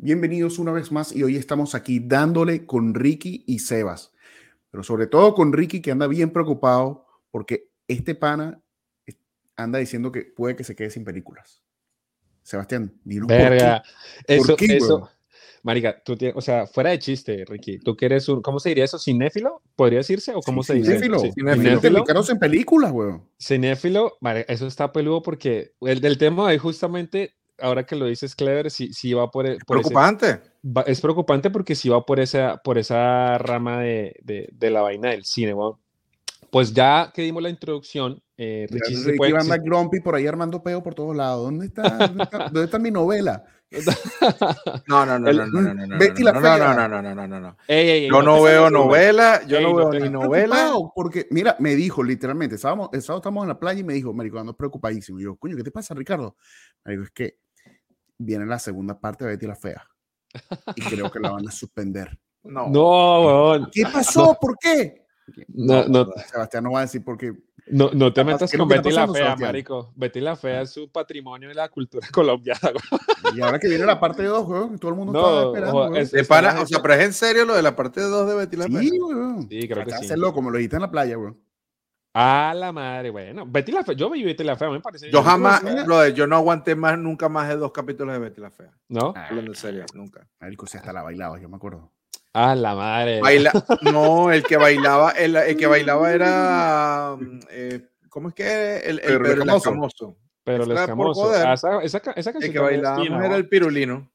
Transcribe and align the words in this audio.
Bienvenidos 0.00 0.60
una 0.60 0.70
vez 0.70 0.92
más 0.92 1.10
y 1.10 1.24
hoy 1.24 1.34
estamos 1.34 1.74
aquí 1.74 1.98
dándole 1.98 2.66
con 2.66 2.94
Ricky 2.94 3.42
y 3.48 3.58
Sebas, 3.58 4.12
pero 4.70 4.84
sobre 4.84 5.08
todo 5.08 5.34
con 5.34 5.52
Ricky 5.52 5.82
que 5.82 5.90
anda 5.90 6.06
bien 6.06 6.30
preocupado 6.30 7.04
porque 7.32 7.68
este 7.88 8.14
pana 8.14 8.62
anda 9.56 9.80
diciendo 9.80 10.12
que 10.12 10.22
puede 10.22 10.54
que 10.54 10.62
se 10.62 10.76
quede 10.76 10.90
sin 10.90 11.02
películas. 11.02 11.64
Sebastián, 12.44 12.94
dinos 13.02 13.26
Verga. 13.26 13.82
por 14.38 14.56
qué. 14.56 14.66
Eso, 14.66 14.84
eso, 14.84 15.10
Marica, 15.64 16.00
tú 16.04 16.16
tienes, 16.16 16.36
o 16.36 16.40
sea, 16.40 16.68
fuera 16.68 16.90
de 16.90 17.00
chiste, 17.00 17.44
Ricky, 17.44 17.80
tú 17.80 17.96
que 17.96 18.06
eres 18.06 18.28
un, 18.28 18.40
¿cómo 18.40 18.60
se 18.60 18.68
diría 18.68 18.84
eso? 18.84 19.00
¿Cinéfilo? 19.00 19.62
¿Podría 19.74 19.98
decirse? 19.98 20.32
¿O 20.32 20.40
cómo 20.42 20.62
se 20.62 20.74
dice? 20.74 20.92
Cinéfilo. 20.94 21.18
Cinéfilo. 21.32 22.04
en 22.28 22.38
películas, 22.38 22.92
weón. 22.92 23.28
Cinéfilo, 23.36 24.16
eso 24.46 24.68
está 24.68 24.92
peludo 24.92 25.22
porque 25.22 25.72
el 25.80 26.00
del 26.00 26.18
tema 26.18 26.54
es 26.54 26.60
justamente, 26.60 27.34
ahora 27.60 27.84
que 27.84 27.96
lo 27.96 28.06
dices, 28.06 28.34
Clever, 28.34 28.70
si, 28.70 28.92
si 28.92 29.12
va 29.12 29.30
por, 29.30 29.46
e, 29.46 29.58
por 29.58 29.78
preocupante. 29.78 30.40
es 30.86 31.00
preocupante 31.00 31.50
porque 31.50 31.74
si 31.74 31.88
va 31.88 32.04
por 32.04 32.20
esa, 32.20 32.58
por 32.58 32.78
esa 32.78 33.38
rama 33.38 33.80
de, 33.80 34.16
de, 34.22 34.48
de 34.52 34.70
la 34.70 34.82
vaina 34.82 35.10
del 35.10 35.24
cine, 35.24 35.54
weón. 35.54 35.76
Pues 36.50 36.72
ya 36.72 37.10
que 37.12 37.22
dimos 37.22 37.42
la 37.42 37.50
introducción, 37.50 38.22
eh, 38.36 38.66
Richie 38.70 38.96
se 38.96 39.12
puede, 39.14 39.36
anda 39.36 39.58
grumpy 39.58 40.00
por 40.00 40.14
ahí 40.14 40.26
armando 40.26 40.62
peo 40.62 40.82
por 40.82 40.94
todos 40.94 41.14
lados. 41.14 41.44
¿Dónde 41.44 41.66
está, 41.66 42.08
dónde 42.52 42.64
está, 42.64 42.78
mi 42.78 42.90
novela? 42.90 43.44
No, 44.86 45.04
no, 45.04 45.18
no, 45.18 45.30
no, 45.30 45.46
no, 45.46 45.74
no, 45.74 45.86
no, 45.86 45.98
Betty 45.98 46.22
la 46.22 46.32
no, 46.32 46.40
no, 46.40 46.56
no, 46.56 46.88
no, 46.88 47.02
no, 47.02 47.14
no, 47.14 47.28
no, 47.28 47.40
no. 47.40 47.56
yo 47.68 48.22
no 48.22 48.42
veo 48.42 48.70
novela, 48.70 49.42
yo 49.46 49.60
no 49.60 49.74
veo 49.74 49.90
ni 49.92 50.08
novela. 50.08 50.72
Porque, 50.94 51.26
mira, 51.30 51.56
me 51.58 51.74
dijo 51.74 52.02
literalmente, 52.02 52.54
estábamos, 52.54 52.88
estamos 52.92 53.42
en 53.42 53.48
la 53.48 53.58
playa 53.58 53.80
y 53.80 53.84
me 53.84 53.92
dijo, 53.92 54.14
Marico, 54.14 54.38
ando 54.38 54.56
preocupadísimo. 54.56 55.20
Y 55.20 55.24
yo, 55.24 55.36
coño, 55.36 55.56
¿qué 55.56 55.64
te 55.64 55.70
pasa, 55.70 55.94
Ricardo? 55.94 56.36
Me 56.84 56.92
dijo, 56.92 57.04
es 57.04 57.10
que 57.10 57.36
viene 58.18 58.44
la 58.46 58.58
segunda 58.58 58.98
parte 58.98 59.24
de 59.24 59.30
Betty 59.30 59.46
la 59.46 59.56
Fea. 59.56 59.88
Y 60.76 60.82
creo 60.82 61.10
que 61.10 61.20
la 61.20 61.30
van 61.30 61.48
a 61.48 61.52
suspender. 61.52 62.18
No, 62.44 62.68
no, 62.68 63.68
¿Qué 63.70 63.82
pasó? 63.82 64.38
¿Por 64.40 64.56
qué? 64.58 65.04
No, 65.48 65.84
no, 65.86 66.08
Sebastián 66.30 66.64
no 66.64 66.72
va 66.72 66.78
a 66.78 66.82
decir 66.82 67.04
porque. 67.04 67.32
No, 67.66 67.90
no 67.92 68.12
te 68.12 68.24
metas 68.24 68.50
con 68.56 68.66
Betty 68.66 68.90
la 68.90 69.06
Fea, 69.06 69.36
marico. 69.36 69.92
Betty 69.94 70.20
la 70.20 70.36
Fea 70.36 70.62
es 70.62 70.70
su 70.70 70.90
patrimonio 70.90 71.48
de 71.48 71.54
la 71.54 71.68
cultura 71.68 72.06
colombiana. 72.12 72.70
Y 73.34 73.40
ahora 73.42 73.58
que 73.58 73.68
viene 73.68 73.84
la 73.84 74.00
parte 74.00 74.22
2, 74.22 74.48
weón, 74.48 74.78
todo 74.78 74.92
el 74.92 74.96
mundo 74.96 75.18
está 75.18 75.46
esperando. 75.48 75.96
Es, 75.96 76.28
para, 76.28 76.62
o 76.62 76.66
sea, 76.66 76.80
pero 76.80 76.94
es 76.94 77.04
en 77.04 77.12
serio 77.12 77.44
lo 77.44 77.54
de 77.54 77.62
la 77.62 77.76
parte 77.76 78.00
2 78.00 78.28
de 78.28 78.34
Betty 78.36 78.56
la 78.56 78.66
Fea. 78.68 78.80
Sí, 78.80 78.98
weón. 78.98 79.48
Sí, 79.48 79.68
creo 79.68 79.84
que 79.84 79.90
sí. 79.90 80.04
Hacerlo 80.04 80.32
como 80.32 80.50
lo 80.50 80.56
dijiste 80.56 80.76
en 80.76 80.82
la 80.82 80.90
playa, 80.90 81.18
weón. 81.18 81.38
A 82.14 82.54
la 82.54 82.72
madre, 82.72 83.10
bueno. 83.10 83.44
Betty 83.46 83.70
la 83.72 83.84
Fea, 83.84 83.94
yo 83.94 84.10
vi 84.10 84.24
Betty 84.24 84.42
la 84.42 84.56
Fea, 84.56 84.70
me 84.70 84.80
parece. 84.80 85.10
Yo 85.10 85.22
jamás, 85.22 85.62
yo 86.14 86.26
no 86.26 86.36
aguanté 86.36 86.74
más, 86.74 86.98
nunca 86.98 87.28
más 87.28 87.48
de 87.48 87.56
dos 87.56 87.72
capítulos 87.72 88.14
de 88.14 88.18
Betty 88.20 88.40
la 88.40 88.50
Fea. 88.50 88.72
¿No? 88.88 89.14
Hablando 89.16 89.50
en 89.50 89.56
serio, 89.56 89.84
nunca. 89.94 90.26
Marico, 90.40 90.66
si 90.66 90.78
hasta 90.78 90.92
la 90.92 91.02
bailaba, 91.02 91.38
yo 91.38 91.48
me 91.48 91.56
acuerdo. 91.56 91.92
Ah, 92.32 92.54
la 92.54 92.74
madre. 92.74 93.20
no, 93.92 94.30
el 94.30 94.42
que 94.42 94.56
bailaba, 94.56 95.10
el, 95.12 95.56
que 95.56 95.66
bailaba 95.66 96.12
era. 96.12 97.16
Eh, 97.50 97.88
¿Cómo 98.08 98.28
es 98.28 98.34
que? 98.34 98.78
El, 98.78 99.00
el 99.00 99.20
Pedro 99.20 99.42
el 99.42 99.50
Escamoso. 99.50 100.16
Pero 100.44 100.64
el 100.64 100.72
Escamoso. 100.72 101.32
Ah, 101.32 101.54
esa, 101.54 101.82
esa, 101.82 101.98
esa, 102.16 102.30
el 102.30 102.52
que 102.52 102.58
bailaba 102.58 103.26
era 103.26 103.36
el 103.36 103.48
pirulino. 103.48 104.10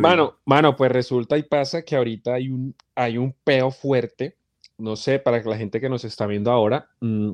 Mano, 0.00 0.40
mano, 0.44 0.76
pues 0.76 0.92
resulta 0.92 1.38
y 1.38 1.42
pasa 1.42 1.82
que 1.82 1.96
ahorita 1.96 2.34
hay 2.34 2.50
un, 2.50 2.74
hay 2.94 3.16
un 3.16 3.34
peo 3.44 3.70
fuerte. 3.70 4.36
No 4.78 4.96
sé, 4.96 5.18
para 5.18 5.42
la 5.42 5.56
gente 5.56 5.80
que 5.80 5.88
nos 5.88 6.04
está 6.04 6.26
viendo 6.26 6.50
ahora, 6.50 6.88
mmm, 7.00 7.32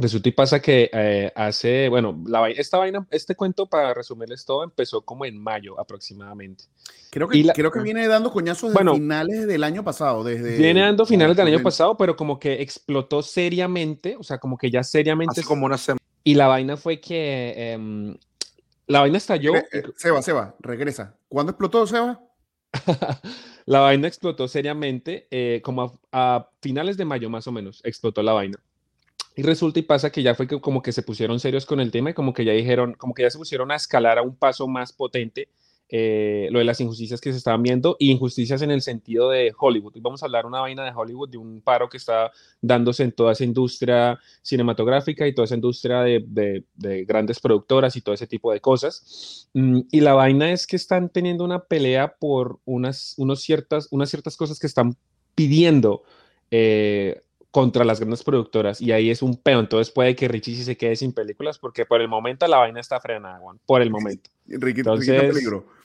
Resulta 0.00 0.28
y 0.28 0.32
pasa 0.32 0.62
que 0.62 0.88
eh, 0.92 1.32
hace, 1.34 1.88
bueno, 1.88 2.22
la, 2.24 2.48
esta 2.50 2.78
vaina, 2.78 3.04
este 3.10 3.34
cuento, 3.34 3.66
para 3.66 3.92
resumirles 3.92 4.44
todo, 4.44 4.62
empezó 4.62 5.02
como 5.02 5.24
en 5.24 5.36
mayo 5.42 5.78
aproximadamente. 5.80 6.66
Creo 7.10 7.26
que, 7.28 7.44
creo 7.52 7.72
que 7.72 7.80
viene 7.80 8.06
dando 8.06 8.30
coñazos 8.30 8.72
desde 8.72 8.92
finales 8.92 9.48
del 9.48 9.64
año 9.64 9.82
pasado. 9.82 10.22
Desde, 10.22 10.56
viene 10.56 10.82
dando 10.82 11.04
finales 11.04 11.36
del 11.36 11.48
año 11.48 11.62
pasado, 11.64 11.96
pero 11.96 12.14
como 12.14 12.38
que 12.38 12.62
explotó 12.62 13.22
seriamente, 13.22 14.16
o 14.16 14.22
sea, 14.22 14.38
como 14.38 14.56
que 14.56 14.70
ya 14.70 14.84
seriamente. 14.84 15.40
Hace 15.40 15.48
como 15.48 15.66
una 15.66 15.76
semana. 15.76 16.00
Y 16.22 16.34
la 16.34 16.46
vaina 16.46 16.76
fue 16.76 17.00
que 17.00 17.72
em, 17.72 18.16
la 18.86 19.00
vaina 19.00 19.18
estalló. 19.18 19.56
Eh, 19.56 19.66
eh, 19.72 19.82
Seba, 19.96 20.22
Seba, 20.22 20.54
regresa. 20.60 21.16
¿Cuándo 21.28 21.50
explotó, 21.50 21.84
Seba? 21.88 22.20
la 23.68 23.80
vaina 23.80 24.08
explotó 24.08 24.48
seriamente, 24.48 25.28
como 25.62 26.00
a 26.10 26.48
finales 26.62 26.96
de 26.96 27.04
mayo 27.04 27.28
más 27.28 27.46
o 27.46 27.52
menos, 27.52 27.82
explotó 27.84 28.22
la 28.22 28.32
vaina. 28.32 28.58
Y 29.36 29.42
resulta 29.42 29.78
y 29.78 29.82
pasa 29.82 30.10
que 30.10 30.22
ya 30.22 30.34
fue 30.34 30.48
como 30.48 30.82
que 30.82 30.90
se 30.90 31.02
pusieron 31.02 31.38
serios 31.38 31.66
con 31.66 31.78
el 31.78 31.90
tema 31.90 32.10
y 32.10 32.14
como 32.14 32.32
que 32.32 32.46
ya 32.46 32.52
dijeron, 32.52 32.94
como 32.94 33.12
que 33.12 33.22
ya 33.22 33.30
se 33.30 33.36
pusieron 33.36 33.70
a 33.70 33.76
escalar 33.76 34.16
a 34.16 34.22
un 34.22 34.34
paso 34.34 34.66
más 34.66 34.92
potente 34.92 35.48
eh, 35.90 36.48
lo 36.50 36.58
de 36.58 36.66
las 36.66 36.80
injusticias 36.80 37.20
que 37.20 37.32
se 37.32 37.38
estaban 37.38 37.62
viendo 37.62 37.96
y 37.98 38.10
injusticias 38.10 38.60
en 38.60 38.70
el 38.70 38.82
sentido 38.82 39.30
de 39.30 39.54
Hollywood. 39.56 39.96
Y 39.96 40.00
vamos 40.00 40.22
a 40.22 40.26
hablar 40.26 40.44
una 40.44 40.60
vaina 40.60 40.84
de 40.84 40.92
Hollywood, 40.94 41.30
de 41.30 41.38
un 41.38 41.62
paro 41.62 41.88
que 41.88 41.96
está 41.96 42.30
dándose 42.60 43.04
en 43.04 43.12
toda 43.12 43.32
esa 43.32 43.44
industria 43.44 44.18
cinematográfica 44.42 45.26
y 45.26 45.34
toda 45.34 45.46
esa 45.46 45.54
industria 45.54 46.00
de, 46.02 46.64
de, 46.74 47.04
grandes 47.04 47.40
productoras 47.40 47.96
y 47.96 48.02
todo 48.02 48.14
ese 48.14 48.26
tipo 48.26 48.52
de 48.52 48.60
cosas. 48.60 49.48
Mm, 49.54 49.80
y 49.90 50.00
la 50.00 50.12
vaina 50.12 50.52
es 50.52 50.66
que 50.66 50.76
están 50.76 51.08
teniendo 51.08 51.44
una 51.44 51.64
pelea 51.64 52.16
por 52.18 52.58
unas, 52.66 53.14
unos 53.16 53.40
ciertas, 53.40 53.88
unas 53.90 54.10
ciertas 54.10 54.36
cosas 54.36 54.58
que 54.58 54.66
están 54.66 54.94
pidiendo. 55.34 56.02
Eh, 56.50 57.22
contra 57.50 57.84
las 57.84 57.98
grandes 57.98 58.22
productoras 58.22 58.80
y 58.80 58.92
ahí 58.92 59.10
es 59.10 59.22
un 59.22 59.36
peo. 59.36 59.58
Entonces 59.58 59.92
puede 59.92 60.14
que 60.14 60.28
Richie 60.28 60.54
sí 60.54 60.64
se 60.64 60.76
quede 60.76 60.96
sin 60.96 61.12
películas 61.12 61.58
porque 61.58 61.86
por 61.86 62.00
el 62.00 62.08
momento 62.08 62.46
la 62.46 62.58
vaina 62.58 62.78
está 62.78 63.00
frenada, 63.00 63.38
Juan. 63.38 63.58
Por 63.66 63.82
el 63.82 63.90
momento. 63.90 64.30
Ricky, 64.46 64.80
Entonces, 64.80 65.34
peligro. 65.34 65.77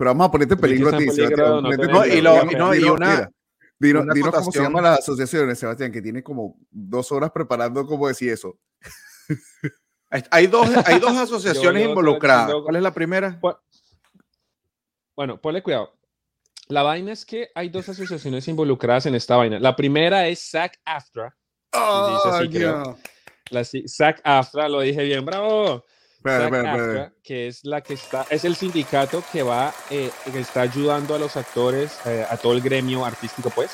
Pero 0.00 0.12
vamos 0.12 0.28
a 0.28 0.30
ponerte 0.30 0.56
peligro 0.56 0.88
a 0.88 0.96
ti. 0.96 1.04
no, 1.04 2.06
y, 2.06 2.22
lo, 2.22 2.42
no, 2.42 2.74
y 2.74 2.84
una. 2.84 3.30
Dinos, 3.78 4.06
cómo 4.32 4.50
se 4.50 4.62
llaman 4.62 4.84
las 4.84 5.00
asociaciones, 5.00 5.58
Sebastián, 5.58 5.92
que 5.92 6.00
tiene 6.00 6.22
como 6.22 6.56
dos 6.70 7.12
horas 7.12 7.30
preparando 7.32 7.84
cómo 7.84 8.08
decir 8.08 8.32
eso. 8.32 8.58
Hay 10.30 10.46
dos, 10.46 10.70
hay 10.86 10.98
dos 11.00 11.14
asociaciones 11.18 11.86
involucradas. 11.86 12.50
¿Cuál 12.62 12.76
es 12.76 12.82
la 12.82 12.94
primera? 12.94 13.38
Bueno, 15.14 15.38
ponle 15.38 15.62
cuidado. 15.62 15.92
La 16.68 16.82
vaina 16.82 17.12
es 17.12 17.26
que 17.26 17.50
hay 17.54 17.68
dos 17.68 17.86
asociaciones 17.90 18.48
involucradas 18.48 19.04
en 19.04 19.14
esta 19.14 19.36
vaina. 19.36 19.58
La 19.58 19.76
primera 19.76 20.26
es 20.28 20.40
SAC 20.48 20.80
AFTRA. 20.82 21.36
Oh, 21.74 22.96
La 23.50 23.64
SAC 23.64 24.22
AFTRA, 24.24 24.66
lo 24.66 24.80
dije 24.80 25.04
bien, 25.04 25.26
bravo. 25.26 25.84
Que 27.22 27.46
es 27.46 27.64
la 27.64 27.80
que 27.80 27.94
está, 27.94 28.26
es 28.30 28.44
el 28.44 28.54
sindicato 28.54 29.22
que 29.32 29.42
va, 29.42 29.72
eh, 29.90 30.10
que 30.30 30.38
está 30.38 30.62
ayudando 30.62 31.14
a 31.14 31.18
los 31.18 31.36
actores, 31.36 31.98
eh, 32.06 32.24
a 32.28 32.36
todo 32.36 32.52
el 32.52 32.60
gremio 32.60 33.04
artístico, 33.04 33.50
pues. 33.50 33.70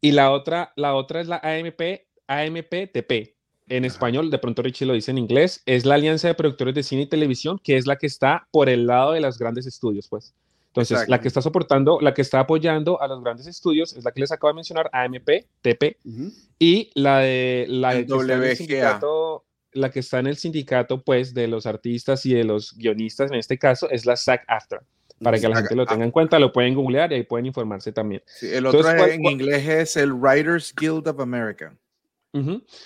Y 0.00 0.12
la 0.12 0.30
otra, 0.30 0.72
la 0.76 0.94
otra 0.94 1.20
es 1.20 1.28
la 1.28 1.40
AMP, 1.42 2.06
AMPTP. 2.26 3.34
En 3.68 3.84
español, 3.84 4.30
de 4.30 4.38
pronto 4.38 4.62
Richie 4.62 4.84
lo 4.84 4.94
dice 4.94 5.12
en 5.12 5.18
inglés, 5.18 5.62
es 5.64 5.84
la 5.84 5.94
Alianza 5.94 6.26
de 6.26 6.34
Productores 6.34 6.74
de 6.74 6.82
Cine 6.82 7.02
y 7.02 7.06
Televisión, 7.06 7.60
que 7.62 7.76
es 7.76 7.86
la 7.86 7.96
que 7.96 8.06
está 8.06 8.48
por 8.50 8.68
el 8.68 8.86
lado 8.86 9.12
de 9.12 9.20
los 9.20 9.38
grandes 9.38 9.64
estudios, 9.66 10.08
pues. 10.08 10.34
Entonces, 10.68 11.08
la 11.08 11.20
que 11.20 11.28
está 11.28 11.42
soportando, 11.42 11.98
la 12.00 12.14
que 12.14 12.22
está 12.22 12.40
apoyando 12.40 13.00
a 13.02 13.08
los 13.08 13.22
grandes 13.22 13.46
estudios 13.48 13.92
es 13.96 14.04
la 14.04 14.12
que 14.12 14.20
les 14.20 14.30
acabo 14.30 14.48
de 14.48 14.54
mencionar, 14.54 14.88
AMP, 14.92 15.46
TP, 15.62 15.96
y 16.58 16.90
la 16.94 17.18
de 17.18 17.66
la 17.68 17.92
el 17.94 18.56
sindicato, 18.56 19.44
la 19.72 19.90
que 19.90 20.00
está 20.00 20.18
en 20.18 20.26
el 20.26 20.36
sindicato, 20.36 21.02
pues, 21.02 21.34
de 21.34 21.48
los 21.48 21.66
artistas 21.66 22.24
y 22.26 22.34
de 22.34 22.44
los 22.44 22.76
guionistas, 22.76 23.30
en 23.30 23.38
este 23.38 23.58
caso, 23.58 23.88
es 23.90 24.06
la 24.06 24.16
SAG-AFTRA. 24.16 24.82
Para 25.22 25.38
que 25.38 25.48
la 25.48 25.56
gente 25.56 25.74
lo 25.74 25.84
tenga 25.84 26.04
en 26.04 26.10
cuenta, 26.10 26.38
lo 26.38 26.50
pueden 26.50 26.74
googlear 26.74 27.12
y 27.12 27.16
ahí 27.16 27.22
pueden 27.24 27.44
informarse 27.46 27.92
también. 27.92 28.22
el 28.40 28.64
otro 28.64 28.88
en 28.88 29.24
inglés 29.26 29.68
es 29.68 29.96
el 29.96 30.12
Writers 30.14 30.74
Guild 30.74 31.06
of 31.08 31.20
America. 31.20 31.76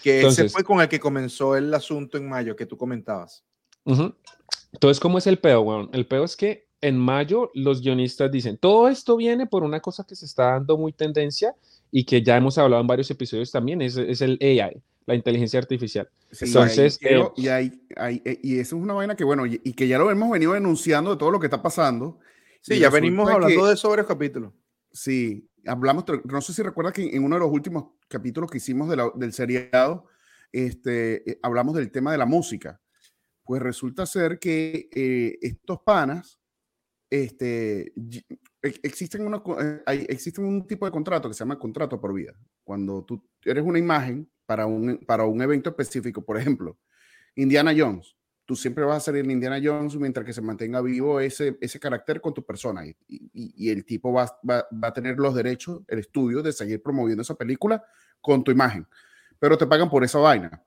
Que 0.03 0.27
ese 0.27 0.49
fue 0.49 0.65
con 0.65 0.81
el 0.81 0.89
que 0.89 0.99
comenzó 0.99 1.56
el 1.56 1.72
asunto 1.72 2.19
en 2.19 2.28
mayo 2.28 2.56
que 2.56 2.67
tú 2.67 2.77
comentabas. 2.77 3.45
Entonces, 3.84 4.99
¿cómo 4.99 5.19
es 5.19 5.27
el 5.28 5.39
peo, 5.39 5.61
weón? 5.61 5.91
El 5.93 6.06
peo 6.06 6.25
es 6.25 6.36
que 6.36 6.66
en 6.81 6.98
mayo 6.98 7.51
los 7.54 7.81
guionistas 7.81 8.31
dicen, 8.31 8.59
todo 8.59 8.89
esto 8.89 9.16
viene 9.16 9.47
por 9.47 9.63
una 9.63 9.81
cosa 9.81 10.04
que 10.04 10.16
se 10.16 10.27
está 10.27 10.53
dando 10.53 10.77
muy 10.77 10.92
tendencia 10.92 11.54
y 11.91 12.04
que 12.04 12.22
ya 12.22 12.36
hemos 12.36 12.59
hablado 12.59 12.81
en 12.81 12.86
varios 12.86 13.10
episodios 13.10 13.51
también, 13.53 13.81
es, 13.81 13.97
es 13.97 14.21
el 14.21 14.39
AI, 14.42 14.83
la 15.06 15.15
inteligencia 15.15 15.59
artificial. 15.59 16.09
Entonces, 16.41 16.98
eh, 17.03 17.22
y, 17.36 17.48
hay, 17.48 17.86
hay, 17.97 18.22
eh, 18.24 18.39
y 18.42 18.59
eso 18.59 18.77
es 18.77 18.83
una 18.83 18.95
vaina 18.95 19.15
que, 19.15 19.24
bueno, 19.24 19.47
y, 19.47 19.59
que 19.59 19.86
ya 19.86 19.98
lo 19.98 20.10
hemos 20.10 20.30
venido 20.30 20.53
denunciando 20.53 21.10
de 21.10 21.16
todo 21.16 21.30
lo 21.30 21.39
que 21.39 21.47
está 21.47 21.62
pasando. 21.62 22.18
Sí, 22.60 22.78
ya 22.78 22.91
venimos 22.91 23.30
hablando 23.30 23.66
de 23.66 23.77
sobre 23.77 24.03
el 24.03 24.09
capítulo. 24.09 24.54
Sí, 24.91 25.48
hablamos, 25.66 26.04
no 26.24 26.41
sé 26.41 26.54
si 26.54 26.62
recuerdas 26.62 26.95
que 26.95 27.15
en 27.15 27.22
uno 27.22 27.36
de 27.36 27.41
los 27.41 27.51
últimos 27.51 27.92
capítulos 28.09 28.51
que 28.51 28.59
hicimos 28.59 28.89
del 29.15 29.33
seriado, 29.33 30.06
este, 30.51 31.30
eh, 31.30 31.39
hablamos 31.42 31.74
del 31.74 31.91
tema 31.91 32.12
de 32.12 32.18
la 32.18 32.27
música. 32.27 32.80
Pues 33.45 33.60
resulta 33.60 34.07
ser 34.07 34.39
que 34.39 34.89
estos 35.42 35.80
panas 35.84 36.41
este, 37.15 37.92
e, 38.65 38.74
existen, 38.83 39.27
unos, 39.27 39.42
eh, 39.60 39.83
hay, 39.86 40.07
existen 40.09 40.45
un 40.45 40.66
tipo 40.66 40.84
de 40.84 40.91
contrato 40.91 41.28
que 41.28 41.34
se 41.34 41.41
llama 41.41 41.59
contrato 41.59 42.00
por 42.00 42.12
vida. 42.12 42.33
Cuando 42.65 43.04
tú 43.04 43.24
eres 43.45 43.62
una 43.62 43.78
imagen 43.78 44.28
para 44.47 44.67
un, 44.67 44.99
para 45.07 45.25
un 45.25 45.41
evento 45.43 45.71
específico, 45.71 46.25
por 46.25 46.39
ejemplo, 46.39 46.79
Indiana 47.35 47.73
Jones. 47.77 48.17
tú 48.45 48.55
siempre 48.57 48.85
vas 48.85 48.99
a 48.99 49.01
ser 49.01 49.17
el 49.17 49.31
Indiana 49.31 49.61
Jones 49.63 49.97
mientras 49.97 50.27
que 50.27 50.33
se 50.33 50.43
mantenga 50.43 50.81
vivo 50.81 51.21
ese, 51.21 51.57
ese 51.61 51.81
carácter 51.81 52.21
con 52.21 52.35
tu 52.35 52.45
persona. 52.45 52.87
Y, 52.87 52.97
y, 53.09 53.71
el 53.71 53.85
tipo 53.85 54.13
va, 54.13 54.27
va, 54.49 54.67
va, 54.73 54.89
a 54.89 54.93
tener 54.93 55.17
los 55.19 55.35
derechos, 55.35 55.83
el 55.89 56.01
estudio, 56.01 56.43
de 56.43 56.53
seguir 56.53 56.83
promoviendo 56.83 57.23
esa 57.23 57.35
película 57.35 57.83
con 58.21 58.45
tu 58.45 58.51
imagen. 58.51 58.87
Pero 59.39 59.57
te 59.57 59.67
pagan 59.67 59.89
por 59.89 60.05
esa 60.05 60.19
vaina. 60.19 60.63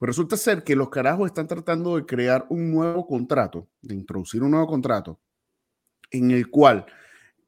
Pues 0.00 0.08
resulta 0.08 0.36
ser 0.36 0.64
que 0.64 0.74
los 0.74 0.88
carajos 0.88 1.26
están 1.26 1.46
tratando 1.46 1.96
de 1.96 2.06
crear 2.06 2.46
un 2.48 2.70
nuevo 2.70 3.06
contrato, 3.06 3.68
de 3.82 3.94
introducir 3.94 4.42
un 4.42 4.52
nuevo 4.52 4.66
contrato, 4.66 5.20
en 6.10 6.30
el 6.30 6.48
cual 6.48 6.86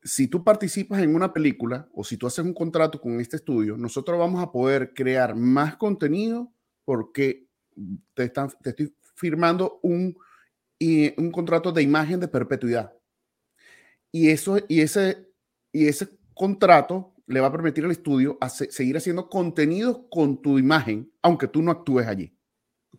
si 0.05 0.27
tú 0.27 0.43
participas 0.43 1.01
en 1.03 1.15
una 1.15 1.33
película 1.33 1.89
o 1.95 2.05
si 2.05 2.17
tú 2.17 2.27
haces 2.27 2.45
un 2.45 2.55
contrato 2.55 3.01
con 3.01 3.21
este 3.21 3.37
estudio, 3.37 3.77
nosotros 3.77 4.19
vamos 4.19 4.43
a 4.43 4.51
poder 4.51 4.93
crear 4.95 5.35
más 5.37 5.77
contenido 5.77 6.53
porque 6.85 7.47
te, 8.15 8.25
están, 8.25 8.51
te 8.63 8.71
estoy 8.71 8.95
firmando 9.15 9.79
un, 9.83 10.17
y, 10.79 11.19
un 11.21 11.31
contrato 11.31 11.71
de 11.71 11.83
imagen 11.83 12.19
de 12.19 12.29
perpetuidad. 12.29 12.93
Y, 14.11 14.31
eso, 14.31 14.59
y, 14.69 14.81
ese, 14.81 15.29
y 15.73 15.87
ese 15.87 16.09
contrato 16.35 17.15
le 17.27 17.41
va 17.41 17.47
a 17.47 17.53
permitir 17.53 17.85
al 17.85 17.93
estudio 17.93 18.39
seguir 18.49 18.97
haciendo 18.97 19.29
contenidos 19.29 20.01
con 20.11 20.43
tu 20.43 20.59
imagen, 20.59 21.11
aunque 21.23 21.49
tú 21.49 21.63
no 21.63 21.71
actúes 21.71 22.07
allí. 22.07 22.37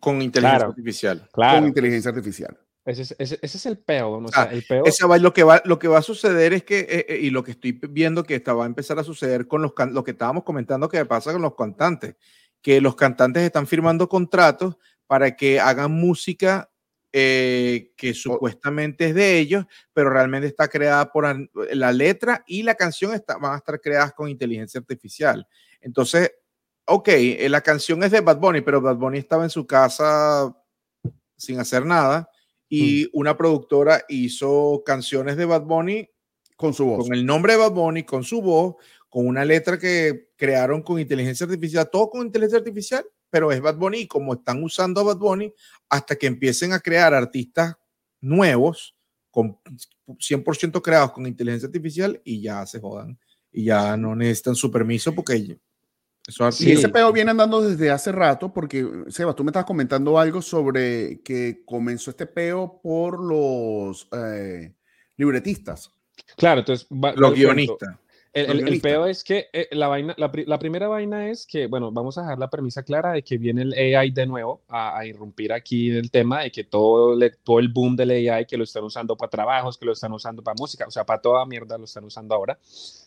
Con 0.00 0.22
inteligencia 0.22 0.66
artificial. 0.66 1.28
Claro. 1.32 1.58
Con 1.58 1.68
inteligencia 1.68 2.08
artificial. 2.08 2.58
Ese 2.84 3.02
es, 3.02 3.14
ese, 3.18 3.38
es 3.42 3.66
el 3.66 3.78
peo, 3.78 4.20
¿no? 4.20 4.28
el 4.50 4.62
peo. 4.62 4.84
lo, 5.18 5.32
que 5.32 5.42
va, 5.42 5.62
lo 5.64 5.78
que 5.78 5.88
va 5.88 5.98
a 5.98 6.02
suceder 6.02 6.52
es 6.52 6.64
que, 6.64 6.80
eh, 6.80 7.06
eh, 7.08 7.18
y 7.22 7.30
lo 7.30 7.42
que 7.42 7.52
estoy 7.52 7.72
viendo 7.72 8.24
que 8.24 8.38
va 8.40 8.64
a 8.64 8.66
empezar 8.66 8.98
a 8.98 9.04
suceder 9.04 9.46
con 9.48 9.62
los 9.62 9.72
lo 9.90 10.04
que 10.04 10.10
estábamos 10.10 10.44
comentando 10.44 10.88
que 10.90 11.02
pasa 11.06 11.32
con 11.32 11.40
los 11.40 11.54
cantantes, 11.54 12.16
que 12.60 12.82
los 12.82 12.94
cantantes 12.94 13.42
están 13.42 13.66
firmando 13.66 14.06
contratos 14.06 14.76
para 15.06 15.34
que 15.34 15.60
hagan 15.60 15.92
música 15.92 16.70
eh, 17.10 17.92
que 17.96 18.12
supuestamente 18.12 19.06
es 19.06 19.14
de 19.14 19.38
ellos, 19.38 19.64
pero 19.94 20.10
realmente 20.10 20.46
está 20.46 20.68
creada 20.68 21.10
por 21.10 21.24
la 21.72 21.92
letra 21.92 22.44
y 22.46 22.64
la 22.64 22.74
canción 22.74 23.14
está, 23.14 23.38
van 23.38 23.54
a 23.54 23.58
estar 23.58 23.80
creadas 23.80 24.12
con 24.12 24.28
inteligencia 24.28 24.78
artificial. 24.78 25.46
Entonces, 25.80 26.32
ok, 26.84 27.08
la 27.48 27.62
canción 27.62 28.02
es 28.02 28.10
de 28.10 28.20
Bad 28.20 28.36
Bunny, 28.36 28.60
pero 28.60 28.82
Bad 28.82 28.96
Bunny 28.96 29.18
estaba 29.18 29.44
en 29.44 29.50
su 29.50 29.66
casa 29.66 30.54
sin 31.36 31.58
hacer 31.60 31.86
nada 31.86 32.28
y 32.74 33.10
una 33.12 33.36
productora 33.36 34.04
hizo 34.08 34.82
canciones 34.84 35.36
de 35.36 35.44
Bad 35.44 35.62
Bunny 35.62 36.08
con 36.56 36.74
su 36.74 36.84
voz. 36.86 37.06
Con 37.06 37.14
el 37.14 37.24
nombre 37.24 37.54
de 37.54 37.58
Bad 37.58 37.72
Bunny, 37.72 38.02
con 38.04 38.24
su 38.24 38.42
voz, 38.42 38.76
con 39.08 39.26
una 39.26 39.44
letra 39.44 39.78
que 39.78 40.30
crearon 40.36 40.82
con 40.82 41.00
inteligencia 41.00 41.44
artificial, 41.44 41.88
todo 41.90 42.10
con 42.10 42.26
inteligencia 42.26 42.58
artificial, 42.58 43.04
pero 43.30 43.52
es 43.52 43.60
Bad 43.60 43.76
Bunny 43.76 43.98
y 44.00 44.06
como 44.06 44.34
están 44.34 44.62
usando 44.62 45.00
a 45.00 45.04
Bad 45.04 45.18
Bunny 45.18 45.52
hasta 45.88 46.16
que 46.16 46.26
empiecen 46.26 46.72
a 46.72 46.80
crear 46.80 47.14
artistas 47.14 47.76
nuevos, 48.20 48.96
con 49.30 49.58
100% 50.06 50.80
creados 50.80 51.12
con 51.12 51.26
inteligencia 51.26 51.66
artificial 51.66 52.20
y 52.24 52.40
ya 52.40 52.64
se 52.66 52.80
jodan 52.80 53.18
y 53.50 53.64
ya 53.64 53.96
no 53.96 54.14
necesitan 54.14 54.54
su 54.54 54.70
permiso 54.70 55.14
porque 55.14 55.58
y 56.60 56.72
ese 56.72 56.88
peo 56.88 57.12
viene 57.12 57.32
andando 57.32 57.60
desde 57.60 57.90
hace 57.90 58.10
rato, 58.10 58.52
porque, 58.52 58.86
Seba, 59.08 59.34
tú 59.34 59.44
me 59.44 59.50
estabas 59.50 59.66
comentando 59.66 60.18
algo 60.18 60.40
sobre 60.40 61.20
que 61.22 61.62
comenzó 61.66 62.10
este 62.10 62.26
peo 62.26 62.80
por 62.82 63.22
los 63.22 64.08
eh, 64.12 64.72
libretistas. 65.16 65.90
Claro, 66.36 66.60
entonces. 66.60 66.86
los 66.90 67.34
guionistas. 67.34 67.98
El, 68.34 68.80
peo 68.80 69.06
es 69.06 69.22
que 69.22 69.46
eh, 69.52 69.68
la, 69.70 69.86
vaina, 69.86 70.12
la, 70.18 70.58
primera 70.58 70.88
vaina 70.88 71.30
es 71.30 71.46
que, 71.46 71.68
bueno, 71.68 71.92
vamos 71.92 72.18
a 72.18 72.22
dejar 72.22 72.36
la 72.40 72.50
premisa 72.50 72.82
clara 72.82 73.12
de 73.12 73.22
que 73.22 73.38
viene 73.38 73.62
el 73.62 73.72
AI 73.72 74.10
de 74.10 74.26
nuevo 74.26 74.62
a, 74.68 75.06
irrumpir 75.06 75.52
aquí 75.52 75.90
en 75.90 75.98
el 75.98 76.10
tema 76.10 76.40
de 76.40 76.50
que 76.50 76.64
todo, 76.64 77.16
todo 77.44 77.60
el 77.60 77.68
boom 77.68 77.94
del 77.94 78.10
AI 78.10 78.44
que 78.46 78.56
lo 78.56 78.64
están 78.64 78.82
usando 78.82 79.16
para 79.16 79.30
trabajos, 79.30 79.78
que 79.78 79.86
lo 79.86 79.92
están 79.92 80.12
usando 80.12 80.42
para 80.42 80.56
música, 80.58 80.84
o 80.84 80.90
sea, 80.90 81.06
para 81.06 81.22
toda 81.22 81.46
mierda 81.46 81.78
lo 81.78 81.84
están 81.84 82.02
usando 82.02 82.34
ahora. 82.34 82.58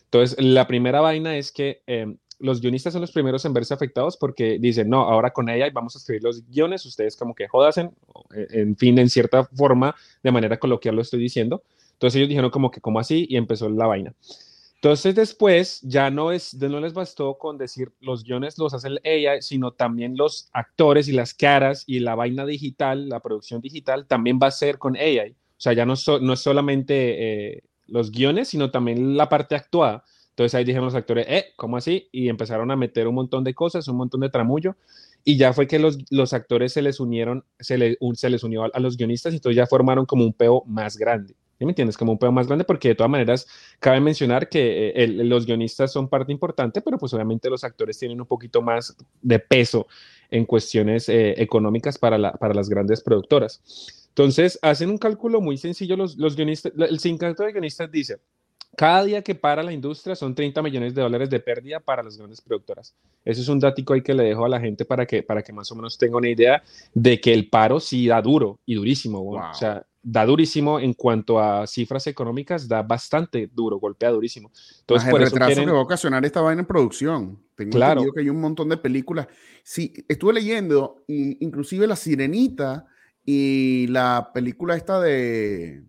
Entonces, 0.04 0.42
la 0.42 0.66
primera 0.66 1.02
vaina 1.02 1.36
es 1.36 1.52
que 1.52 1.82
em, 1.86 2.16
los 2.38 2.60
guionistas 2.60 2.92
son 2.92 3.02
los 3.02 3.12
primeros 3.12 3.44
en 3.44 3.52
verse 3.52 3.74
afectados 3.74 4.16
porque 4.16 4.58
dicen, 4.58 4.88
no, 4.88 5.02
ahora 5.02 5.32
con 5.32 5.48
ella 5.48 5.68
vamos 5.72 5.94
a 5.96 5.98
escribir 5.98 6.22
los 6.22 6.46
guiones, 6.48 6.84
ustedes 6.86 7.16
como 7.16 7.34
que 7.34 7.48
jodasen, 7.48 7.90
eh, 8.34 8.46
en 8.50 8.76
fin, 8.76 8.98
en 8.98 9.10
cierta 9.10 9.44
forma, 9.44 9.94
de 10.22 10.30
manera 10.30 10.58
coloquial 10.58 10.96
lo 10.96 11.02
estoy 11.02 11.20
diciendo. 11.20 11.62
Entonces 11.92 12.16
ellos 12.16 12.28
dijeron 12.28 12.50
como 12.50 12.70
que, 12.70 12.80
como 12.80 13.00
así? 13.00 13.26
Y 13.28 13.36
empezó 13.36 13.68
la 13.68 13.86
vaina. 13.86 14.14
Entonces 14.76 15.16
después 15.16 15.80
ya 15.82 16.08
no, 16.08 16.30
es, 16.30 16.54
no 16.54 16.78
les 16.78 16.92
bastó 16.92 17.36
con 17.36 17.58
decir 17.58 17.90
los 18.00 18.22
guiones 18.22 18.58
los 18.58 18.74
hace 18.74 18.86
el 18.86 19.00
AI, 19.04 19.42
sino 19.42 19.72
también 19.72 20.16
los 20.16 20.48
actores 20.52 21.08
y 21.08 21.12
las 21.12 21.34
caras 21.34 21.82
y 21.84 21.98
la 21.98 22.14
vaina 22.14 22.46
digital, 22.46 23.08
la 23.08 23.18
producción 23.18 23.60
digital, 23.60 24.06
también 24.06 24.38
va 24.40 24.46
a 24.46 24.52
ser 24.52 24.78
con 24.78 24.96
AI. 24.96 25.30
O 25.30 25.60
sea, 25.60 25.72
ya 25.72 25.84
no, 25.84 25.94
no 26.20 26.32
es 26.32 26.40
solamente 26.40 27.54
eh, 27.56 27.64
los 27.88 28.12
guiones, 28.12 28.48
sino 28.48 28.70
también 28.70 29.16
la 29.16 29.28
parte 29.28 29.56
actuada. 29.56 30.04
Entonces 30.38 30.54
ahí 30.54 30.64
dijeron 30.64 30.84
los 30.84 30.94
actores, 30.94 31.26
eh, 31.28 31.46
¿cómo 31.56 31.76
así? 31.76 32.08
Y 32.12 32.28
empezaron 32.28 32.70
a 32.70 32.76
meter 32.76 33.08
un 33.08 33.16
montón 33.16 33.42
de 33.42 33.54
cosas, 33.54 33.88
un 33.88 33.96
montón 33.96 34.20
de 34.20 34.30
tramullo. 34.30 34.76
Y 35.24 35.36
ya 35.36 35.52
fue 35.52 35.66
que 35.66 35.80
los, 35.80 35.98
los 36.12 36.32
actores 36.32 36.72
se 36.72 36.80
les 36.80 37.00
unieron, 37.00 37.44
se, 37.58 37.76
le, 37.76 37.98
se 38.14 38.30
les 38.30 38.44
unió 38.44 38.72
a, 38.72 38.78
los 38.78 38.96
guionistas 38.96 39.32
y 39.32 39.38
entonces 39.38 39.56
ya 39.56 39.66
formaron 39.66 40.06
como 40.06 40.24
un 40.24 40.32
peo 40.32 40.62
más 40.64 40.96
grande. 40.96 41.34
¿Sí 41.58 41.64
me 41.64 41.72
entiendes? 41.72 41.96
Como 41.96 42.12
un 42.12 42.18
peo 42.20 42.30
más 42.30 42.46
grande 42.46 42.64
porque 42.64 42.90
de 42.90 42.94
todas 42.94 43.10
maneras 43.10 43.48
cabe 43.80 43.98
mencionar 43.98 44.48
que 44.48 44.92
eh, 44.94 45.08
los 45.08 45.44
guionistas 45.44 45.90
son 45.90 46.08
parte 46.08 46.30
importante, 46.30 46.82
pero 46.82 46.98
pues 46.98 47.12
obviamente 47.14 47.50
los 47.50 47.64
actores 47.64 47.98
tienen 47.98 48.20
un 48.20 48.26
poquito 48.28 48.62
más 48.62 48.96
de 49.20 49.40
peso 49.40 49.88
en 50.30 50.44
cuestiones 50.44 51.08
eh, 51.08 51.34
económicas 51.42 51.98
para, 51.98 52.16
la, 52.16 52.30
para 52.34 52.54
las 52.54 52.68
grandes 52.68 53.02
productoras. 53.02 53.60
Entonces 54.10 54.56
hacen 54.62 54.90
un 54.90 54.98
cálculo 54.98 55.40
muy 55.40 55.58
sencillo 55.58 55.96
los, 55.96 56.16
los 56.16 56.36
guionistas, 56.36 56.72
el 56.76 57.00
sindicato 57.00 57.42
de 57.42 57.50
guionistas 57.50 57.90
dice, 57.90 58.18
cada 58.78 59.04
día 59.04 59.22
que 59.22 59.34
para 59.34 59.60
la 59.64 59.72
industria 59.72 60.14
son 60.14 60.36
30 60.36 60.62
millones 60.62 60.94
de 60.94 61.02
dólares 61.02 61.28
de 61.28 61.40
pérdida 61.40 61.80
para 61.80 62.00
las 62.00 62.16
grandes 62.16 62.40
productoras. 62.40 62.94
Eso 63.24 63.40
es 63.42 63.48
un 63.48 63.58
dato 63.58 63.92
ahí 63.92 64.02
que 64.02 64.14
le 64.14 64.22
dejo 64.22 64.44
a 64.44 64.48
la 64.48 64.60
gente 64.60 64.84
para 64.84 65.04
que, 65.04 65.20
para 65.24 65.42
que 65.42 65.52
más 65.52 65.72
o 65.72 65.74
menos 65.74 65.98
tenga 65.98 66.16
una 66.16 66.28
idea 66.28 66.62
de 66.94 67.20
que 67.20 67.34
el 67.34 67.48
paro 67.48 67.80
sí 67.80 68.06
da 68.06 68.22
duro 68.22 68.60
y 68.64 68.76
durísimo. 68.76 69.20
O 69.20 69.52
sea, 69.52 69.84
da 70.00 70.24
durísimo 70.24 70.78
en 70.78 70.94
cuanto 70.94 71.40
a 71.40 71.66
cifras 71.66 72.06
económicas, 72.06 72.68
da 72.68 72.82
bastante 72.82 73.50
duro, 73.52 73.80
golpea 73.80 74.10
durísimo. 74.10 74.52
Entonces, 74.78 75.10
por 75.10 75.22
el 75.22 75.26
retraso 75.26 75.48
quieren... 75.48 75.64
que 75.64 75.72
va 75.72 75.80
a 75.80 75.82
ocasionar 75.82 76.24
esta 76.24 76.40
vaina 76.40 76.60
en 76.60 76.66
producción. 76.66 77.42
Tengo 77.56 77.72
claro. 77.72 78.04
que 78.14 78.20
hay 78.20 78.28
un 78.28 78.40
montón 78.40 78.68
de 78.68 78.76
películas. 78.76 79.26
Sí, 79.64 79.92
estuve 80.06 80.34
leyendo, 80.34 81.02
inclusive 81.08 81.88
La 81.88 81.96
Sirenita 81.96 82.86
y 83.24 83.88
la 83.88 84.30
película 84.32 84.76
esta 84.76 85.00
de 85.00 85.82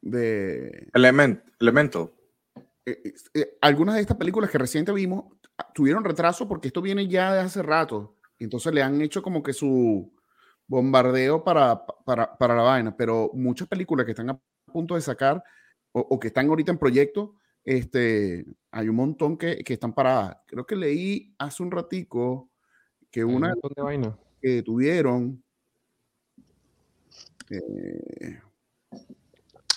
de... 0.00 0.88
Element, 0.94 1.42
Elemental. 1.58 2.10
Eh, 2.86 3.02
eh, 3.04 3.14
eh, 3.34 3.58
algunas 3.60 3.96
de 3.96 4.00
estas 4.00 4.16
películas 4.16 4.50
que 4.50 4.58
reciente 4.58 4.92
vimos 4.92 5.24
tuvieron 5.74 6.04
retraso 6.04 6.48
porque 6.48 6.68
esto 6.68 6.80
viene 6.80 7.06
ya 7.06 7.34
de 7.34 7.40
hace 7.40 7.62
rato. 7.62 8.16
Entonces 8.38 8.72
le 8.72 8.82
han 8.82 9.00
hecho 9.02 9.22
como 9.22 9.42
que 9.42 9.52
su 9.52 10.12
bombardeo 10.66 11.44
para, 11.44 11.84
para, 11.84 12.36
para 12.36 12.54
la 12.54 12.62
vaina. 12.62 12.96
Pero 12.96 13.30
muchas 13.34 13.68
películas 13.68 14.06
que 14.06 14.12
están 14.12 14.30
a 14.30 14.40
punto 14.66 14.94
de 14.94 15.00
sacar 15.02 15.42
o, 15.92 16.20
que 16.20 16.28
están 16.28 16.48
ahorita 16.48 16.70
en 16.70 16.78
proyecto, 16.78 17.34
este, 17.64 18.46
hay 18.70 18.88
un 18.88 18.96
montón 18.96 19.36
que, 19.36 19.58
que, 19.64 19.74
están 19.74 19.92
paradas. 19.92 20.38
Creo 20.46 20.64
que 20.64 20.76
leí 20.76 21.34
hace 21.38 21.62
un 21.64 21.70
ratico 21.72 22.50
que 23.10 23.24
una 23.24 23.54
de 23.54 23.82
vaina. 23.82 24.18
que 24.40 24.62
tuvieron... 24.62 25.42
Eh, 27.50 28.40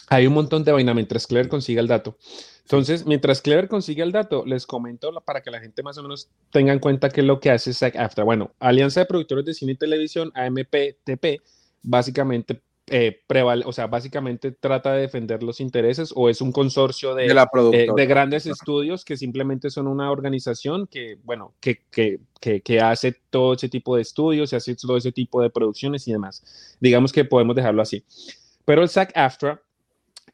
hay 0.09 0.27
un 0.27 0.33
montón 0.33 0.63
de 0.63 0.71
vaina 0.71 0.93
mientras 0.93 1.27
Clever 1.27 1.49
consiga 1.49 1.81
el 1.81 1.87
dato. 1.87 2.17
Entonces, 2.63 3.05
mientras 3.05 3.41
Clever 3.41 3.67
consigue 3.67 4.03
el 4.03 4.11
dato, 4.11 4.45
les 4.45 4.65
comento 4.65 5.11
para 5.25 5.41
que 5.41 5.51
la 5.51 5.59
gente 5.59 5.83
más 5.83 5.97
o 5.97 6.03
menos 6.03 6.29
tenga 6.51 6.71
en 6.71 6.79
cuenta 6.79 7.09
qué 7.09 7.21
es 7.21 7.27
lo 7.27 7.39
que 7.39 7.51
hace 7.51 7.73
SAG 7.73 7.97
AFTRA. 7.97 8.23
Bueno, 8.23 8.51
Alianza 8.59 9.01
de 9.01 9.05
Productores 9.05 9.45
de 9.45 9.53
Cine 9.53 9.73
y 9.73 9.77
Televisión, 9.77 10.31
AMPTP, 10.33 11.41
básicamente 11.81 12.61
eh, 12.87 13.21
o 13.65 13.71
sea, 13.71 13.87
básicamente 13.87 14.51
trata 14.51 14.93
de 14.93 15.01
defender 15.01 15.41
los 15.41 15.61
intereses 15.61 16.11
o 16.15 16.29
es 16.29 16.41
un 16.41 16.51
consorcio 16.51 17.15
de, 17.15 17.33
de, 17.33 17.85
eh, 17.85 18.05
grandes 18.05 18.45
estudios 18.45 19.05
que 19.05 19.15
simplemente 19.15 19.69
son 19.69 19.87
una 19.87 20.11
organización 20.11 20.87
que, 20.87 21.17
bueno, 21.23 21.53
que, 21.61 21.81
que, 21.89 22.19
que, 22.61 22.81
hace 22.81 23.15
todo 23.29 23.53
ese 23.53 23.69
tipo 23.69 23.95
de 23.95 24.01
estudios 24.01 24.51
y 24.51 24.57
hace 24.57 24.75
todo 24.75 24.97
ese 24.97 25.13
tipo 25.13 25.41
de 25.41 25.49
producciones 25.49 26.07
y 26.07 26.11
demás. 26.11 26.77
Digamos 26.81 27.13
que 27.13 27.23
podemos 27.23 27.55
dejarlo 27.55 27.81
así. 27.81 28.03
Pero 28.65 28.83
el 28.83 28.89
SAG 28.89 29.11
AFTRA 29.15 29.62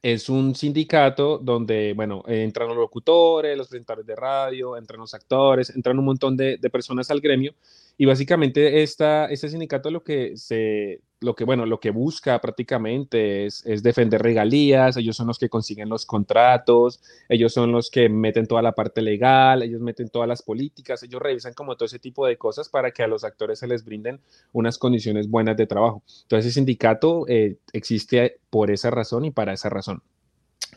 es 0.01 0.29
un 0.29 0.55
sindicato 0.55 1.37
donde, 1.37 1.93
bueno, 1.93 2.23
entran 2.27 2.69
los 2.69 2.77
locutores, 2.77 3.57
los 3.57 3.67
presentadores 3.67 4.05
de 4.05 4.15
radio, 4.15 4.77
entran 4.77 4.99
los 4.99 5.13
actores, 5.13 5.69
entran 5.71 5.99
un 5.99 6.05
montón 6.05 6.37
de, 6.37 6.57
personas 6.71 7.11
al 7.11 7.19
gremio 7.19 7.53
Y 8.01 8.05
básicamente 8.05 8.81
esta, 8.81 9.25
este 9.25 9.49
sindicato 9.49 9.91
lo 9.91 10.05
que 10.05 10.37
se, 10.37 11.01
lo 11.19 11.35
que, 11.35 11.43
bueno, 11.43 11.65
lo 11.65 11.81
que 11.81 11.91
busca 11.91 12.39
prácticamente 12.39 13.45
es, 13.45 13.61
es, 13.65 13.83
defender 13.83 14.21
regalías, 14.21 14.95
ellos 14.95 15.17
son 15.17 15.27
los 15.27 15.37
que 15.37 15.49
consiguen 15.49 15.89
los 15.89 16.05
contratos, 16.05 17.01
ellos 17.27 17.51
son 17.51 17.73
los 17.73 17.89
que 17.89 18.07
meten 18.07 18.47
toda 18.47 18.61
la 18.61 18.71
parte 18.71 19.01
legal, 19.01 19.63
ellos 19.63 19.81
meten 19.81 20.07
todas 20.07 20.29
las 20.29 20.41
políticas, 20.41 21.03
ellos 21.03 21.21
revisan 21.21 21.53
como 21.53 21.75
todo 21.75 21.87
ese 21.87 21.99
tipo 21.99 22.25
de 22.25 22.37
cosas 22.37 22.69
para 22.69 22.91
que 22.91 23.03
a 23.03 23.07
los 23.07 23.25
actores 23.25 23.59
se 23.59 23.67
les 23.67 23.83
brinden 23.83 24.21
unas 24.53 24.77
condiciones 24.77 25.29
buenas 25.29 25.57
de 25.57 25.67
trabajo. 25.67 26.01
Entonces, 26.21 26.45
ese 26.45 26.53
sindicato 26.53 27.25
eh, 27.27 27.57
existe 27.73 28.39
por 28.49 28.71
esa 28.71 28.91
razón 28.91 29.25
y 29.25 29.31
para 29.31 29.51
esa 29.51 29.67
razón. 29.67 30.03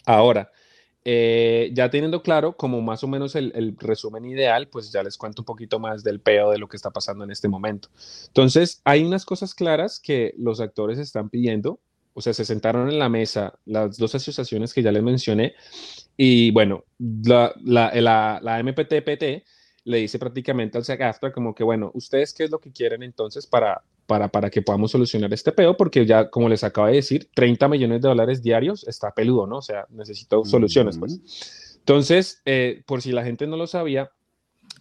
Ahora, 0.06 0.50
eh, 1.04 1.70
ya 1.74 1.90
teniendo 1.90 2.22
claro 2.22 2.56
como 2.56 2.80
más 2.80 3.02
o 3.02 3.08
menos 3.08 3.34
el, 3.34 3.76
resumen 3.78 4.24
ideal, 4.24 4.68
pues 4.68 4.92
ya 4.92 5.02
les 5.02 5.16
cuento 5.16 5.42
un 5.42 5.46
poquito 5.46 5.78
más 5.80 6.04
del 6.04 6.20
peo 6.20 6.50
de 6.50 6.58
lo 6.58 6.68
que 6.68 6.76
está 6.76 6.90
pasando 6.90 7.24
en 7.24 7.30
este 7.30 7.48
momento. 7.48 7.88
Entonces, 8.28 8.80
hay 8.84 9.04
unas 9.04 9.24
cosas 9.24 9.54
claras 9.54 10.00
que 10.00 10.34
los 10.38 10.60
actores 10.60 10.98
están 10.98 11.28
pidiendo, 11.28 11.80
o 12.14 12.20
sea, 12.20 12.34
se 12.34 12.44
sentaron 12.44 12.88
en 12.88 12.98
la 12.98 13.08
mesa 13.08 13.58
las 13.64 13.96
dos 13.96 14.14
asociaciones 14.14 14.74
que 14.74 14.82
ya 14.82 14.92
les 14.92 15.02
mencioné 15.02 15.54
y 16.16 16.50
bueno, 16.50 16.84
la, 16.98 17.52
la, 17.64 17.90
la, 17.94 18.38
la 18.42 18.62
MPTPT 18.62 19.44
le 19.84 19.96
dice 19.98 20.18
prácticamente 20.18 20.78
al 20.78 20.84
SAG-AFTRA 20.84 21.32
como 21.32 21.54
que, 21.54 21.64
bueno, 21.64 21.90
¿ustedes 21.94 22.32
qué 22.32 22.44
es 22.44 22.50
lo 22.50 22.60
que 22.60 22.70
quieren 22.70 23.02
entonces 23.02 23.46
para, 23.46 23.82
para, 24.06 24.28
para 24.28 24.50
que 24.50 24.62
podamos 24.62 24.90
solucionar 24.90 25.32
este 25.32 25.52
peo? 25.52 25.76
Porque 25.76 26.06
ya, 26.06 26.30
como 26.30 26.48
les 26.48 26.64
acabo 26.64 26.86
de 26.86 26.94
decir, 26.94 27.28
30 27.34 27.68
millones 27.68 28.02
de 28.02 28.08
dólares 28.08 28.42
diarios 28.42 28.86
está 28.86 29.12
peludo, 29.12 29.46
¿no? 29.46 29.58
O 29.58 29.62
sea, 29.62 29.86
necesito 29.90 30.44
soluciones, 30.44 30.98
pues. 30.98 31.76
Entonces, 31.78 32.40
eh, 32.44 32.82
por 32.86 33.02
si 33.02 33.12
la 33.12 33.24
gente 33.24 33.46
no 33.46 33.56
lo 33.56 33.66
sabía, 33.66 34.10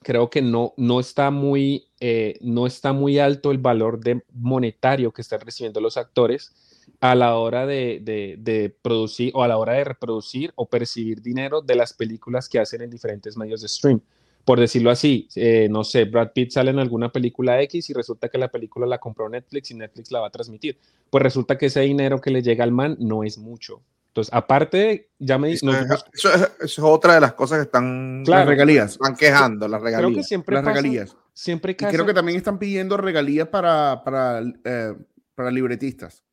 creo 0.03 0.29
que 0.29 0.41
no, 0.41 0.73
no, 0.77 0.99
está 0.99 1.31
muy, 1.31 1.87
eh, 1.99 2.37
no 2.41 2.67
está 2.67 2.93
muy 2.93 3.19
alto 3.19 3.51
el 3.51 3.57
valor 3.57 3.99
de 3.99 4.23
monetario 4.33 5.11
que 5.11 5.21
están 5.21 5.41
recibiendo 5.41 5.81
los 5.81 5.97
actores 5.97 6.53
a 6.99 7.15
la 7.15 7.35
hora 7.35 7.65
de, 7.65 7.99
de, 8.01 8.35
de, 8.39 8.69
producir 8.69 9.31
o 9.33 9.43
a 9.43 9.47
la 9.47 9.57
hora 9.57 9.73
de 9.73 9.83
reproducir 9.83 10.51
o 10.55 10.67
percibir 10.67 11.21
dinero 11.21 11.61
de 11.61 11.75
las 11.75 11.93
películas 11.93 12.47
que 12.47 12.59
hacen 12.59 12.81
en 12.81 12.89
diferentes 12.89 13.37
medios 13.37 13.61
de 13.61 13.67
stream 13.67 14.01
por 14.45 14.59
decirlo 14.59 14.89
así, 14.91 15.27
eh, 15.35 15.67
no 15.69 15.83
sé, 15.83 16.05
Brad 16.05 16.31
Pitt 16.33 16.51
sale 16.51 16.71
en 16.71 16.79
alguna 16.79 17.11
película 17.11 17.61
X 17.61 17.89
y 17.89 17.93
resulta 17.93 18.29
que 18.29 18.37
la 18.37 18.49
película 18.49 18.87
la 18.87 18.97
compró 18.97 19.29
Netflix 19.29 19.71
y 19.71 19.75
Netflix 19.75 20.11
la 20.11 20.19
va 20.19 20.27
a 20.27 20.31
transmitir. 20.31 20.77
Pues 21.09 21.21
resulta 21.21 21.57
que 21.57 21.67
ese 21.67 21.81
dinero 21.81 22.19
que 22.19 22.31
le 22.31 22.41
llega 22.41 22.63
al 22.63 22.71
man 22.71 22.97
no 22.99 23.23
es 23.23 23.37
mucho. 23.37 23.81
Entonces, 24.07 24.33
aparte, 24.33 25.09
ya 25.19 25.37
me 25.37 25.53
eso, 25.53 25.71
eso, 26.11 26.29
es 26.59 26.79
otra 26.79 27.15
de 27.15 27.21
las 27.21 27.33
cosas 27.33 27.59
que 27.59 27.63
están 27.63 28.23
las 28.25 28.45
regalías. 28.45 28.91
Están 28.93 29.15
quejando, 29.15 29.67
las 29.69 29.81
regalías. 29.81 30.09
Creo 30.09 30.17
que 30.17 30.23
siempre 30.23 30.55
las 30.55 30.65
regalías. 30.65 31.15
Siempre 31.33 31.71
y 31.71 31.75
creo 31.75 32.05
que 32.05 32.13
también 32.13 32.37
están 32.37 32.59
pidiendo 32.59 32.97
regalías 32.97 33.47
para, 33.47 34.03
para, 34.03 34.41
eh, 34.65 34.95
para 35.33 35.49
libretistas. 35.49 36.25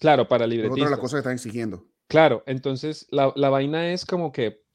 Claro, 0.00 0.26
para 0.28 0.46
libretistas. 0.46 0.78
Es 0.78 0.82
otra 0.82 0.84
de 0.86 0.90
las 0.90 1.00
cosas 1.00 1.12
que 1.12 1.18
están 1.18 1.34
exigiendo. 1.34 1.84
Claro, 2.08 2.42
entonces 2.46 3.06
la, 3.10 3.32
la 3.36 3.50
vaina 3.50 3.92
es 3.92 4.06
como 4.06 4.32
que 4.32 4.65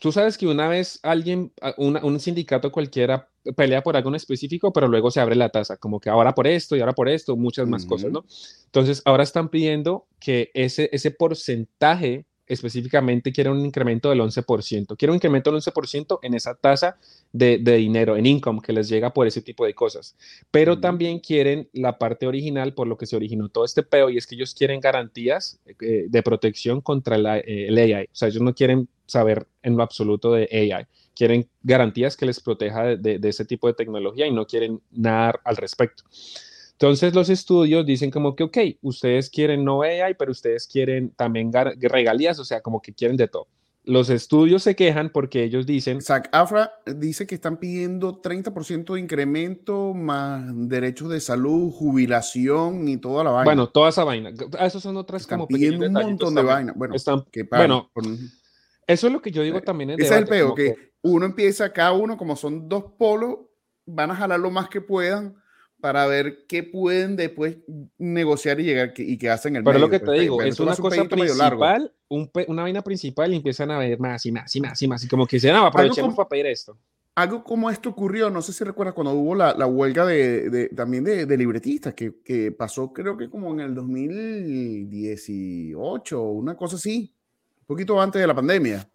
tú 0.00 0.12
sabes 0.12 0.36
que 0.36 0.46
una 0.46 0.68
vez 0.68 0.98
alguien, 1.02 1.52
un 1.76 2.20
sindicato 2.20 2.72
cualquiera 2.72 3.28
pelea 3.56 3.82
por 3.82 3.96
algo 3.96 4.08
en 4.08 4.16
específico, 4.16 4.72
pero 4.72 4.88
luego 4.88 5.10
se 5.10 5.20
abre 5.20 5.36
la 5.36 5.48
tasa, 5.48 5.76
como 5.76 6.00
que 6.00 6.10
ahora 6.10 6.34
por 6.34 6.46
esto 6.46 6.76
y 6.76 6.80
ahora 6.80 6.92
por 6.92 7.08
esto, 7.08 7.36
muchas 7.36 7.68
más 7.68 7.86
cosas, 7.86 8.10
¿no? 8.10 8.24
Entonces, 8.66 9.02
ahora 9.04 9.22
están 9.22 9.48
pidiendo 9.48 10.06
que 10.18 10.50
ese, 10.54 10.88
ese 10.92 11.10
porcentaje 11.12 12.26
específicamente 12.46 13.32
quiere 13.32 13.50
un 13.50 13.64
incremento 13.64 14.10
del 14.10 14.20
11%. 14.20 14.96
Quiere 14.96 15.10
un 15.10 15.16
incremento 15.16 15.50
del 15.50 15.60
11% 15.60 16.18
en 16.22 16.34
esa 16.34 16.54
tasa 16.54 16.98
de, 17.32 17.58
dinero, 17.58 18.16
en 18.16 18.26
income 18.26 18.60
que 18.62 18.72
les 18.72 18.88
llega 18.88 19.12
por 19.12 19.26
ese 19.26 19.42
tipo 19.42 19.64
de 19.64 19.74
cosas. 19.74 20.16
Pero 20.50 20.80
también 20.80 21.18
quieren 21.18 21.68
la 21.72 21.98
parte 21.98 22.26
original 22.26 22.74
por 22.74 22.86
lo 22.86 22.96
que 22.96 23.06
se 23.06 23.16
originó 23.16 23.48
todo 23.48 23.64
este 23.64 23.82
peo 23.82 24.10
y 24.10 24.16
es 24.16 24.26
que 24.26 24.34
ellos 24.34 24.54
quieren 24.54 24.80
garantías 24.80 25.60
eh, 25.80 26.06
de 26.08 26.22
protección 26.22 26.80
contra 26.80 27.18
la, 27.18 27.38
eh, 27.38 27.66
el 27.68 27.78
AI. 27.78 28.04
O 28.04 28.14
sea, 28.14 28.28
ellos 28.28 28.42
no 28.42 28.54
quieren 28.54 28.88
saber 29.06 29.46
en 29.62 29.76
lo 29.76 29.82
absoluto 29.82 30.32
de 30.32 30.48
AI. 30.52 30.86
Quieren 31.14 31.48
garantías 31.62 32.16
que 32.16 32.26
les 32.26 32.40
proteja 32.40 32.96
de, 32.96 33.18
de 33.18 33.28
ese 33.28 33.44
tipo 33.44 33.66
de 33.66 33.74
tecnología 33.74 34.26
y 34.26 34.32
no 34.32 34.46
quieren 34.46 34.80
nada 34.90 35.40
al 35.44 35.56
respecto. 35.56 36.04
Entonces 36.78 37.14
los 37.14 37.30
estudios 37.30 37.86
dicen 37.86 38.10
como 38.10 38.36
que, 38.36 38.44
ok, 38.44 38.58
ustedes 38.82 39.30
quieren 39.30 39.64
no 39.64 39.80
AI, 39.80 40.14
pero 40.18 40.30
ustedes 40.30 40.66
quieren 40.66 41.08
también 41.10 41.50
regalías, 41.80 42.38
o 42.38 42.44
sea, 42.44 42.60
como 42.60 42.82
que 42.82 42.92
quieren 42.92 43.16
de 43.16 43.28
todo. 43.28 43.46
Los 43.84 44.10
estudios 44.10 44.62
se 44.62 44.76
quejan 44.76 45.08
porque 45.08 45.42
ellos 45.42 45.64
dicen... 45.64 46.02
Zach 46.02 46.28
Afra 46.32 46.72
dice 46.84 47.26
que 47.26 47.34
están 47.36 47.56
pidiendo 47.56 48.20
30% 48.20 48.92
de 48.92 49.00
incremento 49.00 49.94
más 49.94 50.42
derechos 50.68 51.08
de 51.08 51.20
salud, 51.20 51.72
jubilación 51.72 52.86
y 52.88 52.98
toda 52.98 53.24
la 53.24 53.30
vaina. 53.30 53.44
Bueno, 53.44 53.68
toda 53.68 53.88
esa 53.88 54.04
vaina. 54.04 54.32
Ah, 54.58 54.66
Esas 54.66 54.82
son 54.82 54.98
otras 54.98 55.22
están 55.22 55.38
como 55.38 55.48
pidiendo 55.48 55.86
un 55.86 55.92
montón 55.92 56.34
de 56.34 56.42
vaina. 56.42 56.74
Bueno, 56.76 56.94
están, 56.94 57.24
bueno 57.48 57.90
eso 58.86 59.06
es 59.06 59.12
lo 59.12 59.22
que 59.22 59.30
yo 59.30 59.42
digo 59.42 59.62
también. 59.62 59.90
Ese 59.90 60.02
es 60.02 60.10
el 60.10 60.26
peo, 60.26 60.54
que 60.54 60.92
uno 61.00 61.24
empieza, 61.24 61.72
cada 61.72 61.92
uno, 61.92 62.18
como 62.18 62.36
son 62.36 62.68
dos 62.68 62.84
polos, 62.98 63.38
van 63.86 64.10
a 64.10 64.16
jalar 64.16 64.40
lo 64.40 64.50
más 64.50 64.68
que 64.68 64.82
puedan 64.82 65.36
para 65.86 66.06
ver 66.08 66.46
qué 66.48 66.64
pueden 66.64 67.14
después 67.14 67.58
negociar 67.96 68.58
y 68.58 68.64
llegar 68.64 68.92
y 68.96 69.16
que 69.16 69.30
hacen 69.30 69.54
el 69.54 69.62
Pero 69.62 69.78
lo 69.78 69.88
que 69.88 70.00
te 70.00 70.06
pues, 70.06 70.20
digo, 70.20 70.42
es 70.42 70.58
una 70.58 70.74
cosa 70.74 71.04
principal, 71.04 71.92
una 72.08 72.62
vaina 72.62 72.82
principal 72.82 73.32
y 73.32 73.36
empiezan 73.36 73.70
a 73.70 73.78
ver 73.78 74.00
más 74.00 74.26
y 74.26 74.32
más 74.32 74.56
y 74.56 74.60
más 74.60 74.82
y 74.82 74.88
más. 74.88 75.04
Y 75.04 75.08
como 75.08 75.28
que 75.28 75.38
se 75.38 75.52
no, 75.52 75.64
aprovechemos 75.64 76.16
para 76.16 76.28
pedir 76.28 76.46
esto. 76.46 76.76
Algo 77.14 77.44
como 77.44 77.70
esto 77.70 77.90
ocurrió, 77.90 78.30
no 78.30 78.42
sé 78.42 78.52
si 78.52 78.64
recuerdas 78.64 78.94
cuando 78.94 79.12
hubo 79.12 79.36
la, 79.36 79.54
la 79.54 79.68
huelga 79.68 80.04
de, 80.04 80.50
de 80.50 80.70
también 80.70 81.04
de, 81.04 81.24
de 81.24 81.36
libretistas, 81.36 81.94
que, 81.94 82.16
que, 82.24 82.50
pasó 82.50 82.92
creo 82.92 83.16
que 83.16 83.30
como 83.30 83.52
en 83.52 83.60
el 83.60 83.72
2018, 83.72 86.20
una 86.20 86.56
cosa 86.56 86.74
así, 86.74 87.14
un 87.60 87.66
poquito 87.66 88.02
antes 88.02 88.20
de 88.20 88.26
la 88.26 88.34
pandemia, 88.34 88.90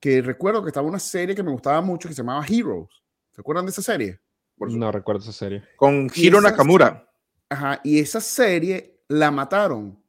que 0.00 0.20
recuerdo 0.20 0.64
que 0.64 0.70
estaba 0.70 0.88
una 0.88 0.98
serie 0.98 1.36
que 1.36 1.44
me 1.44 1.52
gustaba 1.52 1.80
mucho 1.80 2.08
que 2.08 2.14
se 2.16 2.22
llamaba 2.22 2.44
Heroes. 2.44 2.90
¿Se 3.30 3.40
acuerdan 3.40 3.66
de 3.66 3.70
esa 3.70 3.82
serie? 3.82 4.18
No 4.60 4.92
recuerdo 4.92 5.22
esa 5.22 5.32
serie. 5.32 5.64
Con 5.76 6.10
Hiro 6.14 6.40
Nakamura. 6.40 7.10
Ajá, 7.48 7.80
y 7.84 7.98
esa 7.98 8.20
serie 8.20 9.00
la 9.08 9.30
mataron. 9.30 10.02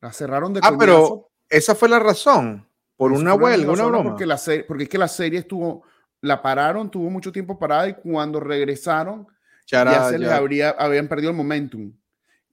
La 0.00 0.12
cerraron 0.12 0.52
de 0.52 0.60
Ah, 0.62 0.76
pero 0.78 1.30
esa 1.48 1.74
fue 1.74 1.88
la 1.88 1.98
razón. 1.98 2.68
Por 2.96 3.12
una 3.12 3.34
huelga, 3.34 3.72
una 3.72 3.84
broma. 3.86 4.10
Porque, 4.10 4.26
la 4.26 4.38
serie, 4.38 4.64
porque 4.64 4.84
es 4.84 4.88
que 4.88 4.98
la 4.98 5.08
serie 5.08 5.40
estuvo, 5.40 5.84
la 6.20 6.42
pararon, 6.42 6.90
tuvo 6.90 7.10
mucho 7.10 7.30
tiempo 7.30 7.58
parada 7.58 7.88
y 7.88 7.94
cuando 7.94 8.40
regresaron 8.40 9.26
ya, 9.66 10.08
se 10.08 10.18
les 10.18 10.30
habría, 10.30 10.70
habían 10.70 11.08
perdido 11.08 11.30
el 11.30 11.36
momentum. 11.36 11.92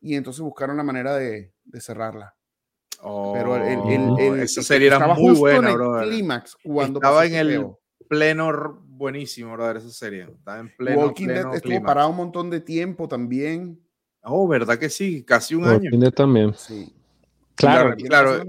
Y 0.02 0.16
entonces 0.16 0.42
buscaron 0.42 0.78
la 0.78 0.84
manera 0.84 1.16
de, 1.16 1.52
de 1.64 1.82
cerrarla. 1.82 2.36
pero 3.34 3.56
el, 3.56 4.40
esa 4.40 4.62
serie 4.62 4.88
era 4.88 5.00
muy 5.16 5.36
buena, 5.36 5.72
el 5.72 6.10
clímax 6.10 6.58
cuando 6.64 7.00
estaba 7.00 7.26
en 7.26 7.36
el 7.36 7.68
pleno 8.08 8.85
buenísimo, 8.96 9.54
brother, 9.54 9.78
esa 9.78 9.90
serie. 9.90 10.24
Está 10.24 10.60
en 10.60 10.76
pleno. 10.76 11.02
Walking 11.02 11.28
Dead 11.28 11.56
estuvo 11.56 11.84
parado 11.84 12.10
un 12.10 12.18
montón 12.18 12.50
de 12.50 12.62
tiempo 12.62 13.08
también. 13.08 13.80
Oh, 14.24 14.48
¿verdad 14.48 14.78
que 14.78 14.90
sí? 14.90 15.24
Casi 15.24 15.56
un 15.56 15.66
Walking 15.66 15.88
año. 15.88 16.00
Dead 16.00 16.14
también. 16.14 16.54
Sí. 16.56 16.94
Claro, 17.56 17.96
claro. 17.96 18.44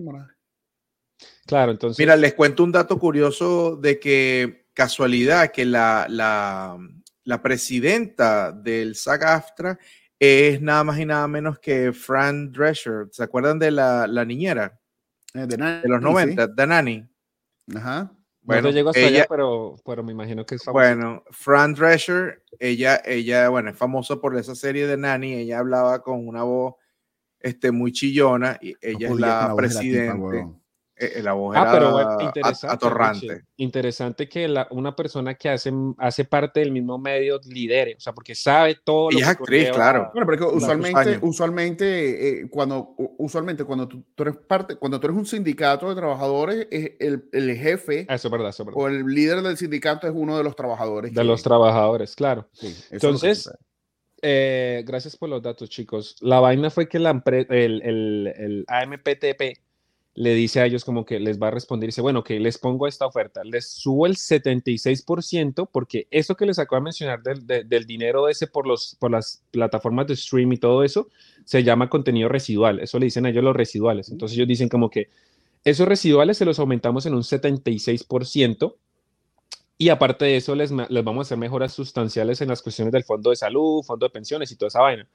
Claro, 1.46 1.72
entonces. 1.72 1.98
Mira, 1.98 2.16
les 2.16 2.34
cuento 2.34 2.64
un 2.64 2.72
dato 2.72 2.98
curioso 2.98 3.76
de 3.76 4.00
que 4.00 4.66
casualidad 4.74 5.52
que 5.52 5.64
la, 5.64 6.06
la, 6.08 6.76
la 7.24 7.42
presidenta 7.42 8.52
del 8.52 8.94
SAG-AFTRA 8.94 9.78
es 10.18 10.60
nada 10.60 10.84
más 10.84 10.98
y 10.98 11.06
nada 11.06 11.28
menos 11.28 11.58
que 11.58 11.92
Fran 11.92 12.50
Drescher. 12.50 13.08
¿Se 13.12 13.22
acuerdan 13.22 13.58
de 13.58 13.70
la, 13.70 14.06
la 14.06 14.24
niñera? 14.24 14.80
Eh, 15.34 15.46
de, 15.46 15.56
de, 15.56 15.88
los 15.88 16.00
90, 16.00 16.46
sí. 16.46 16.52
de 16.54 16.66
Nani. 16.66 17.06
Ajá. 17.74 18.12
Bueno, 18.46 18.68
no 18.68 18.70
llegó 18.70 18.90
hasta 18.90 19.00
ella, 19.00 19.08
allá, 19.08 19.26
pero, 19.28 19.74
pero 19.84 20.04
me 20.04 20.12
imagino 20.12 20.46
que 20.46 20.54
es 20.54 20.62
famosa. 20.62 20.94
Bueno, 20.94 21.24
Fran 21.30 21.74
Drescher, 21.74 22.44
ella, 22.60 23.02
ella, 23.04 23.48
bueno, 23.48 23.70
es 23.70 23.76
famosa 23.76 24.16
por 24.16 24.36
esa 24.38 24.54
serie 24.54 24.86
de 24.86 24.96
Nanny, 24.96 25.34
ella 25.34 25.58
hablaba 25.58 26.00
con 26.00 26.26
una 26.26 26.44
voz 26.44 26.74
este, 27.40 27.72
muy 27.72 27.90
chillona 27.90 28.56
y 28.62 28.74
ella 28.80 29.08
no 29.08 29.14
es 29.14 29.20
la 29.20 29.54
presidente. 29.56 30.38
Eh, 30.38 30.46
la 31.22 31.32
voz 31.34 31.56
ah, 31.56 31.68
pero 31.70 31.92
bueno, 31.92 32.20
interesante, 32.20 32.74
atorrante. 32.74 33.44
Interesante 33.56 34.28
que 34.28 34.48
la, 34.48 34.66
una 34.70 34.96
persona 34.96 35.34
que 35.34 35.50
hace, 35.50 35.72
hace 35.98 36.24
parte 36.24 36.60
del 36.60 36.72
mismo 36.72 36.98
medio 36.98 37.38
lidere, 37.44 37.96
o 37.96 38.00
sea, 38.00 38.12
porque 38.12 38.34
sabe 38.34 38.78
todo. 38.82 39.10
Ella 39.10 39.20
es 39.20 39.28
actriz, 39.28 39.70
claro. 39.70 40.10
Bueno, 40.14 40.26
pero 40.26 40.52
usualmente, 40.52 41.18
usualmente, 41.20 42.40
eh, 42.40 42.50
cuando, 42.50 42.94
usualmente 43.18 43.64
cuando 43.64 43.86
tú, 43.86 44.04
tú, 44.14 44.22
eres 44.22 44.36
parte, 44.36 44.76
cuando 44.76 44.98
tú 44.98 45.06
eres 45.06 45.18
un 45.18 45.26
sindicato 45.26 45.88
de 45.88 45.94
trabajadores, 45.94 46.66
es 46.70 46.92
el, 46.98 47.28
el 47.32 47.56
jefe 47.56 48.06
eso 48.08 48.28
es 48.28 48.32
verdad, 48.32 48.48
eso 48.48 48.62
es 48.62 48.66
verdad. 48.66 48.80
o 48.80 48.88
el 48.88 49.04
líder 49.06 49.42
del 49.42 49.56
sindicato 49.56 50.06
es 50.06 50.12
uno 50.14 50.36
de 50.36 50.44
los 50.44 50.56
trabajadores. 50.56 51.12
De 51.12 51.20
que, 51.20 51.24
los 51.24 51.42
trabajadores, 51.42 52.14
claro. 52.14 52.48
Sí, 52.52 52.74
Entonces, 52.90 53.50
eh, 54.22 54.82
gracias 54.86 55.16
por 55.16 55.28
los 55.28 55.42
datos, 55.42 55.68
chicos. 55.68 56.16
La 56.20 56.40
vaina 56.40 56.70
fue 56.70 56.88
que 56.88 56.98
la, 56.98 57.22
el, 57.26 57.82
el, 57.82 58.32
el 58.36 58.64
AMPTP 58.68 59.65
le 60.16 60.34
dice 60.34 60.60
a 60.60 60.66
ellos 60.66 60.82
como 60.82 61.04
que 61.04 61.20
les 61.20 61.40
va 61.40 61.48
a 61.48 61.50
responder 61.50 61.88
dice, 61.88 62.00
bueno, 62.00 62.24
que 62.24 62.40
les 62.40 62.56
pongo 62.56 62.86
esta 62.86 63.04
oferta, 63.06 63.44
les 63.44 63.68
subo 63.68 64.06
el 64.06 64.16
76% 64.16 65.68
porque 65.70 66.08
eso 66.10 66.34
que 66.34 66.46
les 66.46 66.58
acabo 66.58 66.80
de 66.80 66.84
mencionar 66.84 67.22
del, 67.22 67.46
del, 67.46 67.86
dinero 67.86 68.26
ese 68.26 68.46
por, 68.46 68.66
los, 68.66 68.96
por 68.98 69.10
las 69.10 69.44
plataformas 69.50 70.06
de 70.06 70.16
stream 70.16 70.54
y 70.54 70.56
todo 70.56 70.82
eso, 70.82 71.10
se 71.44 71.62
llama 71.62 71.90
contenido 71.90 72.30
residual, 72.30 72.80
eso 72.80 72.98
le 72.98 73.04
dicen 73.04 73.26
a 73.26 73.28
ellos 73.28 73.44
los 73.44 73.54
residuales. 73.54 74.08
Entonces 74.08 74.38
ellos 74.38 74.48
dicen 74.48 74.70
como 74.70 74.88
que 74.88 75.10
esos 75.64 75.86
residuales 75.86 76.38
se 76.38 76.46
los 76.46 76.58
aumentamos 76.58 77.04
en 77.04 77.14
un 77.14 77.22
76% 77.22 78.74
y 79.76 79.90
aparte 79.90 80.24
de 80.24 80.38
eso 80.38 80.54
les, 80.54 80.70
les 80.70 81.04
vamos 81.04 81.18
a 81.18 81.26
hacer 81.26 81.36
mejoras 81.36 81.74
sustanciales 81.74 82.40
en 82.40 82.48
las 82.48 82.62
cuestiones 82.62 82.90
del 82.90 83.04
fondo 83.04 83.28
de 83.28 83.36
salud, 83.36 83.82
fondo 83.82 84.06
de 84.06 84.10
pensiones 84.10 84.50
y 84.50 84.56
toda 84.56 84.68
esa 84.68 84.80
vaina. 84.80 85.06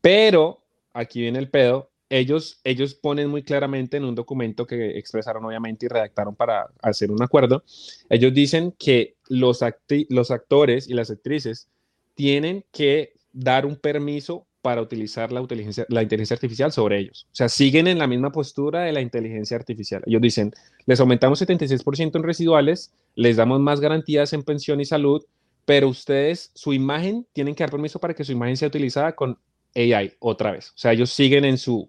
Pero 0.00 0.62
aquí 0.92 1.20
viene 1.20 1.40
el 1.40 1.50
pedo, 1.50 1.90
ellos, 2.10 2.60
ellos 2.64 2.94
ponen 2.94 3.30
muy 3.30 3.42
claramente 3.42 3.96
en 3.96 4.04
un 4.04 4.16
documento 4.16 4.66
que 4.66 4.98
expresaron 4.98 5.44
obviamente 5.44 5.86
y 5.86 5.88
redactaron 5.88 6.34
para 6.34 6.66
hacer 6.82 7.10
un 7.10 7.22
acuerdo, 7.22 7.62
ellos 8.10 8.34
dicen 8.34 8.74
que 8.78 9.16
los, 9.28 9.60
los 10.08 10.30
actores 10.30 10.88
y 10.88 10.94
las 10.94 11.10
actrices 11.10 11.68
tienen 12.14 12.64
que 12.72 13.14
dar 13.32 13.64
un 13.64 13.76
permiso 13.76 14.46
para 14.60 14.82
utilizar 14.82 15.32
la 15.32 15.40
inteligencia, 15.40 15.86
la 15.88 16.02
inteligencia 16.02 16.34
artificial 16.34 16.72
sobre 16.72 16.98
ellos. 16.98 17.26
O 17.32 17.34
sea, 17.34 17.48
siguen 17.48 17.86
en 17.86 17.98
la 17.98 18.06
misma 18.06 18.30
postura 18.30 18.82
de 18.82 18.92
la 18.92 19.00
inteligencia 19.00 19.56
artificial. 19.56 20.02
Ellos 20.04 20.20
dicen, 20.20 20.52
les 20.86 21.00
aumentamos 21.00 21.40
76% 21.40 22.16
en 22.16 22.22
residuales, 22.22 22.92
les 23.14 23.36
damos 23.36 23.60
más 23.60 23.80
garantías 23.80 24.32
en 24.32 24.42
pensión 24.42 24.80
y 24.80 24.84
salud, 24.84 25.24
pero 25.64 25.88
ustedes, 25.88 26.50
su 26.54 26.72
imagen, 26.72 27.26
tienen 27.32 27.54
que 27.54 27.62
dar 27.62 27.70
permiso 27.70 28.00
para 28.00 28.14
que 28.14 28.24
su 28.24 28.32
imagen 28.32 28.56
sea 28.56 28.68
utilizada 28.68 29.14
con 29.14 29.38
AI 29.74 30.12
otra 30.18 30.50
vez. 30.50 30.70
O 30.70 30.78
sea, 30.78 30.92
ellos 30.92 31.10
siguen 31.10 31.44
en 31.44 31.56
su 31.56 31.88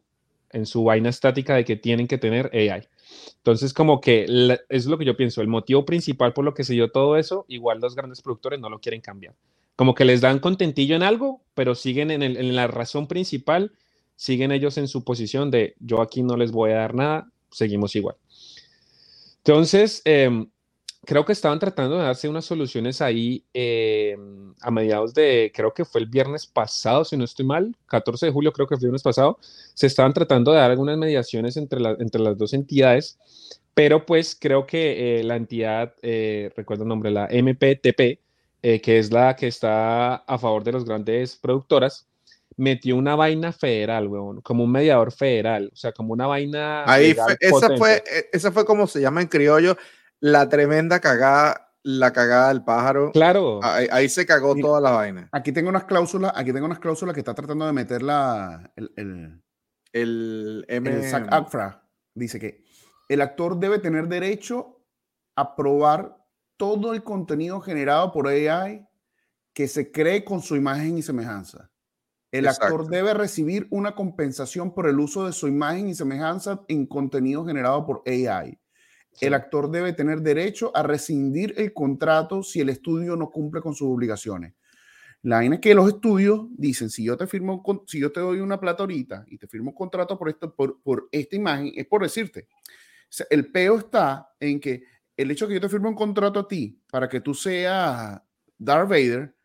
en 0.54 0.66
su 0.66 0.84
vaina 0.84 1.10
estática 1.10 1.56
de 1.56 1.66
que 1.66 1.76
tienen 1.76 2.08
que 2.08 2.18
tener 2.18 2.50
AI. 2.54 2.88
Entonces, 3.38 3.74
como 3.74 4.02
que 4.02 4.26
es 4.70 4.86
lo 4.86 4.98
que 4.98 5.06
yo 5.06 5.18
pienso, 5.18 5.42
el 5.42 5.48
motivo 5.48 5.86
principal 5.86 6.34
por 6.34 6.46
lo 6.46 6.54
que 6.54 6.64
se 6.64 6.74
dio 6.74 6.92
todo 6.92 7.18
eso, 7.18 7.46
igual 7.48 7.80
los 7.80 7.96
grandes 7.96 8.22
productores 8.22 8.60
no 8.60 8.70
lo 8.70 8.80
quieren 8.80 9.02
cambiar. 9.02 9.36
Como 9.76 9.96
que 9.96 10.06
les 10.06 10.22
dan 10.22 10.40
contentillo 10.40 10.96
en 10.96 11.04
algo, 11.04 11.42
pero 11.54 11.76
siguen 11.76 12.12
en, 12.12 12.22
en 12.22 12.56
la 12.56 12.68
razón 12.68 13.08
principal, 13.08 13.72
siguen 14.16 14.52
ellos 14.52 14.78
en 14.78 14.88
su 14.88 15.04
posición 15.04 15.50
de 15.50 15.76
yo 15.80 16.02
aquí 16.02 16.22
no 16.22 16.38
les 16.38 16.52
voy 16.52 16.72
a 16.72 16.76
dar 16.76 16.94
nada, 16.94 17.32
seguimos 17.50 17.96
igual. 17.96 18.16
Entonces, 19.38 20.04
eh, 20.06 20.46
creo 21.06 21.26
que 21.26 21.34
estaban 21.34 21.60
tratando 21.60 21.98
de 21.98 22.04
darse 22.04 22.30
unas 22.30 22.46
soluciones 22.46 23.02
ahí 23.02 23.44
eh, 23.54 24.16
a 24.62 24.72
mediados 24.72 25.14
de, 25.14 25.52
creo 25.54 25.74
que 25.74 25.86
fue 25.86 26.02
el 26.02 26.08
viernes 26.08 26.46
pasado, 26.46 27.04
si 27.06 27.18
no 27.18 27.24
estoy 27.24 27.46
mal, 27.46 27.76
14 27.88 28.28
de 28.28 28.32
julio 28.32 28.54
creo 28.54 28.68
que 28.68 28.76
fue 28.76 28.82
el 28.82 28.90
viernes 28.90 29.04
pasado, 29.04 29.40
se 29.42 29.88
estaban 29.88 30.14
tratando 30.14 30.52
de 30.52 30.60
dar 30.60 30.72
algunas 30.72 30.98
mediaciones 30.98 31.58
entre, 31.58 31.80
entre 32.00 32.22
las 32.22 32.38
dos 32.38 32.54
entidades, 32.54 33.18
pero 33.74 34.06
pues 34.06 34.38
creo 34.40 34.68
que 34.68 35.20
eh, 35.20 35.24
la 35.24 35.38
entidad, 35.38 35.96
eh, 36.02 36.52
recuerdo 36.56 36.84
el 36.84 36.90
nombre, 36.90 37.10
la 37.10 37.28
MPTP, 37.32 38.20
que 38.62 39.00
es 39.00 39.12
la 39.12 39.36
que 39.36 39.48
está 39.48 40.18
a 40.18 40.38
favor 40.38 40.64
de 40.64 40.74
las 40.74 40.86
grandes 40.86 41.36
productoras, 41.36 42.08
metió 42.58 42.96
una 42.96 43.16
vaina 43.16 43.52
federal, 43.52 44.08
weón, 44.08 44.42
como 44.42 44.64
un 44.66 44.72
mediador 44.72 45.12
federal, 45.12 45.72
o 45.74 45.76
sea, 45.76 45.92
como 45.94 46.14
una 46.14 46.28
vaina. 46.28 46.84
Ahí 46.86 47.16
esa 47.40 47.76
fue, 47.76 48.04
esa 48.32 48.52
fue 48.52 48.64
como 48.64 48.86
se 48.86 49.02
llama 49.02 49.22
en 49.22 49.28
criollo, 49.28 49.78
la 50.22 50.48
tremenda 50.48 51.02
cagada, 51.02 51.76
la 51.84 52.14
cagada 52.14 52.50
del 52.50 52.64
pájaro. 52.64 53.12
Claro. 53.12 53.60
Ahí, 53.64 54.08
se 54.08 54.26
cagó 54.26 54.56
toda 54.56 54.80
la 54.80 54.92
vaina. 54.92 55.28
Aquí 55.34 55.52
tengo 55.52 55.70
unas 55.70 55.84
cláusulas, 55.84 56.32
aquí 56.36 56.54
tengo 56.54 56.68
unas 56.68 56.80
cláusulas 56.80 57.14
que 57.14 57.20
está 57.20 57.34
tratando 57.34 57.66
de 57.66 57.74
meter 57.74 58.02
la, 58.02 58.72
el, 58.76 58.92
el, 58.96 59.44
el, 59.92 60.66
el 60.70 61.12
Dice 62.14 62.40
que 62.40 62.64
el 63.10 63.22
actor 63.22 63.60
debe 63.60 63.80
tener 63.80 64.08
derecho 64.08 64.86
a 65.36 65.56
probar 65.56 66.18
todo 66.58 66.94
el 66.94 67.04
contenido 67.04 67.60
generado 67.60 68.12
por 68.12 68.28
AI 68.28 68.88
que 69.54 69.68
se 69.68 69.92
cree 69.92 70.24
con 70.24 70.42
su 70.42 70.56
imagen 70.56 70.98
y 70.98 71.02
semejanza. 71.02 71.72
El 72.32 72.48
actor 72.48 72.88
debe 72.88 73.14
recibir 73.14 73.68
una 73.72 73.94
compensación 73.94 74.74
por 74.74 74.88
el 74.88 75.00
uso 75.00 75.26
de 75.26 75.34
su 75.34 75.48
imagen 75.48 75.90
y 75.90 75.96
semejanza 75.96 76.64
en 76.70 76.86
contenido 76.86 77.46
generado 77.46 77.86
por 77.86 78.04
AI. 78.06 78.61
El 79.20 79.34
actor 79.34 79.70
debe 79.70 79.94
tener 79.94 80.22
derecho 80.22 80.72
a 80.76 80.84
rescindir 80.84 81.54
el 81.58 81.74
contrato 81.74 82.44
si 82.44 82.62
el 82.62 82.70
estudio 82.70 83.16
no 83.16 83.30
cumple 83.30 83.62
con 83.62 83.76
sus 83.76 83.88
obligaciones. 83.88 84.54
La 85.24 85.38
vaina 85.38 85.56
es 85.56 85.62
que 85.62 85.76
los 85.76 85.88
estudios 85.88 86.48
dicen, 86.52 86.90
si 86.90 87.04
yo 87.04 87.16
te 87.16 87.28
firmo, 87.28 87.64
si 87.86 88.00
yo 88.00 88.12
te 88.12 88.20
doy 88.20 88.40
una 88.40 88.60
plata 88.60 88.84
ahorita 88.84 89.26
y 89.28 89.38
te 89.38 89.48
firmo 89.48 89.72
un 89.72 89.76
contrato 89.76 90.18
por, 90.18 90.30
esto, 90.30 90.56
por, 90.56 90.82
por 90.82 91.08
esta 91.12 91.36
imagen, 91.36 91.72
es 91.76 91.86
por 91.86 92.02
decirte. 92.02 92.48
el 93.30 93.52
peo 93.52 93.78
está 93.78 94.34
en 94.40 94.60
que 94.60 94.84
el 95.16 95.30
hecho 95.30 95.46
de 95.46 95.50
que 95.50 95.54
yo 95.56 95.62
te 95.62 95.70
firme 95.70 95.90
un 95.90 95.96
contrato 95.96 96.40
a 96.40 96.48
ti 96.48 96.82
para 96.90 97.08
que 97.08 97.22
tú 97.22 97.36
seas 97.36 98.20
Darth 98.58 98.90
Vader, 98.90 99.36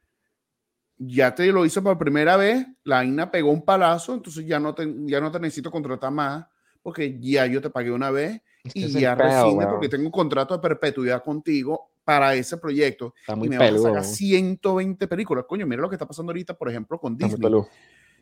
ya 0.96 1.34
te 1.34 1.52
lo 1.52 1.66
hice 1.66 1.82
por 1.82 1.98
primera 1.98 2.38
vez, 2.38 2.66
la 2.84 2.96
vaina 2.96 3.30
pegó 3.30 3.50
un 3.50 3.64
palazo, 3.64 4.14
entonces 4.14 4.46
ya 4.46 4.58
no 4.58 4.74
te, 4.74 4.90
ya 5.04 5.20
no 5.20 5.30
te 5.30 5.40
necesito 5.40 5.70
contratar 5.70 6.10
más 6.10 6.46
porque 6.82 7.18
ya 7.20 7.46
yo 7.46 7.60
te 7.60 7.68
pagué 7.68 7.90
una 7.90 8.10
vez 8.10 8.40
y 8.74 8.88
ya 9.00 9.14
rescinde 9.14 9.64
porque 9.70 9.88
tengo 9.88 10.04
un 10.06 10.10
contrato 10.12 10.54
de 10.54 10.60
perpetuidad 10.60 11.22
contigo 11.22 11.90
para 12.04 12.34
ese 12.34 12.56
proyecto. 12.56 13.14
Está 13.20 13.34
muy 13.36 13.46
y 13.46 13.50
me 13.50 13.58
peludo, 13.58 13.82
van 13.84 13.96
a 13.96 14.02
sacar 14.02 14.14
120 14.16 15.08
películas. 15.08 15.44
Coño, 15.48 15.66
mira 15.66 15.82
lo 15.82 15.88
que 15.88 15.96
está 15.96 16.06
pasando 16.06 16.30
ahorita, 16.30 16.54
por 16.54 16.68
ejemplo, 16.68 16.98
con 17.00 17.14
está 17.14 17.26
muy 17.26 17.34
Disney. 17.34 17.50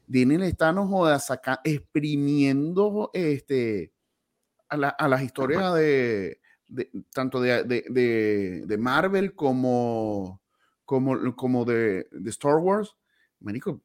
Disney 0.06 0.38
le 0.38 0.48
está 0.48 0.72
no 0.72 0.86
jodas, 0.86 1.26
saca, 1.26 1.60
exprimiendo 1.64 3.10
este, 3.12 3.92
a, 4.68 4.76
la- 4.76 4.88
a 4.90 5.08
las 5.08 5.22
historias 5.22 5.74
de, 5.74 6.40
de- 6.68 6.90
tanto 7.12 7.40
de, 7.40 7.64
de- 7.64 7.84
de- 7.90 8.62
de 8.66 8.78
Marvel 8.78 9.34
como, 9.34 10.40
como, 10.84 11.34
como 11.36 11.64
de, 11.64 12.06
de 12.10 12.30
Star 12.30 12.56
Wars. 12.56 12.94
Marico, 13.40 13.80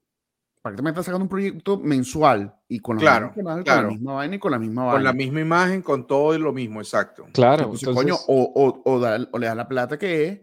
¿para 0.62 0.74
qué 0.76 0.78
te 0.78 0.84
metas 0.84 1.06
sacando 1.06 1.24
un 1.24 1.30
proyecto 1.30 1.78
mensual 1.78 2.54
y 2.68 2.80
con 2.80 2.98
la, 2.98 3.02
Claro, 3.02 3.28
misma, 3.36 3.44
con 3.52 3.58
la 3.58 3.64
claro. 3.64 3.88
misma 3.90 4.14
vaina 4.14 4.36
y 4.36 4.40
con 4.40 4.52
la 4.52 4.60
misma 4.60 4.82
Con 4.84 4.92
vaina? 4.94 5.04
la 5.10 5.14
misma 5.14 5.42
imagen, 5.42 5.82
con 5.82 6.06
todo 6.08 6.36
y 6.36 6.40
lo 6.40 6.52
mismo, 6.54 6.80
exacto. 6.82 7.26
Claro, 7.34 7.64
Entonces, 7.64 7.88
entonces, 7.88 8.04
coño, 8.04 8.16
o, 8.28 8.52
o, 8.84 8.92
o, 8.92 9.00
da- 9.00 9.28
o 9.32 9.38
le 9.40 9.48
das 9.48 9.56
la 9.58 9.68
plata 9.68 9.98
que 9.98 10.26
es. 10.28 10.40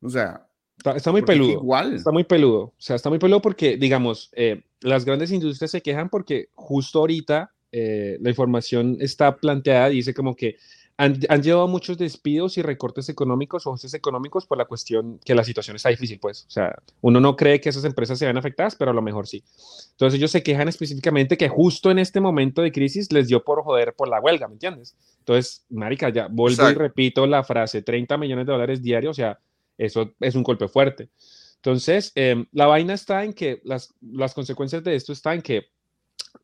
O 0.00 0.08
sea, 0.10 0.46
está, 0.76 0.92
está 0.96 1.10
muy 1.12 1.22
porque 1.22 1.32
es 1.34 1.38
peludo. 1.38 1.52
igual. 1.60 1.94
Está 1.94 2.10
muy 2.12 2.24
peludo. 2.24 2.60
O 2.62 2.74
sea, 2.78 2.96
está 2.96 3.08
muy 3.10 3.18
peludo 3.18 3.40
porque, 3.42 3.76
digamos, 3.76 4.30
eh, 4.34 4.62
las 4.80 5.04
grandes 5.04 5.30
industrias 5.32 5.70
se 5.70 5.82
quejan 5.82 6.08
porque 6.08 6.50
justo 6.54 7.00
ahorita 7.00 7.52
eh, 7.72 8.16
la 8.20 8.30
información 8.30 8.96
está 9.00 9.36
planteada, 9.36 9.88
dice 9.88 10.14
como 10.14 10.34
que 10.36 10.56
han, 10.98 11.20
han 11.28 11.42
llevado 11.42 11.68
muchos 11.68 11.96
despidos 11.96 12.58
y 12.58 12.62
recortes 12.62 13.08
económicos 13.08 13.64
o 13.64 13.70
ajustes 13.70 13.94
económicos 13.94 14.46
por 14.46 14.58
la 14.58 14.64
cuestión 14.64 15.20
que 15.24 15.32
la 15.32 15.44
situación 15.44 15.76
está 15.76 15.90
difícil, 15.90 16.18
pues. 16.18 16.44
O 16.48 16.50
sea, 16.50 16.74
uno 17.00 17.20
no 17.20 17.36
cree 17.36 17.60
que 17.60 17.68
esas 17.68 17.84
empresas 17.84 18.18
se 18.18 18.24
vean 18.24 18.36
afectadas, 18.36 18.74
pero 18.74 18.90
a 18.90 18.94
lo 18.94 19.00
mejor 19.00 19.28
sí. 19.28 19.44
Entonces 19.92 20.18
ellos 20.18 20.32
se 20.32 20.42
quejan 20.42 20.66
específicamente 20.66 21.36
que 21.36 21.48
justo 21.48 21.92
en 21.92 22.00
este 22.00 22.20
momento 22.20 22.62
de 22.62 22.72
crisis 22.72 23.12
les 23.12 23.28
dio 23.28 23.44
por 23.44 23.62
joder 23.62 23.94
por 23.94 24.08
la 24.08 24.20
huelga, 24.20 24.48
¿me 24.48 24.54
entiendes? 24.54 24.96
Entonces, 25.20 25.64
marica, 25.70 26.08
ya 26.08 26.26
vuelvo 26.28 26.68
y 26.68 26.74
repito 26.74 27.28
la 27.28 27.44
frase, 27.44 27.82
30 27.82 28.18
millones 28.18 28.46
de 28.46 28.52
dólares 28.52 28.82
diarios, 28.82 29.12
o 29.12 29.14
sea, 29.14 29.38
eso 29.78 30.14
es 30.18 30.34
un 30.34 30.42
golpe 30.42 30.66
fuerte. 30.66 31.10
Entonces, 31.56 32.10
em, 32.16 32.44
la 32.50 32.66
vaina 32.66 32.94
está 32.94 33.22
en 33.22 33.34
que 33.34 33.60
las, 33.62 33.94
las 34.00 34.34
consecuencias 34.34 34.82
de 34.82 34.96
esto 34.96 35.12
está 35.12 35.32
en 35.32 35.42
que 35.42 35.68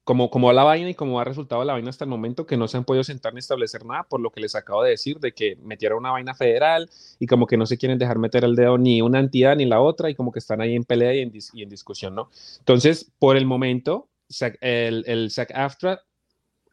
como, 0.05 0.29
como 0.31 0.49
va 0.49 0.53
la 0.53 0.65
vaina 0.65 0.91
y 0.91 0.95
como 0.95 1.19
ha 1.19 1.25
resultado 1.25 1.65
la 1.65 1.73
vaina 1.73 1.89
hasta 1.89 2.05
el 2.05 2.11
momento, 2.11 2.47
que 2.47 2.57
no 2.59 2.69
se 2.69 2.77
han 2.77 2.85
podido 2.85 3.05
sentar 3.05 3.33
ni 3.33 3.39
establecer 3.39 3.85
nada, 3.87 4.03
por 4.03 4.21
lo 4.21 4.31
que 4.31 4.41
les 4.41 4.55
acabo 4.55 4.83
de 4.83 4.91
decir, 4.91 5.19
de 5.19 5.33
que 5.33 5.57
metieron 5.63 5.99
una 5.99 6.11
vaina 6.11 6.35
federal 6.35 6.91
y 7.19 7.27
como 7.27 7.47
que 7.47 7.57
no 7.57 7.65
se 7.65 7.79
quieren 7.79 7.99
dejar 7.99 8.19
meter 8.19 8.45
el 8.45 8.55
dedo 8.55 8.77
ni 8.77 9.01
una 9.01 9.19
entidad 9.21 9.57
ni 9.57 9.65
la 9.65 9.81
otra 9.81 10.11
y 10.11 10.15
como 10.15 10.31
que 10.31 10.41
están 10.41 10.61
ahí 10.61 10.75
en 10.75 10.85
pelea 10.85 11.15
y 11.15 11.21
en, 11.21 11.33
dis- 11.33 11.51
y 11.55 11.63
en 11.63 11.71
discusión, 11.71 12.15
¿no? 12.15 12.29
Entonces, 12.59 13.11
por 13.19 13.37
el 13.39 13.47
momento, 13.47 14.09
SAC- 14.29 14.59
el, 14.61 15.05
el 15.07 15.31
SAG-AFTRA 15.31 16.01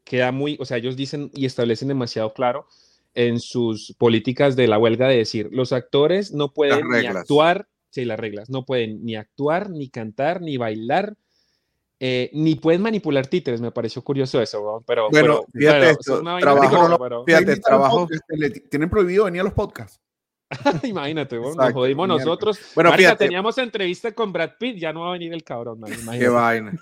queda 0.03 0.31
muy, 0.31 0.57
o 0.59 0.65
sea, 0.65 0.77
ellos 0.77 0.97
dicen 0.97 1.31
y 1.33 1.45
establecen 1.45 1.87
demasiado 1.87 2.33
claro 2.33 2.65
en 3.13 3.39
sus 3.39 3.93
políticas 3.97 4.55
de 4.55 4.67
la 4.67 4.77
huelga 4.77 5.07
de 5.07 5.17
decir, 5.17 5.49
los 5.51 5.71
actores 5.73 6.33
no 6.33 6.53
pueden 6.53 6.79
ni 6.89 7.07
actuar, 7.21 7.67
sí, 7.89 8.03
las 8.05 8.19
reglas, 8.19 8.49
no 8.49 8.65
pueden 8.65 9.05
ni 9.05 9.15
actuar, 9.15 9.69
ni 9.69 9.89
cantar, 9.89 10.41
ni 10.41 10.57
bailar, 10.57 11.15
eh, 12.03 12.31
ni 12.33 12.55
pueden 12.55 12.81
manipular 12.81 13.27
títeres, 13.27 13.61
me 13.61 13.69
pareció 13.71 14.01
curioso 14.03 14.41
eso, 14.41 14.59
weón, 14.59 14.83
pero 14.87 15.09
Bueno, 15.11 15.27
pero, 15.27 15.45
fíjate 15.53 15.79
pero, 15.79 15.91
esto, 15.91 16.15
es 16.17 16.41
trabajo- 16.41 16.89
no, 16.89 16.97
pero- 16.97 17.23
Fíjate, 17.25 17.57
trabajo- 17.57 18.07
tienen 18.71 18.89
prohibido 18.89 19.25
venir 19.25 19.41
a 19.41 19.43
los 19.43 19.53
podcasts. 19.53 20.01
imagínate, 20.83 21.35
nos 21.37 21.55
jodimos 21.73 22.07
mierda. 22.07 22.25
nosotros. 22.25 22.59
Bueno, 22.73 22.89
Marica, 22.89 23.09
fíjate. 23.11 23.25
teníamos 23.25 23.55
entrevista 23.59 24.11
con 24.13 24.33
Brad 24.33 24.53
Pitt, 24.59 24.77
ya 24.77 24.91
no 24.91 25.01
va 25.01 25.09
a 25.09 25.11
venir 25.13 25.31
el 25.31 25.43
cabrón, 25.43 25.79
man, 25.79 25.91
Qué 26.17 26.27
vaina. 26.27 26.73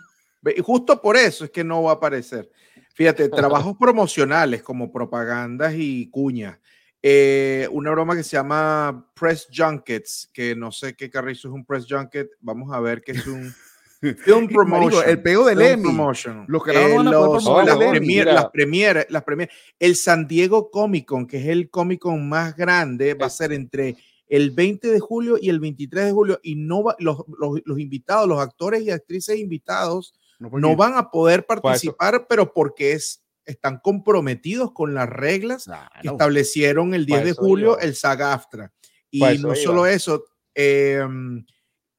Y 0.56 0.62
justo 0.62 1.02
por 1.02 1.18
eso 1.18 1.44
es 1.44 1.52
que 1.52 1.66
no 1.66 1.84
va 1.84 1.92
a 1.92 1.96
aparecer. 1.96 2.50
Fíjate, 2.96 3.28
trabajos 3.28 3.76
promocionales 3.80 4.64
como 4.64 4.90
propagandas 4.90 5.74
y 5.76 6.10
cuñas. 6.10 6.58
Eh, 7.04 7.68
una 7.72 7.92
broma 7.92 8.16
que 8.16 8.24
se 8.24 8.38
llama 8.38 9.06
Press 9.14 9.48
Junkets, 9.54 10.30
que 10.34 10.56
no 10.56 10.72
sé 10.72 10.96
qué 10.96 11.10
carrizo 11.10 11.50
es 11.50 11.54
un 11.54 11.66
Press 11.66 11.86
Junket. 11.90 12.30
Vamos 12.40 12.74
a 12.74 12.80
ver 12.80 13.02
qué 13.04 13.12
es 13.12 13.28
un 13.28 13.54
Film 14.02 14.48
promotion. 14.48 15.04
el 15.10 15.22
pego 15.22 15.46
del 15.46 15.58
Film 15.58 15.70
Emmy. 15.72 15.84
promotion. 15.84 16.46
Los 16.48 16.64
que 16.64 16.74
no 16.74 16.80
van 16.80 16.90
a 17.08 17.10
Eh, 17.10 17.14
los- 17.14 17.44
promover 17.44 17.66
las 17.66 17.78
premier- 17.78 18.26
las 18.28 18.50
premieres, 18.50 19.06
las 19.10 19.24
premieres. 19.24 19.54
El 19.78 19.96
San 19.96 20.28
Diego 20.28 20.72
Comic 20.72 21.06
Con, 21.06 21.28
que 21.28 21.38
es 21.38 21.48
el 21.48 21.70
Comic 21.70 22.00
Con 22.00 22.30
más 22.30 22.56
grande, 22.56 23.14
va 23.14 23.26
a 23.26 23.30
ser 23.30 23.52
entre 23.52 23.98
el 24.28 24.52
20 24.52 24.88
de 24.90 25.00
julio 25.00 25.38
y 25.42 25.50
el 25.50 25.60
23 25.60 26.06
de 26.06 26.12
julio. 26.14 26.40
Y 26.44 26.56
no 26.56 26.84
va- 26.84 26.96
los, 27.00 27.24
los, 27.40 27.60
los 27.66 27.80
invitados, 27.80 28.28
los 28.28 28.40
actores 28.40 28.84
y 28.84 28.92
actrices 28.92 29.38
invitados, 29.38 30.14
No, 30.40 30.50
no 30.54 30.76
van 30.78 30.94
a 30.96 31.12
poder 31.12 31.46
participar, 31.46 32.26
pero 32.30 32.54
porque 32.54 32.94
es, 32.94 33.22
están 33.46 33.80
comprometidos 33.84 34.72
con 34.72 34.94
las 34.94 35.10
reglas 35.10 35.66
que 36.02 36.08
establecieron 36.08 36.94
el 36.94 37.06
10 37.06 37.26
de 37.26 37.34
julio 37.34 37.74
iba. 37.74 37.82
el 37.82 37.96
SAG-AFTRA. 37.96 38.72
Y 39.12 39.20
no 39.20 39.28
iba. 39.50 39.56
solo 39.56 39.86
eso, 39.88 40.24
eh, 40.56 41.02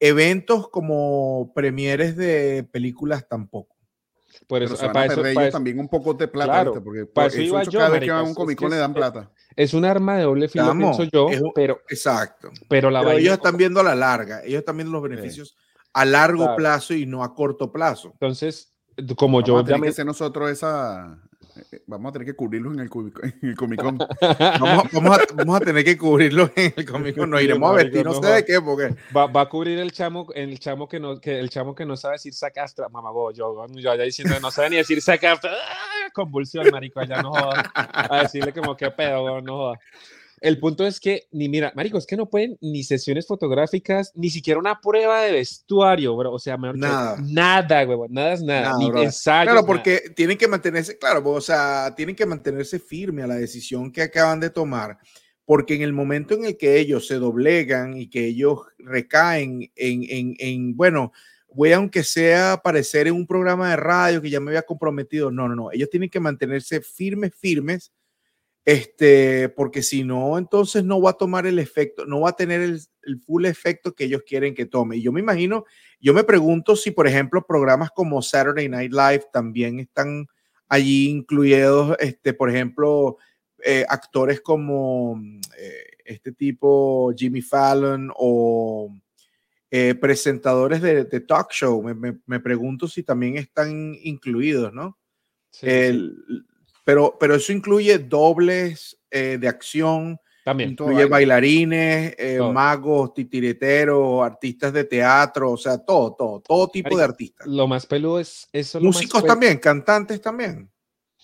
eventos 0.01 0.67
como 0.69 1.53
premieres 1.55 2.17
de 2.17 2.67
películas 2.69 3.27
tampoco. 3.29 3.77
Por 4.47 4.63
eso, 4.63 4.75
van 4.75 4.91
para 4.91 5.05
eso, 5.05 5.15
para 5.17 5.29
ellos 5.31 5.43
eso- 5.43 5.51
también 5.51 5.79
un 5.79 5.87
poco 5.87 6.13
de 6.15 6.27
plata, 6.27 6.51
Claro, 6.51 6.71
¿viste? 6.71 6.83
porque 6.83 7.05
para 7.05 7.27
eso 7.27 7.39
iba 7.41 7.63
yo, 7.63 7.79
cada 7.79 7.91
vez 7.91 8.01
que 8.01 8.11
van 8.11 8.19
a 8.19 8.23
un 8.23 8.29
es 8.29 8.35
Comic 8.35 8.57
que 8.57 8.63
Con 8.65 8.69
le 8.71 8.75
es- 8.77 8.81
dan 8.81 8.93
plata. 8.93 9.31
es 9.55 9.73
un 9.73 9.85
arma 9.85 10.17
de 10.17 10.23
doble 10.23 10.49
filo, 10.49 10.73
pienso 10.77 11.03
yo, 11.05 11.29
es 11.29 11.41
pero, 11.53 11.79
Exacto. 11.87 12.49
pero 12.67 12.89
la 12.89 12.99
Pero 13.01 13.11
ellos 13.17 13.33
están 13.33 13.55
viendo 13.55 13.79
a 13.79 13.83
la 13.83 13.95
larga, 13.95 14.41
ellos 14.43 14.59
están 14.59 14.75
viendo 14.77 14.91
los 14.91 15.03
beneficios 15.03 15.55
a 15.93 16.03
largo 16.05 16.43
Claro. 16.43 16.55
plazo 16.55 16.93
y 16.95 17.05
no 17.05 17.23
a 17.23 17.35
corto 17.35 17.71
plazo. 17.71 18.09
Entonces, 18.13 18.73
como 19.15 19.37
Vamos 19.41 19.47
yo 19.47 19.65
ya 19.65 19.77
me- 19.77 19.87
nosotros 20.03 20.49
esa. 20.49 21.19
Vamos 21.87 22.09
a 22.09 22.13
tener 22.13 22.25
que 22.25 22.35
cubrirlos 22.35 22.73
en 22.73 22.79
el, 22.79 22.89
en 23.41 23.49
el 23.49 23.55
Comic 23.55 23.81
Con. 23.81 23.97
Vamos, 23.97 24.91
vamos, 24.91 25.17
a, 25.17 25.21
vamos 25.33 25.55
a 25.55 25.59
tener 25.59 25.83
que 25.83 25.97
cubrirlo 25.97 26.51
en 26.55 26.73
el 26.75 26.85
Comic 26.85 27.17
Con. 27.17 27.29
Nos 27.29 27.41
iremos 27.41 27.71
a 27.71 27.75
vestir, 27.75 28.05
no 28.05 28.13
sé 28.13 28.27
de 28.27 28.45
qué, 28.45 28.61
porque 28.61 28.95
Va, 29.15 29.27
va 29.27 29.41
a 29.41 29.49
cubrir 29.49 29.79
el 29.79 29.91
chamo, 29.91 30.27
el 30.33 30.59
chamo 30.59 30.87
que 30.87 30.99
no, 30.99 31.19
que 31.19 31.39
el 31.39 31.49
chamo 31.49 31.75
que 31.75 31.85
no 31.85 31.97
sabe 31.97 32.15
decir 32.15 32.33
sacastra, 32.33 32.89
mamá, 32.89 33.11
bo, 33.11 33.31
yo, 33.31 33.65
yo 33.69 33.91
allá 33.91 34.03
diciendo 34.03 34.39
no 34.39 34.51
sabe 34.51 34.71
ni 34.71 34.75
decir 34.77 35.01
sacastra, 35.01 35.51
¡ah! 35.51 36.09
convulsión, 36.13 36.67
marico, 36.71 36.99
allá 36.99 37.21
no 37.21 37.31
joda, 37.31 37.71
a 37.73 38.21
decirle 38.23 38.53
como 38.53 38.75
que 38.75 38.89
pedo, 38.91 39.23
weón, 39.23 39.45
no 39.45 39.57
joda. 39.57 39.79
El 40.41 40.57
punto 40.59 40.87
es 40.87 40.99
que, 40.99 41.27
ni 41.31 41.47
mira, 41.49 41.71
marico, 41.75 41.99
es 41.99 42.07
que 42.07 42.17
no 42.17 42.27
pueden 42.27 42.57
ni 42.61 42.83
sesiones 42.83 43.27
fotográficas, 43.27 44.11
ni 44.15 44.31
siquiera 44.31 44.59
una 44.59 44.81
prueba 44.81 45.21
de 45.21 45.31
vestuario, 45.33 46.15
bro, 46.17 46.33
o 46.33 46.39
sea, 46.39 46.57
mejor 46.57 46.77
Nada. 46.79 47.15
nada, 47.21 47.85
weón, 47.85 48.11
nada 48.11 48.33
es 48.33 48.41
nada, 48.41 48.61
Nada, 48.61 48.77
ni 48.79 48.85
brother. 48.89 49.05
ensayos, 49.05 49.43
Claro, 49.45 49.55
nada. 49.61 49.67
porque 49.67 50.01
tienen 50.15 50.37
que 50.39 50.47
mantenerse, 50.47 50.97
claro, 50.97 51.21
o 51.29 51.41
sea, 51.41 51.93
tienen 51.95 52.15
que 52.15 52.25
mantenerse 52.25 52.79
firme 52.79 53.21
a 53.21 53.27
la 53.27 53.35
decisión 53.35 53.91
que 53.91 54.01
acaban 54.01 54.39
de 54.39 54.49
tomar, 54.49 54.97
porque 55.45 55.75
en 55.75 55.83
el 55.83 55.93
momento 55.93 56.33
en 56.33 56.45
el 56.45 56.57
que 56.57 56.79
ellos 56.79 57.05
se 57.07 57.15
doblegan 57.19 57.95
y 57.95 58.09
que 58.09 58.25
ellos 58.25 58.59
recaen 58.79 59.71
en, 59.75 60.03
en, 60.09 60.35
en 60.39 60.75
bueno, 60.75 61.11
voy 61.53 61.71
aunque 61.73 62.03
sea 62.03 62.53
aparecer 62.53 63.07
en 63.07 63.13
un 63.13 63.27
programa 63.27 63.69
de 63.69 63.75
radio 63.75 64.21
que 64.23 64.29
ya 64.31 64.39
me 64.39 64.49
había 64.49 64.61
comprometido, 64.63 65.29
no, 65.29 65.47
no, 65.47 65.55
no, 65.55 65.71
ellos 65.71 65.89
tienen 65.91 66.09
que 66.09 66.19
mantenerse 66.19 66.81
firmes, 66.81 67.31
firmes, 67.35 67.91
este, 68.65 69.49
porque 69.49 69.81
si 69.81 70.03
no, 70.03 70.37
entonces 70.37 70.83
no 70.83 71.01
va 71.01 71.11
a 71.11 71.17
tomar 71.17 71.47
el 71.47 71.59
efecto, 71.59 72.05
no 72.05 72.21
va 72.21 72.29
a 72.29 72.35
tener 72.35 72.61
el, 72.61 72.79
el 73.03 73.19
full 73.19 73.45
efecto 73.45 73.93
que 73.93 74.03
ellos 74.05 74.21
quieren 74.25 74.53
que 74.53 74.65
tome. 74.65 74.97
Y 74.97 75.01
yo 75.01 75.11
me 75.11 75.19
imagino 75.21 75.65
yo 75.99 76.13
me 76.13 76.23
pregunto 76.23 76.75
si, 76.75 76.91
por 76.91 77.07
ejemplo, 77.07 77.45
programas 77.45 77.91
como 77.91 78.21
Saturday 78.21 78.67
Night 78.69 78.91
Live 78.91 79.25
también 79.31 79.79
están 79.79 80.27
allí 80.67 81.09
incluidos, 81.09 81.95
este, 81.99 82.33
por 82.33 82.49
ejemplo, 82.49 83.17
eh, 83.63 83.85
actores 83.87 84.41
como 84.41 85.21
eh, 85.57 85.85
este 86.05 86.31
tipo 86.31 87.13
Jimmy 87.15 87.41
Fallon 87.41 88.11
o 88.15 88.91
eh, 89.69 89.93
presentadores 89.95 90.81
de, 90.81 91.05
de 91.05 91.19
talk 91.19 91.51
show. 91.51 91.81
Me, 91.83 91.93
me- 91.93 92.19
me 92.25 92.39
pregunto 92.39 92.87
si 92.87 93.03
también 93.03 93.37
están 93.37 93.95
incluidos, 94.01 94.73
¿no? 94.73 94.97
Sí, 95.51 95.67
Pero, 96.83 97.17
pero 97.19 97.35
eso 97.35 97.51
incluye 97.51 97.99
dobles 97.99 98.99
eh, 99.09 99.37
de 99.39 99.47
acción, 99.47 100.19
también. 100.43 100.71
incluye 100.71 101.05
bailarines, 101.05 102.15
eh, 102.17 102.35
Todo. 102.37 102.51
magos, 102.51 103.13
titireteros, 103.13 104.23
artistas 104.23 104.73
de 104.73 104.85
teatro, 104.85 105.51
o 105.51 105.57
sea, 105.57 105.77
todo, 105.77 106.15
todo, 106.15 106.41
todo 106.41 106.67
tipo 106.69 106.97
de 106.97 107.03
artistas. 107.03 107.45
Lo 107.45 107.67
más 107.67 107.85
peludo 107.85 108.19
es 108.19 108.47
eso. 108.51 108.79
lo 108.79 108.85
más 108.85 108.95
Músicos 108.95 109.23
también, 109.23 109.59
cantantes 109.59 110.19
también. 110.21 110.71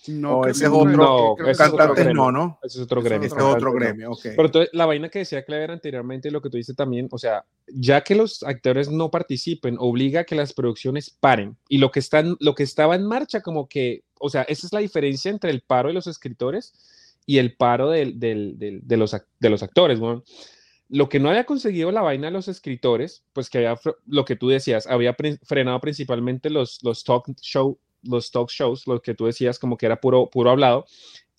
No, 0.06 0.46
ese 0.46 0.66
es 0.66 0.70
otro, 0.70 0.90
no, 0.90 1.34
creo 1.34 1.46
que 1.46 1.52
ese 1.52 1.62
es 1.62 1.68
otro 1.68 1.78
cantantes 1.78 2.04
gremio. 2.04 2.22
no, 2.22 2.32
¿no? 2.32 2.58
Ese 2.62 2.78
es 2.78 2.84
otro 2.84 3.02
gremio. 3.02 3.26
Ese 3.26 3.36
es 3.36 3.42
otro 3.42 3.72
gremio, 3.72 4.10
ok. 4.12 4.20
Pero 4.22 4.44
entonces, 4.46 4.70
la 4.72 4.86
vaina 4.86 5.08
que 5.08 5.18
decía 5.18 5.44
Clever 5.44 5.72
anteriormente, 5.72 6.30
lo 6.30 6.40
que 6.40 6.50
tú 6.50 6.56
dices 6.56 6.76
también, 6.76 7.08
o 7.10 7.18
sea, 7.18 7.44
ya 7.66 8.02
que 8.02 8.14
los 8.14 8.42
actores 8.44 8.90
no 8.90 9.10
participen, 9.10 9.76
obliga 9.78 10.20
a 10.20 10.24
que 10.24 10.36
las 10.36 10.52
producciones 10.52 11.10
paren. 11.10 11.56
Y 11.68 11.78
lo 11.78 11.90
que, 11.90 11.98
están, 11.98 12.36
lo 12.38 12.54
que 12.54 12.62
estaba 12.62 12.94
en 12.94 13.06
marcha, 13.06 13.40
como 13.40 13.68
que, 13.68 14.04
o 14.20 14.30
sea, 14.30 14.42
esa 14.42 14.66
es 14.66 14.72
la 14.72 14.80
diferencia 14.80 15.30
entre 15.30 15.50
el 15.50 15.60
paro 15.60 15.88
de 15.88 15.94
los 15.94 16.06
escritores 16.06 16.72
y 17.26 17.38
el 17.38 17.54
paro 17.54 17.90
de, 17.90 18.06
los, 18.88 19.16
de 19.38 19.50
los 19.50 19.62
actores, 19.62 19.98
weón. 19.98 20.24
Lo 20.88 21.10
que 21.10 21.20
no 21.20 21.28
había 21.28 21.44
conseguido 21.44 21.92
la 21.92 22.00
vaina 22.00 22.28
de 22.28 22.32
los 22.32 22.48
escritores, 22.48 23.22
pues 23.34 23.50
que 23.50 23.58
había, 23.58 23.78
lo 24.06 24.24
que 24.24 24.36
tú 24.36 24.48
decías, 24.48 24.86
había 24.86 25.14
frenado 25.42 25.80
principalmente 25.80 26.48
los, 26.48 26.82
los 26.82 27.04
talk 27.04 27.28
show, 27.42 27.78
los 28.02 28.30
talk 28.30 28.48
shows, 28.48 28.86
lo 28.86 29.02
que 29.02 29.14
tú 29.14 29.26
decías 29.26 29.58
como 29.58 29.76
que 29.76 29.84
era 29.84 30.00
puro, 30.00 30.30
puro 30.30 30.50
hablado, 30.50 30.86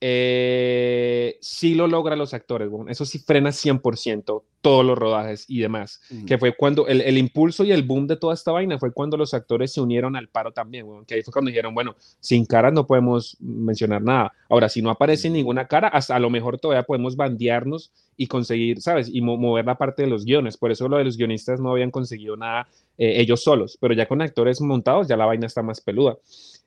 eh, 0.01 1.37
sí 1.41 1.75
lo 1.75 1.87
logra 1.87 2.15
los 2.15 2.33
actores, 2.33 2.69
weón. 2.69 2.89
eso 2.89 3.05
sí 3.05 3.19
frena 3.19 3.51
100% 3.51 4.43
todos 4.61 4.85
los 4.85 4.97
rodajes 4.97 5.45
y 5.47 5.59
demás, 5.61 6.01
que 6.25 6.37
fue 6.37 6.53
cuando 6.55 6.87
el, 6.87 6.99
el 7.01 7.17
impulso 7.17 7.63
y 7.63 7.71
el 7.71 7.83
boom 7.83 8.07
de 8.07 8.17
toda 8.17 8.33
esta 8.33 8.51
vaina 8.51 8.77
fue 8.77 8.91
cuando 8.91 9.15
los 9.17 9.33
actores 9.33 9.71
se 9.71 9.79
unieron 9.81 10.15
al 10.17 10.27
paro 10.27 10.51
también, 10.51 10.85
que 11.07 11.15
ahí 11.15 11.23
fue 11.23 11.31
cuando 11.31 11.49
dijeron, 11.49 11.73
bueno, 11.73 11.95
sin 12.19 12.45
caras 12.45 12.73
no 12.73 12.85
podemos 12.85 13.37
mencionar 13.39 14.01
nada, 14.01 14.33
ahora 14.49 14.67
si 14.69 14.81
no 14.81 14.89
aparece 14.89 15.29
ninguna 15.29 15.67
cara, 15.67 15.87
hasta 15.87 16.15
a 16.15 16.19
lo 16.19 16.29
mejor 16.29 16.59
todavía 16.59 16.83
podemos 16.83 17.15
bandearnos 17.15 17.91
y 18.17 18.27
conseguir, 18.27 18.81
¿sabes? 18.81 19.09
Y 19.13 19.21
mo- 19.21 19.37
mover 19.37 19.65
la 19.65 19.77
parte 19.77 20.03
de 20.03 20.09
los 20.09 20.25
guiones, 20.25 20.57
por 20.57 20.71
eso 20.71 20.89
lo 20.89 20.97
de 20.97 21.05
los 21.05 21.15
guionistas 21.17 21.61
no 21.61 21.71
habían 21.71 21.91
conseguido 21.91 22.35
nada 22.35 22.67
eh, 22.97 23.21
ellos 23.21 23.41
solos, 23.43 23.77
pero 23.79 23.93
ya 23.93 24.07
con 24.07 24.21
actores 24.21 24.59
montados 24.59 25.07
ya 25.07 25.15
la 25.15 25.25
vaina 25.25 25.47
está 25.47 25.61
más 25.63 25.79
peluda, 25.81 26.17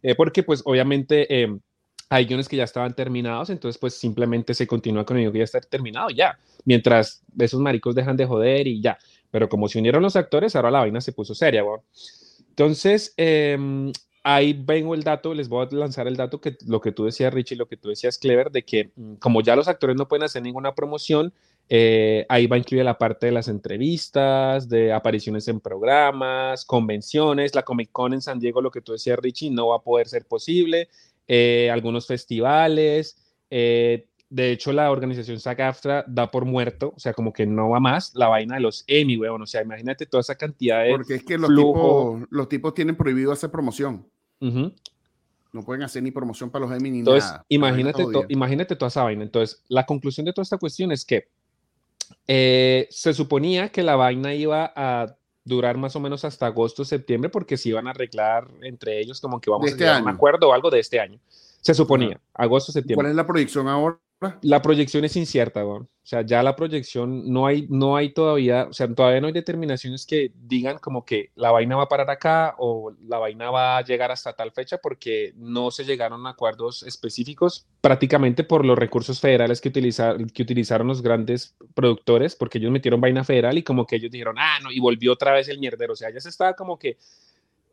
Eh, 0.03 0.14
porque 0.14 0.42
pues 0.42 0.62
obviamente... 0.64 1.27
eh, 2.12 2.16
hay 2.16 2.27
guiones 2.27 2.48
que 2.48 2.57
ya 2.57 2.64
estaban 2.64 2.94
terminados, 2.94 3.51
entonces 3.51 3.79
pues 3.79 3.94
simplemente 3.94 4.55
se 4.55 4.66
continúa 4.66 5.05
con 5.05 5.16
el 5.16 5.22
guion 5.22 5.33
que 5.33 5.38
ya 5.38 5.44
está 5.44 5.61
terminado 5.61 6.11
ya, 6.11 6.38
mientras 6.64 7.22
esos 7.38 7.61
maricos 7.61 7.94
dejan 7.94 8.16
de 8.16 8.27
joder 8.27 8.66
y 8.66 8.81
ya. 8.81 8.98
Pero 9.31 9.48
como 9.48 9.68
se 9.68 9.79
unieron 9.79 10.03
los 10.03 10.16
actores, 10.16 10.55
ahora 10.55 10.70
la 10.70 10.81
vaina 10.81 11.01
se 11.01 11.12
puso 11.12 11.35
seria, 11.35 11.64
weón. 11.64 11.81
Entonces, 12.51 13.14
em, 13.16 13.92
ahí 14.22 14.53
vengo 14.53 14.94
el 14.94 15.03
dato, 15.03 15.33
les 15.33 15.48
voy 15.48 15.66
a 15.66 15.75
lanzar 15.75 16.07
el 16.07 16.16
dato 16.16 16.40
que 16.40 16.57
lo 16.66 16.81
que 16.81 16.92
tú 16.92 17.07
decías, 17.07 17.33
Richie, 17.33 17.57
lo 17.57 17.66
que 17.66 17.79
tú 17.79 17.88
decías, 17.88 18.18
Clever, 18.18 18.51
de 18.51 18.62
que 18.62 18.92
mm, 18.94 19.14
como 19.14 19.40
ya 19.40 19.57
los 19.57 19.68
actores 19.68 19.96
no 19.96 20.07
pueden 20.07 20.25
hacer 20.25 20.42
ninguna 20.42 20.75
promoción, 20.75 21.33
eh, 21.68 22.27
ahí 22.29 22.46
va 22.46 22.57
a 22.57 22.59
incluir 22.59 22.85
la 22.85 22.98
parte 22.98 23.27
de 23.27 23.33
las 23.33 23.48
entrevistas, 23.48 24.68
de 24.68 24.92
apariciones 24.92 25.48
en 25.48 25.61
programas, 25.61 26.66
convenciones, 26.66 27.55
la 27.55 27.62
Comic 27.62 27.90
Con 27.90 28.12
en 28.12 28.20
San 28.20 28.38
Diego, 28.38 28.61
lo 28.61 28.70
que 28.70 28.83
tú 28.83 28.92
decías, 28.92 29.18
Richie, 29.18 29.51
no 29.51 29.68
va 29.68 29.77
a 29.77 29.83
poder 29.83 30.09
ser 30.09 30.27
posible, 30.27 30.88
eh, 31.35 31.71
algunos 31.71 32.07
festivales, 32.07 33.16
eh, 33.49 34.07
de 34.29 34.51
hecho, 34.51 34.73
la 34.73 34.90
organización 34.90 35.38
SAG-AFTRA 35.38 36.05
da 36.07 36.31
por 36.31 36.45
muerto, 36.45 36.92
o 36.97 36.99
sea, 37.01 37.12
como 37.14 37.33
que 37.33 37.47
no 37.47 37.71
va 37.71 37.81
más 37.81 38.14
la 38.14 38.29
vaina 38.29 38.55
de 38.57 38.61
los 38.61 38.85
Emmy, 38.87 39.16
weón. 39.16 39.40
O 39.42 39.47
sea, 39.47 39.62
imagínate 39.62 40.05
toda 40.07 40.21
esa 40.23 40.35
cantidad 40.37 40.83
de. 40.85 40.90
Porque 40.90 41.14
es 41.16 41.25
que 41.25 41.37
los 41.38 41.49
flujo. 41.49 42.14
tipos, 42.16 42.29
los 42.31 42.49
tipos 42.49 42.75
tienen 42.75 42.97
prohibido 42.97 43.33
hacer 43.33 43.51
promoción. 43.51 44.07
Ujú. 44.40 44.73
No 45.53 45.62
pueden 45.64 45.83
hacer 45.83 46.03
ni 46.03 46.11
promoción 46.11 46.51
para 46.51 46.66
los 46.66 46.75
Emmy 46.77 46.90
ni 46.90 46.99
Entonces, 47.01 47.31
nada. 47.31 47.45
imagínate, 47.49 48.05
to- 48.11 48.25
imagínate 48.29 48.75
toda 48.77 48.88
esa 48.88 49.03
vaina. 49.05 49.23
Entonces, 49.23 49.62
la 49.68 49.85
conclusión 49.87 50.25
de 50.27 50.33
toda 50.33 50.42
esta 50.45 50.57
cuestión 50.59 50.92
es 50.92 51.05
que 51.05 51.29
eh, 52.27 52.87
se 52.90 53.12
suponía 53.14 53.68
que 53.71 53.83
la 53.83 53.97
vaina 53.97 54.35
iba 54.35 54.73
a 54.75 55.14
durar 55.44 55.76
más 55.76 55.96
o 55.96 56.00
menos 56.00 56.24
hasta 56.24 56.46
agosto, 56.46 56.85
septiembre, 56.85 57.31
porque 57.31 57.57
se 57.57 57.70
iban 57.70 57.87
a 57.87 57.90
arreglar 57.90 58.48
entre 58.62 59.00
ellos 59.00 59.20
como 59.20 59.40
que 59.40 59.50
vamos 59.50 59.66
a 59.66 59.70
este 59.70 59.85
llegar 59.85 60.00
a 60.00 60.02
un 60.02 60.09
acuerdo 60.09 60.48
o 60.48 60.52
algo 60.52 60.70
de 60.70 60.81
este 60.81 61.00
año. 61.00 61.18
Se 61.62 61.75
suponía, 61.75 62.20
agosto, 62.35 62.72
septiembre. 62.72 63.05
¿Cuál 63.05 63.11
es 63.12 63.16
la 63.16 63.27
proyección 63.27 63.68
ahora? 63.68 63.98
La 64.42 64.62
proyección 64.62 65.05
es 65.05 65.16
incierta, 65.16 65.66
weón. 65.66 65.83
O 65.83 66.07
sea, 66.07 66.22
ya 66.22 66.42
la 66.44 66.55
proyección 66.55 67.33
no 67.33 67.46
hay, 67.46 67.66
no 67.68 67.96
hay 67.96 68.12
todavía, 68.12 68.66
o 68.68 68.72
sea, 68.72 68.92
todavía 68.92 69.20
no 69.20 69.27
hay 69.29 69.33
determinaciones 69.33 70.07
que 70.07 70.33
digan 70.35 70.79
como 70.79 71.05
que 71.05 71.31
la 71.35 71.51
vaina 71.51 71.75
va 71.77 71.85
a 71.85 71.88
parar 71.88 72.09
acá 72.11 72.55
o 72.59 72.92
la 73.07 73.18
vaina 73.18 73.51
va 73.51 73.79
a 73.79 73.85
llegar 73.85 74.12
hasta 74.12 74.33
tal 74.33 74.53
fecha 74.53 74.79
porque 74.79 75.33
no 75.37 75.72
se 75.72 75.85
llegaron 75.85 76.25
a 76.27 76.31
acuerdos 76.31 76.85
específicos 76.85 77.66
prácticamente 77.81 78.44
por 78.44 78.64
los 78.64 78.79
recursos 78.79 79.18
federales 79.20 79.61
que, 79.61 79.70
utiliza- 79.70 80.16
que 80.33 80.42
utilizaron 80.42 80.87
los 80.87 81.03
grandes 81.03 81.57
productores 81.75 82.37
porque 82.37 82.59
ellos 82.59 82.70
metieron 82.70 83.01
vaina 83.01 83.25
federal 83.25 83.59
y 83.59 83.64
como 83.64 83.87
que 83.87 83.96
ellos 83.96 84.11
dijeron, 84.11 84.37
ah, 84.38 84.59
no, 84.62 84.70
y 84.70 84.79
volvió 84.79 85.12
otra 85.12 85.33
vez 85.33 85.48
el 85.48 85.59
mierdero. 85.59 85.94
O 85.94 85.96
sea, 85.96 86.11
ya 86.12 86.20
se 86.20 86.29
estaba 86.29 86.55
como 86.55 86.79
que 86.79 86.96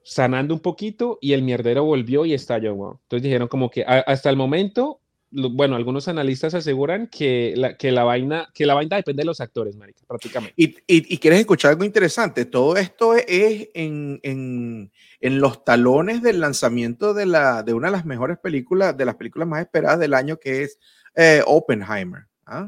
sanando 0.03 0.53
un 0.53 0.59
poquito 0.61 1.17
y 1.21 1.33
el 1.33 1.41
mierdero 1.41 1.83
volvió 1.83 2.25
y 2.25 2.33
estalló, 2.33 2.73
weón. 2.73 2.99
Entonces 3.03 3.23
dijeron 3.23 3.47
como 3.47 3.69
que 3.69 3.83
a- 3.83 3.99
hasta 4.07 4.29
el 4.29 4.35
momento 4.35 5.01
bueno, 5.31 5.75
algunos 5.75 6.07
analistas 6.07 6.53
aseguran 6.53 7.07
que 7.07 7.53
la, 7.55 7.77
que 7.77 7.91
la 7.91 8.03
vaina, 8.03 8.49
que 8.53 8.65
la 8.65 8.73
vaina 8.73 8.97
depende 8.97 9.21
de 9.21 9.25
los 9.25 9.41
actores, 9.41 9.75
marica, 9.75 10.01
prácticamente. 10.07 10.53
Y, 10.57 10.75
y, 10.87 11.17
quieres 11.19 11.39
escuchar 11.41 11.71
algo 11.71 11.83
interesante, 11.83 12.45
todo 12.45 12.77
esto 12.77 13.15
es 13.15 13.69
en, 13.73 14.19
en, 14.23 14.91
en, 15.21 15.39
los 15.39 15.63
talones 15.63 16.23
del 16.23 16.39
lanzamiento 16.39 17.13
de, 17.13 17.27
la, 17.27 17.61
de 17.63 17.73
una 17.73 17.87
de 17.87 17.91
las 17.91 18.05
mejores 18.05 18.39
películas, 18.39 18.97
de 18.97 19.05
las 19.05 19.15
películas 19.15 19.47
más 19.47 19.61
esperadas 19.61 19.99
del 19.99 20.15
año, 20.15 20.37
que 20.37 20.63
es 20.63 20.79
eh, 21.15 21.41
Oppenheimer. 21.45 22.25
¿ah? 22.45 22.67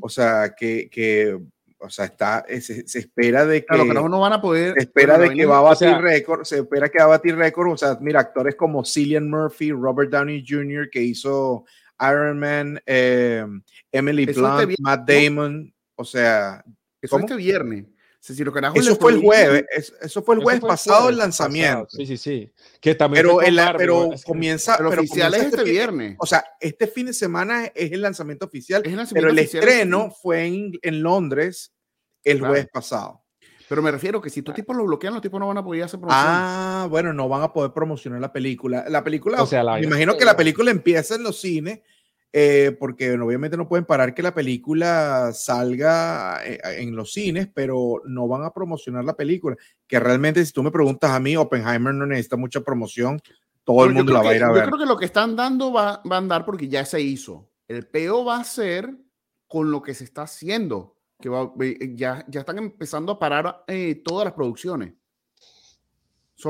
O 0.00 0.08
sea, 0.08 0.54
que, 0.54 0.90
que 0.90 1.38
o 1.82 1.90
sea, 1.90 2.04
está, 2.04 2.44
se, 2.60 2.84
espera 2.98 3.44
de 3.44 3.60
que. 3.60 3.66
Claro, 3.66 3.84
que 3.84 3.94
no 3.94 4.20
van 4.20 4.32
a 4.32 4.40
poder. 4.40 4.74
Se 4.74 4.80
espera 4.80 5.18
de 5.18 5.30
que 5.30 5.44
va 5.44 5.58
a 5.58 5.62
batir 5.62 5.96
récord. 5.98 6.44
Se 6.44 6.58
espera 6.58 6.88
que 6.88 6.98
va 6.98 7.04
a 7.04 7.08
batir 7.08 7.36
récord. 7.36 7.72
O 7.72 7.76
sea, 7.76 7.98
mira, 8.00 8.20
actores 8.20 8.54
como 8.54 8.84
Cillian 8.84 9.28
Murphy, 9.28 9.72
Robert 9.72 10.10
Downey 10.10 10.44
Jr., 10.46 10.88
que 10.90 11.02
hizo 11.02 11.64
Iron 12.00 12.38
Man, 12.38 12.80
eh, 12.86 13.44
Emily 13.90 14.26
Blunt, 14.26 14.74
Matt 14.78 15.08
Damon. 15.08 15.72
O 15.96 16.04
sea. 16.04 16.64
Eso 17.00 17.18
este 17.18 17.34
viernes. 17.34 17.86
eso, 18.20 18.96
fue 18.96 19.10
el 19.10 19.20
jueves, 19.20 19.64
eso, 20.00 20.22
fue 20.22 20.36
el 20.36 20.42
jueves 20.42 20.60
pasado 20.60 21.08
el 21.08 21.18
lanzamiento. 21.18 21.88
Sí, 21.90 22.06
sí, 22.06 22.16
sí. 22.16 22.52
Que 22.80 22.94
también 22.94 23.26
pero 23.26 23.38
pero 23.76 24.10
comienza. 24.24 24.76
Pero, 24.76 24.90
oficial 24.90 25.34
es 25.34 25.42
este, 25.42 25.56
este 25.56 25.70
viernes. 25.70 26.16
O 26.20 26.26
sea, 26.26 26.44
este 26.60 26.86
fin 26.86 27.06
de 27.06 27.12
semana 27.12 27.66
es 27.74 27.90
el 27.90 28.02
lanzamiento 28.02 28.46
oficial. 28.46 28.84
pero 29.12 29.30
el 29.30 29.38
estreno 29.40 30.12
fue 30.12 30.46
en, 30.46 30.78
en, 30.80 31.02
Londres 31.02 31.71
el 32.24 32.40
jueves 32.40 32.68
pasado. 32.72 33.22
Pero 33.68 33.80
me 33.80 33.90
refiero 33.90 34.20
que 34.20 34.28
si 34.28 34.40
estos 34.40 34.54
tipos 34.54 34.76
lo 34.76 34.84
bloquean, 34.84 35.14
los 35.14 35.22
tipos 35.22 35.40
no 35.40 35.48
van 35.48 35.58
a 35.58 35.64
poder 35.64 35.84
hacer 35.84 35.98
promoción. 35.98 36.26
Ah, 36.26 36.86
bueno, 36.90 37.12
no 37.12 37.28
van 37.28 37.42
a 37.42 37.52
poder 37.52 37.72
promocionar 37.72 38.20
la 38.20 38.32
película. 38.32 38.84
La 38.88 39.02
película, 39.02 39.42
o 39.42 39.46
sea, 39.46 39.64
me 39.64 39.84
imagino 39.84 40.16
que 40.16 40.24
la 40.24 40.36
película 40.36 40.70
empieza 40.70 41.14
en 41.14 41.22
los 41.22 41.40
cines 41.40 41.80
eh, 42.34 42.74
porque 42.80 43.12
obviamente 43.12 43.58
no 43.58 43.68
pueden 43.68 43.84
parar 43.84 44.14
que 44.14 44.22
la 44.22 44.32
película 44.32 45.32
salga 45.34 46.40
eh, 46.44 46.58
en 46.78 46.96
los 46.96 47.12
cines, 47.12 47.48
pero 47.52 48.00
no 48.06 48.26
van 48.26 48.44
a 48.44 48.52
promocionar 48.52 49.04
la 49.04 49.14
película. 49.14 49.56
Que 49.86 50.00
realmente, 50.00 50.44
si 50.44 50.52
tú 50.52 50.62
me 50.62 50.70
preguntas 50.70 51.10
a 51.10 51.20
mí, 51.20 51.36
Oppenheimer 51.36 51.92
no 51.92 52.06
necesita 52.06 52.36
mucha 52.36 52.62
promoción, 52.62 53.20
todo 53.64 53.84
el 53.84 53.92
mundo 53.92 54.14
la 54.14 54.22
va 54.22 54.30
a 54.30 54.36
ir 54.36 54.44
a 54.44 54.50
ver. 54.50 54.64
Yo 54.64 54.70
creo 54.70 54.78
que 54.78 54.86
lo 54.86 54.96
que 54.96 55.04
están 55.04 55.36
dando 55.36 55.72
va, 55.72 56.02
va, 56.10 56.16
a 56.16 56.18
andar 56.18 56.46
porque 56.46 56.68
ya 56.68 56.86
se 56.86 57.02
hizo. 57.02 57.50
El 57.68 57.86
peo 57.86 58.24
va 58.24 58.38
a 58.38 58.44
ser 58.44 58.96
con 59.46 59.70
lo 59.70 59.82
que 59.82 59.92
se 59.92 60.04
está 60.04 60.22
haciendo, 60.22 60.96
que 61.22 61.94
ya, 61.94 62.24
ya 62.28 62.40
están 62.40 62.58
empezando 62.58 63.12
a 63.12 63.18
parar 63.18 63.64
eh, 63.66 64.02
todas 64.04 64.26
las 64.26 64.34
producciones 64.34 64.92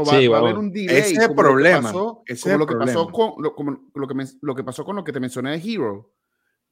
va, 0.00 0.36
a 0.36 0.40
haber 0.40 0.58
un 0.58 0.72
delay. 0.72 0.96
Ese 0.96 1.14
es 1.14 1.18
el 1.18 1.34
problema. 1.34 1.92
lo 1.92 2.66
que 2.66 2.76
pasó 2.76 3.08
con 3.08 3.34
lo, 3.38 3.54
que 3.54 4.26
lo 4.40 4.54
que 4.54 4.64
pasó 4.64 4.84
con 4.84 4.96
lo 4.96 5.04
que 5.04 5.12
te 5.12 5.20
mencioné 5.20 5.58
de 5.58 5.72
Hero, 5.72 6.12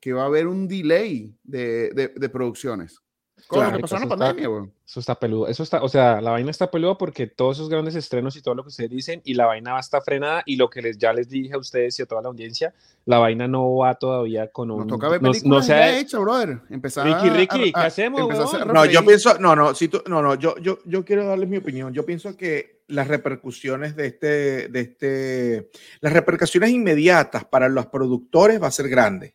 que 0.01 0.13
va 0.13 0.23
a 0.23 0.27
haber 0.27 0.47
un 0.47 0.67
delay 0.67 1.37
de, 1.43 1.91
de, 1.91 2.09
de 2.17 2.29
producciones. 2.29 3.01
Claro, 3.49 3.71
lo 3.71 3.77
que 3.77 3.83
pasó 3.83 3.97
en 3.97 4.03
la 4.03 4.09
pandemia, 4.09 4.49
está, 4.49 4.73
Eso 4.87 5.01
está 5.01 5.15
peludo. 5.19 5.49
Eso 5.49 5.63
está, 5.63 5.83
o 5.83 5.89
sea, 5.89 6.21
la 6.21 6.31
vaina 6.31 6.51
está 6.51 6.71
peluda 6.71 6.97
porque 6.97 7.27
todos 7.27 7.57
esos 7.57 7.69
grandes 7.69 7.95
estrenos 7.95 8.37
y 8.37 8.43
todo 8.43 8.55
lo 8.55 8.63
que 8.63 8.69
ustedes 8.69 8.91
dicen, 8.91 9.21
y 9.25 9.35
la 9.35 9.47
vaina 9.47 9.73
va 9.73 9.79
a 9.79 9.81
estar 9.81 10.03
frenada. 10.03 10.43
Y 10.47 10.57
lo 10.57 10.69
que 10.71 10.83
les, 10.83 10.99
ya 10.99 11.13
les 11.13 11.29
dije 11.29 11.55
a 11.55 11.59
ustedes 11.59 11.99
y 11.99 12.03
a 12.03 12.07
toda 12.07 12.23
la 12.23 12.29
audiencia, 12.29 12.75
la 13.05 13.19
vaina 13.19 13.49
no 13.49 13.77
va 13.77 13.95
todavía 13.95 14.49
con 14.49 14.71
un. 14.71 14.79
Nos 14.79 14.89
toca 14.89 15.09
ver 15.09 15.21
películas 15.21 15.45
no, 15.45 15.57
no 15.57 15.63
se 15.63 15.75
ha 15.75 15.99
hecho, 15.99 16.21
brother. 16.21 16.61
Empezar 16.71 17.07
Ricky, 17.07 17.31
Ricky, 17.31 17.73
¿qué 17.73 17.81
hacemos? 17.81 18.21
no, 18.67 18.85
yo 18.85 19.05
pienso, 19.05 19.39
no, 19.39 19.57
no, 19.57 19.75
si 19.75 19.89
tú, 19.89 20.03
no, 20.07 20.23
no, 20.23 20.35
yo, 20.35 20.57
yo, 20.59 20.79
yo 20.85 21.05
quiero 21.05 21.27
darles 21.27 21.49
mi 21.49 21.57
opinión. 21.57 21.93
Yo 21.93 22.05
pienso 22.05 22.37
que 22.37 22.83
las 22.89 23.09
repercusiones 23.09 23.97
de 23.97 24.07
este, 24.07 24.69
de 24.69 24.81
este, 24.81 25.71
las 26.01 26.13
repercusiones 26.13 26.71
inmediatas 26.71 27.45
para 27.45 27.69
los 27.69 27.87
productores 27.87 28.63
va 28.63 28.67
a 28.67 28.73
ser 28.73 28.89
grande 28.89 29.35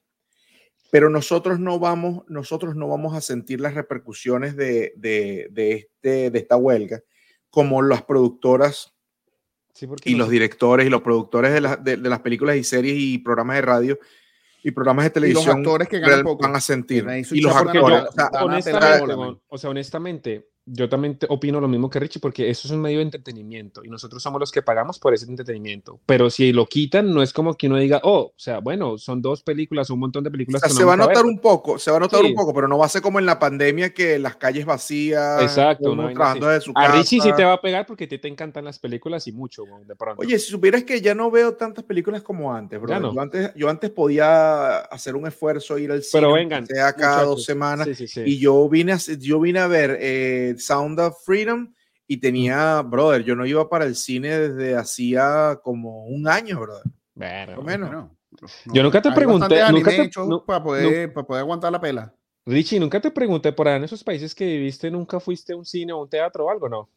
pero 0.96 1.10
nosotros 1.10 1.60
no 1.60 1.78
vamos, 1.78 2.24
nosotros 2.30 2.74
no 2.78 2.88
vamos 2.88 3.18
a 3.18 3.20
sentir 3.20 3.60
las 3.60 3.74
repercusiones 3.74 4.56
de, 4.56 4.94
de, 4.96 5.50
de 5.52 5.74
este, 5.74 6.32
de 6.32 6.40
esta 6.40 6.56
huelga 6.56 7.02
como 7.50 7.82
las 7.82 8.04
productoras 8.04 8.96
y 10.06 10.16
los 10.16 10.30
directores 10.30 10.88
y 10.88 10.90
los 10.90 11.02
productores 11.02 11.52
de, 11.52 11.98
de, 11.98 12.10
las 12.10 12.22
películas 12.22 12.56
y 12.56 12.64
series 12.64 12.96
y 12.98 13.18
programas 13.18 13.58
de 13.58 13.62
radio 13.64 14.00
y 14.64 14.72
programas 14.72 15.04
de 15.04 15.10
televisión 15.10 15.44
y 15.44 15.48
los 15.48 15.56
actores 15.58 15.90
que 15.90 16.00
van 16.00 16.56
a 16.56 16.62
sentir. 16.62 17.06
Y 17.30 17.42
los 17.42 17.54
actores, 17.54 18.04
o 19.50 19.58
sea, 19.58 19.70
honestamente 19.70 20.48
yo 20.66 20.90
también 20.90 21.18
opino 21.30 21.62
lo 21.62 21.68
mismo 21.68 21.90
que 21.90 22.00
Richie, 22.00 22.20
porque 22.20 22.50
eso 22.50 22.68
es 22.68 22.72
un 22.74 22.82
medio 22.82 22.98
de 22.98 23.04
entretenimiento 23.04 23.84
y 23.84 23.90
nosotros 23.90 24.22
somos 24.22 24.40
los 24.40 24.52
que 24.52 24.64
pagamos 24.64 24.98
por 24.98 25.14
ese 25.14 25.26
entretenimiento. 25.30 26.00
Pero 26.06 26.30
si 26.30 26.52
lo 26.52 26.66
quitan, 26.66 27.14
no 27.14 27.22
es 27.22 27.34
como 27.34 27.54
que 27.54 27.68
uno 27.68 27.78
diga, 27.78 28.02
oh, 28.04 28.20
o 28.20 28.34
sea, 28.36 28.60
bueno, 28.60 28.98
son 28.98 29.22
dos 29.22 29.44
películas, 29.44 29.90
un 29.92 30.00
montón 30.00 30.24
de 30.24 30.32
películas. 30.32 30.62
se 30.68 30.84
va 30.84 30.94
a 30.94 30.98
notar 30.98 31.26
un 31.26 31.40
poco, 31.40 31.78
se 31.78 31.92
va 31.92 31.98
a 31.98 32.00
notar 32.00 32.24
un 32.24 32.34
poco, 32.34 32.54
pero 32.54 32.68
no 32.68 32.78
va 32.80 32.88
a 32.88 32.90
ser 32.90 33.02
como 33.02 33.20
en 33.20 33.26
la 33.26 33.38
pandemia 33.38 33.94
que 33.94 34.18
las 34.18 34.36
calles 34.38 34.66
vacías. 34.66 35.42
Exacto, 35.42 35.96
no, 35.96 36.10
trabajando 36.10 36.48
de 36.48 36.62
su 36.62 36.72
A 36.76 36.88
Richie 36.88 37.22
sí 37.22 37.32
te 37.36 37.44
va 37.44 37.54
a 37.54 37.62
pegar 37.62 37.86
porque 37.86 38.08
te, 38.08 38.18
te 38.18 38.28
encantan 38.28 38.66
las 38.66 38.80
películas 38.80 39.28
y 39.28 39.32
mucho, 39.32 39.66
de 39.86 39.96
pronto. 39.96 40.22
Oye, 40.22 40.40
si 40.40 40.52
supieras 40.52 40.84
que 40.84 41.00
ya 41.00 41.14
no 41.14 41.30
veo 41.30 41.54
tantas 41.54 41.84
películas 41.84 42.24
como 42.24 42.54
antes, 42.54 42.82
bro. 42.82 43.14
Yo, 43.14 43.22
antes, 43.22 43.52
yo 43.56 43.70
antes 43.70 43.92
podía 43.92 44.78
hacer 44.78 45.16
un 45.16 45.28
esfuerzo, 45.28 45.78
ir 45.78 45.92
al 45.92 46.02
cine, 46.02 46.22
pero 46.22 46.34
vengan, 46.34 46.66
sea 46.66 46.94
cada 46.94 47.24
dos 47.24 47.44
semanas, 47.44 47.88
y 48.26 48.40
yo 48.40 48.68
vine 48.68 48.94
a, 48.94 48.98
yo 48.98 49.40
vine 49.40 49.60
a 49.60 49.68
ver 49.68 49.98
eh, 50.00 50.55
Sound 50.60 51.00
of 51.00 51.16
Freedom 51.26 51.74
y 52.08 52.18
tenía, 52.18 52.82
brother, 52.82 53.24
yo 53.24 53.36
no 53.36 53.46
iba 53.46 53.68
para 53.68 53.86
el 53.86 53.96
cine 53.96 54.38
desde 54.38 54.76
hacía 54.76 55.60
como 55.64 56.06
un 56.06 56.28
año, 56.28 56.60
brother. 56.60 56.84
Bueno, 57.16 57.62
menos. 57.62 58.12
yo 58.66 58.84
nunca 58.84 59.02
te 59.02 59.12
pregunté, 59.12 59.62
nunca 59.72 59.92
te, 59.92 60.10
para, 60.46 60.64
poder, 60.64 61.14
para 61.14 61.26
poder 61.26 61.42
aguantar 61.42 61.72
la 61.72 61.80
pela. 61.80 62.14
Richie, 62.46 62.80
nunca 62.80 63.02
te 63.02 63.10
pregunté 63.10 63.52
por 63.52 63.68
ahí 63.68 63.78
en 63.78 63.86
esos 63.86 64.04
países 64.04 64.36
que 64.36 64.46
viviste, 64.46 64.92
nunca 64.92 65.20
fuiste 65.20 65.54
a 65.54 65.56
un 65.56 65.66
cine 65.66 65.94
o 65.94 66.04
un 66.04 66.10
teatro 66.10 66.46
o 66.46 66.50
algo, 66.52 66.70
¿no? 66.70 66.90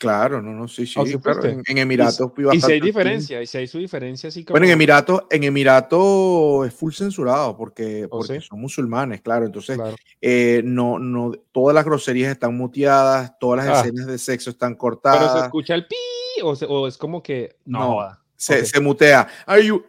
Claro, 0.00 0.40
no, 0.40 0.54
no, 0.54 0.66
sí, 0.66 0.86
sí, 0.86 0.94
claro, 1.18 1.44
en, 1.44 1.76
Emiratos 1.76 2.32
Y, 2.54 2.60
si 2.62 2.72
hay 2.72 2.80
diferencia, 2.80 3.42
y 3.42 3.46
si 3.46 3.58
hay 3.58 3.66
su 3.66 3.76
diferencia, 3.76 4.30
sí. 4.30 4.46
Bueno, 4.48 4.64
en 4.64 4.72
Emiratos, 4.72 5.24
en 5.28 5.44
Emiratos 5.44 6.66
es 6.66 6.72
full 6.72 6.94
censurado 6.94 7.54
porque, 7.54 8.06
¿Oh, 8.06 8.08
porque 8.08 8.40
son 8.40 8.62
musulmanes, 8.62 9.20
claro, 9.20 9.44
entonces 9.44 9.78
eh, 10.22 10.62
no, 10.64 10.98
no, 10.98 11.32
todas 11.52 11.74
las 11.74 11.84
groserías 11.84 12.32
están 12.32 12.56
muteadas, 12.56 13.38
todas 13.38 13.62
las 13.62 13.76
ah. 13.76 13.80
escenas 13.82 14.06
de 14.06 14.16
sexo 14.16 14.48
están 14.48 14.74
cortadas. 14.74 15.18
Pero 15.18 15.38
se 15.38 15.44
escucha 15.44 15.74
el 15.74 15.86
pi 15.86 15.96
o, 16.44 16.52
o 16.52 16.88
es 16.88 16.96
como 16.96 17.22
que 17.22 17.58
no, 17.66 17.98
se, 18.36 18.64
se, 18.64 18.80
mutea. 18.80 19.28
Are 19.44 19.62
you? 19.62 19.84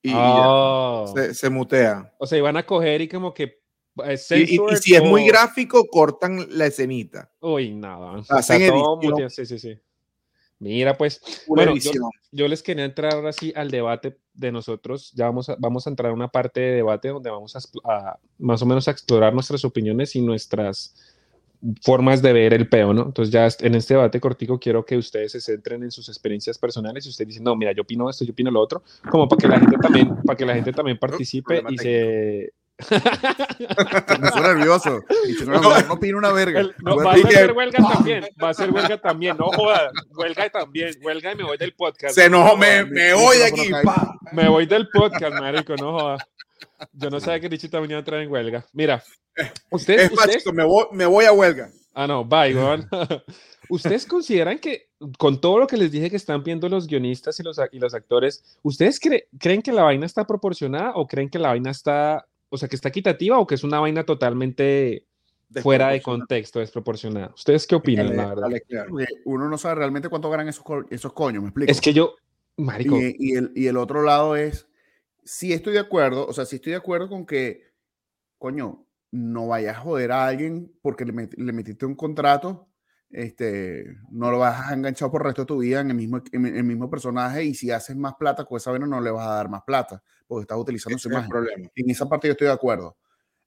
Y 0.00 0.12
oh. 0.14 1.12
se, 1.14 1.34
se 1.34 1.50
mutea. 1.50 2.14
O 2.16 2.26
sea, 2.26 2.38
iban 2.38 2.56
a 2.56 2.64
coger 2.64 3.02
y 3.02 3.08
como 3.08 3.34
que 3.34 3.60
y, 4.36 4.76
si 4.80 4.94
es 4.94 5.02
muy 5.02 5.26
gráfico, 5.26 5.86
cortan 5.86 6.46
la 6.50 6.66
escenita. 6.66 7.30
Uy, 7.40 7.74
nada. 7.74 8.22
sí, 9.30 9.46
sí, 9.46 9.58
sí. 9.58 9.78
Mira, 10.60 10.96
pues, 10.98 11.20
bueno, 11.46 11.74
yo, 12.32 12.48
les 12.48 12.62
quería 12.62 12.84
entrar 12.84 13.14
ahora 13.14 13.32
sí 13.32 13.52
al 13.54 13.70
debate 13.70 14.18
de 14.34 14.50
nosotros. 14.50 15.12
Ya 15.14 15.26
vamos 15.26 15.48
a, 15.48 15.56
vamos 15.58 15.86
a 15.86 15.90
entrar 15.90 16.10
a 16.10 16.14
una 16.14 16.28
parte 16.28 16.60
de 16.60 16.72
debate 16.76 17.08
donde 17.08 17.30
vamos 17.30 17.54
a, 17.54 18.18
más 18.38 18.60
o 18.62 18.66
menos 18.66 18.88
a 18.88 18.90
explorar 18.90 19.32
nuestras 19.32 19.64
opiniones 19.64 20.16
y 20.16 20.20
nuestras 20.20 20.96
formas 21.82 22.22
de 22.22 22.32
ver 22.32 22.54
el 22.54 22.68
peo, 22.68 22.92
¿no? 22.92 23.02
Entonces 23.06 23.32
ya 23.32 23.48
en 23.64 23.74
este 23.74 23.94
debate 23.94 24.20
cortico 24.20 24.58
quiero 24.58 24.84
que 24.84 24.96
ustedes 24.96 25.32
se 25.32 25.40
centren 25.40 25.82
en 25.82 25.90
sus 25.90 26.08
experiencias 26.08 26.58
personales 26.58 27.06
y 27.06 27.08
ustedes 27.08 27.28
dicen, 27.28 27.44
no, 27.44 27.56
mira, 27.56 27.72
yo 27.72 27.82
opino 27.82 28.08
esto, 28.08 28.24
yo 28.24 28.32
opino 28.32 28.50
lo 28.50 28.60
otro, 28.60 28.82
como 29.10 29.28
para 29.28 29.40
que 29.40 29.48
la 29.48 29.60
gente 29.60 29.76
también, 29.78 30.16
para 30.24 30.36
que 30.36 30.46
la 30.46 30.54
gente 30.54 30.72
también 30.72 30.98
participe 30.98 31.62
y 31.68 31.78
se, 31.78 32.52
me 34.20 34.30
suena 34.30 34.54
nervioso. 34.54 35.02
no, 35.46 35.60
no, 35.60 35.92
opino 35.92 36.18
una 36.18 36.30
verga. 36.30 36.62
va 36.84 37.12
a 37.12 37.16
ser 37.16 37.52
huelga 37.52 37.88
también. 37.88 38.24
Va 38.42 38.48
a 38.50 38.54
ser 38.54 38.70
huelga 38.70 39.00
también. 39.00 39.36
No 39.36 39.46
joda. 39.46 39.90
Huelga 40.10 40.48
también. 40.48 40.94
Huelga 41.02 41.32
y 41.32 41.36
me 41.36 41.44
voy 41.44 41.58
del 41.58 41.74
podcast. 41.74 42.14
Se 42.14 42.26
enojó. 42.26 42.56
Me, 42.56 42.84
me 42.84 43.14
voy 43.14 43.38
de 43.38 43.46
aquí. 43.46 43.70
Me 44.32 44.48
voy 44.48 44.66
del 44.66 44.88
podcast, 44.90 45.40
marico. 45.40 45.74
No 45.76 45.92
joda. 45.92 46.28
Yo 46.92 47.10
no 47.10 47.18
sabía 47.18 47.40
que 47.40 47.48
Richita 47.48 47.80
venía 47.80 47.96
a 47.96 48.00
entrar 48.00 48.20
en 48.20 48.30
huelga. 48.30 48.64
Mira. 48.72 49.02
Ustedes, 49.70 50.10
me, 50.52 50.64
voy, 50.64 50.86
me 50.92 51.06
voy 51.06 51.24
a 51.24 51.32
huelga. 51.32 51.70
Ah, 51.94 52.06
no. 52.06 52.24
Bye, 52.24 52.54
¿Ustedes 53.68 54.06
consideran 54.06 54.60
que, 54.60 54.88
con 55.18 55.40
todo 55.40 55.58
lo 55.58 55.66
que 55.66 55.76
les 55.76 55.90
dije 55.90 56.10
que 56.10 56.16
están 56.16 56.44
viendo 56.44 56.68
los 56.68 56.86
guionistas 56.86 57.38
y 57.40 57.42
los, 57.42 57.60
y 57.72 57.78
los 57.80 57.92
actores, 57.92 58.58
¿ustedes 58.62 59.00
creen 59.00 59.62
que 59.62 59.72
la 59.72 59.82
vaina 59.82 60.06
está 60.06 60.26
proporcionada 60.26 60.92
o 60.94 61.06
creen 61.06 61.28
que 61.28 61.38
la 61.38 61.48
vaina 61.48 61.70
está 61.70 62.27
o 62.48 62.58
sea, 62.58 62.68
que 62.68 62.76
está 62.76 62.88
equitativa 62.88 63.38
o 63.38 63.46
que 63.46 63.54
es 63.54 63.64
una 63.64 63.80
vaina 63.80 64.04
totalmente 64.04 65.06
fuera 65.62 65.88
de 65.88 66.02
contexto, 66.02 66.60
desproporcionada. 66.60 67.32
¿Ustedes 67.34 67.66
qué 67.66 67.74
opinan, 67.74 68.16
la 68.16 68.34
verdad? 68.34 68.48
Uno 69.24 69.48
no 69.48 69.58
sabe 69.58 69.76
realmente 69.76 70.08
cuánto 70.08 70.30
ganan 70.30 70.48
esos, 70.48 70.64
esos 70.90 71.12
coños, 71.12 71.42
¿me 71.42 71.48
explico? 71.48 71.70
Es 71.72 71.80
que 71.80 71.92
yo, 71.92 72.16
marico. 72.56 72.98
Y, 72.98 73.34
el, 73.34 73.52
y 73.54 73.66
el 73.66 73.76
otro 73.76 74.02
lado 74.02 74.36
es, 74.36 74.68
si 75.24 75.52
estoy 75.52 75.74
de 75.74 75.80
acuerdo, 75.80 76.26
o 76.26 76.32
sea, 76.32 76.44
si 76.44 76.56
estoy 76.56 76.72
de 76.72 76.78
acuerdo 76.78 77.08
con 77.08 77.26
que, 77.26 77.62
coño, 78.38 78.86
no 79.10 79.48
vayas 79.48 79.76
a 79.76 79.80
joder 79.80 80.12
a 80.12 80.26
alguien 80.26 80.72
porque 80.82 81.04
le, 81.04 81.30
le 81.34 81.52
metiste 81.52 81.86
un 81.86 81.94
contrato 81.94 82.68
este, 83.10 83.96
no 84.10 84.30
lo 84.30 84.38
vas 84.38 84.68
a 84.68 84.74
enganchar 84.74 85.10
por 85.10 85.22
el 85.22 85.26
resto 85.26 85.42
de 85.42 85.46
tu 85.46 85.58
vida 85.58 85.80
en 85.80 85.90
el 85.90 85.96
mismo, 85.96 86.20
en 86.30 86.44
el 86.44 86.64
mismo 86.64 86.90
personaje 86.90 87.42
y 87.44 87.54
si 87.54 87.70
haces 87.70 87.96
más 87.96 88.14
plata 88.16 88.44
con 88.44 88.58
esa 88.58 88.70
vaina 88.70 88.86
no 88.86 89.00
le 89.00 89.10
vas 89.10 89.26
a 89.26 89.34
dar 89.34 89.48
más 89.48 89.62
plata 89.62 90.02
porque 90.28 90.42
estás 90.42 90.58
utilizando 90.58 90.98
su 90.98 91.08
imagen. 91.08 91.28
problema. 91.28 91.68
En 91.74 91.90
esa 91.90 92.08
parte 92.08 92.28
yo 92.28 92.32
estoy 92.32 92.46
de 92.46 92.52
acuerdo. 92.52 92.96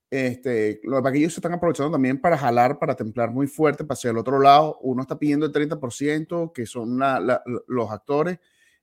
Este, 0.09 0.81
lo 0.83 1.01
que 1.01 1.19
ellos 1.19 1.33
se 1.33 1.39
están 1.39 1.53
aprovechando 1.53 1.91
también 1.91 2.19
para 2.19 2.37
jalar, 2.37 2.77
para 2.79 2.95
templar 2.95 3.31
muy 3.31 3.47
fuerte, 3.47 3.85
para 3.85 3.93
hacia 3.93 4.09
el 4.09 4.17
otro 4.17 4.39
lado. 4.39 4.77
Uno 4.81 5.03
está 5.03 5.17
pidiendo 5.17 5.45
el 5.45 5.53
30%, 5.53 6.51
que 6.51 6.65
son 6.65 6.99
los 7.67 7.91
actores. 7.91 8.39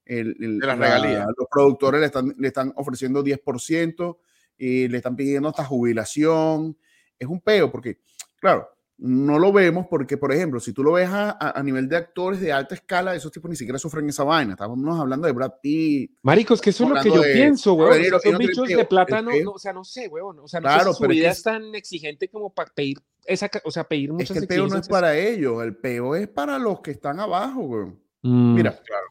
El, 0.06 0.34
de 0.38 0.66
las 0.66 0.78
regalías. 0.78 1.26
los 1.36 1.46
productores 1.50 2.00
le 2.00 2.06
están, 2.06 2.34
le 2.38 2.48
están 2.48 2.72
ofreciendo 2.76 3.22
10% 3.22 4.16
y 4.56 4.88
le 4.88 4.96
están 4.96 5.16
pidiendo 5.16 5.50
hasta 5.50 5.66
jubilación. 5.66 6.78
Es 7.18 7.28
un 7.28 7.42
peo, 7.42 7.70
porque, 7.70 8.00
claro, 8.40 8.70
no 8.98 9.38
lo 9.38 9.52
vemos 9.52 9.86
porque, 9.88 10.16
por 10.16 10.32
ejemplo, 10.32 10.58
si 10.58 10.72
tú 10.72 10.82
lo 10.82 10.92
ves 10.92 11.08
a, 11.08 11.56
a, 11.56 11.62
nivel 11.62 11.88
de 11.88 11.96
actores 11.96 12.40
de 12.40 12.52
alta 12.52 12.74
escala, 12.74 13.14
esos 13.14 13.30
tipos 13.30 13.48
ni 13.48 13.56
siquiera 13.56 13.78
sufren 13.78 14.08
esa 14.08 14.24
vaina. 14.24 14.52
Estábamos 14.52 14.98
hablando 14.98 15.28
de 15.28 15.32
Brad 15.32 15.52
Pitt. 15.62 16.18
Maricos, 16.22 16.60
que 16.60 16.70
eso 16.70 16.84
es 16.84 16.90
lo 16.90 17.00
que 17.00 17.08
yo 17.08 17.22
pienso, 17.22 17.74
weón. 17.74 18.12
O 18.12 18.18
sea, 18.18 18.36
bichos 18.36 18.68
de 18.68 18.84
plata 18.84 19.22
no, 19.22 19.30
o 19.52 19.58
sea, 19.58 19.72
no 19.72 19.84
sé, 19.84 20.08
weón. 20.08 20.40
O 20.40 20.48
sea, 20.48 20.60
no 20.60 20.66
claro, 20.66 20.92
sé 20.92 20.98
si 20.98 21.04
su 21.04 21.08
vida 21.08 21.30
es, 21.30 21.42
tan 21.44 21.74
exigente 21.76 22.28
como 22.28 22.52
para 22.52 22.72
pedir 22.74 22.98
esa, 23.24 23.48
o 23.64 23.70
sea, 23.70 23.84
pedir 23.84 24.12
muchas 24.12 24.30
Es 24.30 24.34
que 24.34 24.38
el 24.40 24.48
peo 24.48 24.66
no 24.66 24.76
es 24.76 24.88
para 24.88 25.16
ellos, 25.16 25.62
el 25.62 25.76
peo 25.76 26.16
es 26.16 26.26
para 26.26 26.58
los 26.58 26.80
que 26.80 26.90
están 26.90 27.20
abajo, 27.20 27.60
weón. 27.60 28.00
Mm. 28.22 28.54
Mira, 28.54 28.72
claro. 28.84 29.06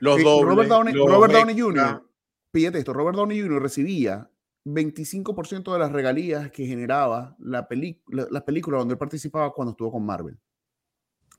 Los 0.00 0.22
dobles, 0.22 0.48
Robert 0.48 0.68
Downey, 0.70 0.94
Robert 0.94 1.32
Downey 1.34 1.60
Jr., 1.60 2.02
pídete 2.50 2.78
esto, 2.78 2.94
Robert 2.94 3.16
Downey 3.16 3.42
Jr. 3.42 3.62
recibía 3.62 4.30
25% 4.66 5.72
de 5.72 5.78
las 5.78 5.92
regalías 5.92 6.50
que 6.50 6.66
generaba 6.66 7.36
la, 7.38 7.68
película, 7.68 8.26
la 8.30 8.44
película 8.44 8.78
donde 8.78 8.94
él 8.94 8.98
participaba 8.98 9.52
cuando 9.52 9.70
estuvo 9.70 9.92
con 9.92 10.04
Marvel. 10.04 10.36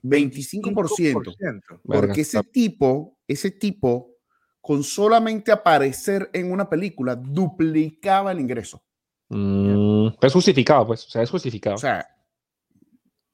25%. 0.02 1.36
25%. 1.36 1.82
Porque 1.84 2.22
ese 2.22 2.42
tipo, 2.44 3.20
ese 3.28 3.52
tipo, 3.52 4.16
con 4.62 4.82
solamente 4.82 5.52
aparecer 5.52 6.30
en 6.32 6.52
una 6.52 6.70
película, 6.70 7.16
duplicaba 7.16 8.32
el 8.32 8.40
ingreso. 8.40 8.82
Mm, 9.28 10.08
es 10.22 10.34
justificado, 10.34 10.88
pues. 10.88 11.06
O 11.06 11.10
sea, 11.10 11.22
es 11.22 11.30
justificado. 11.30 11.76
O 11.76 11.80
sea, 11.80 12.08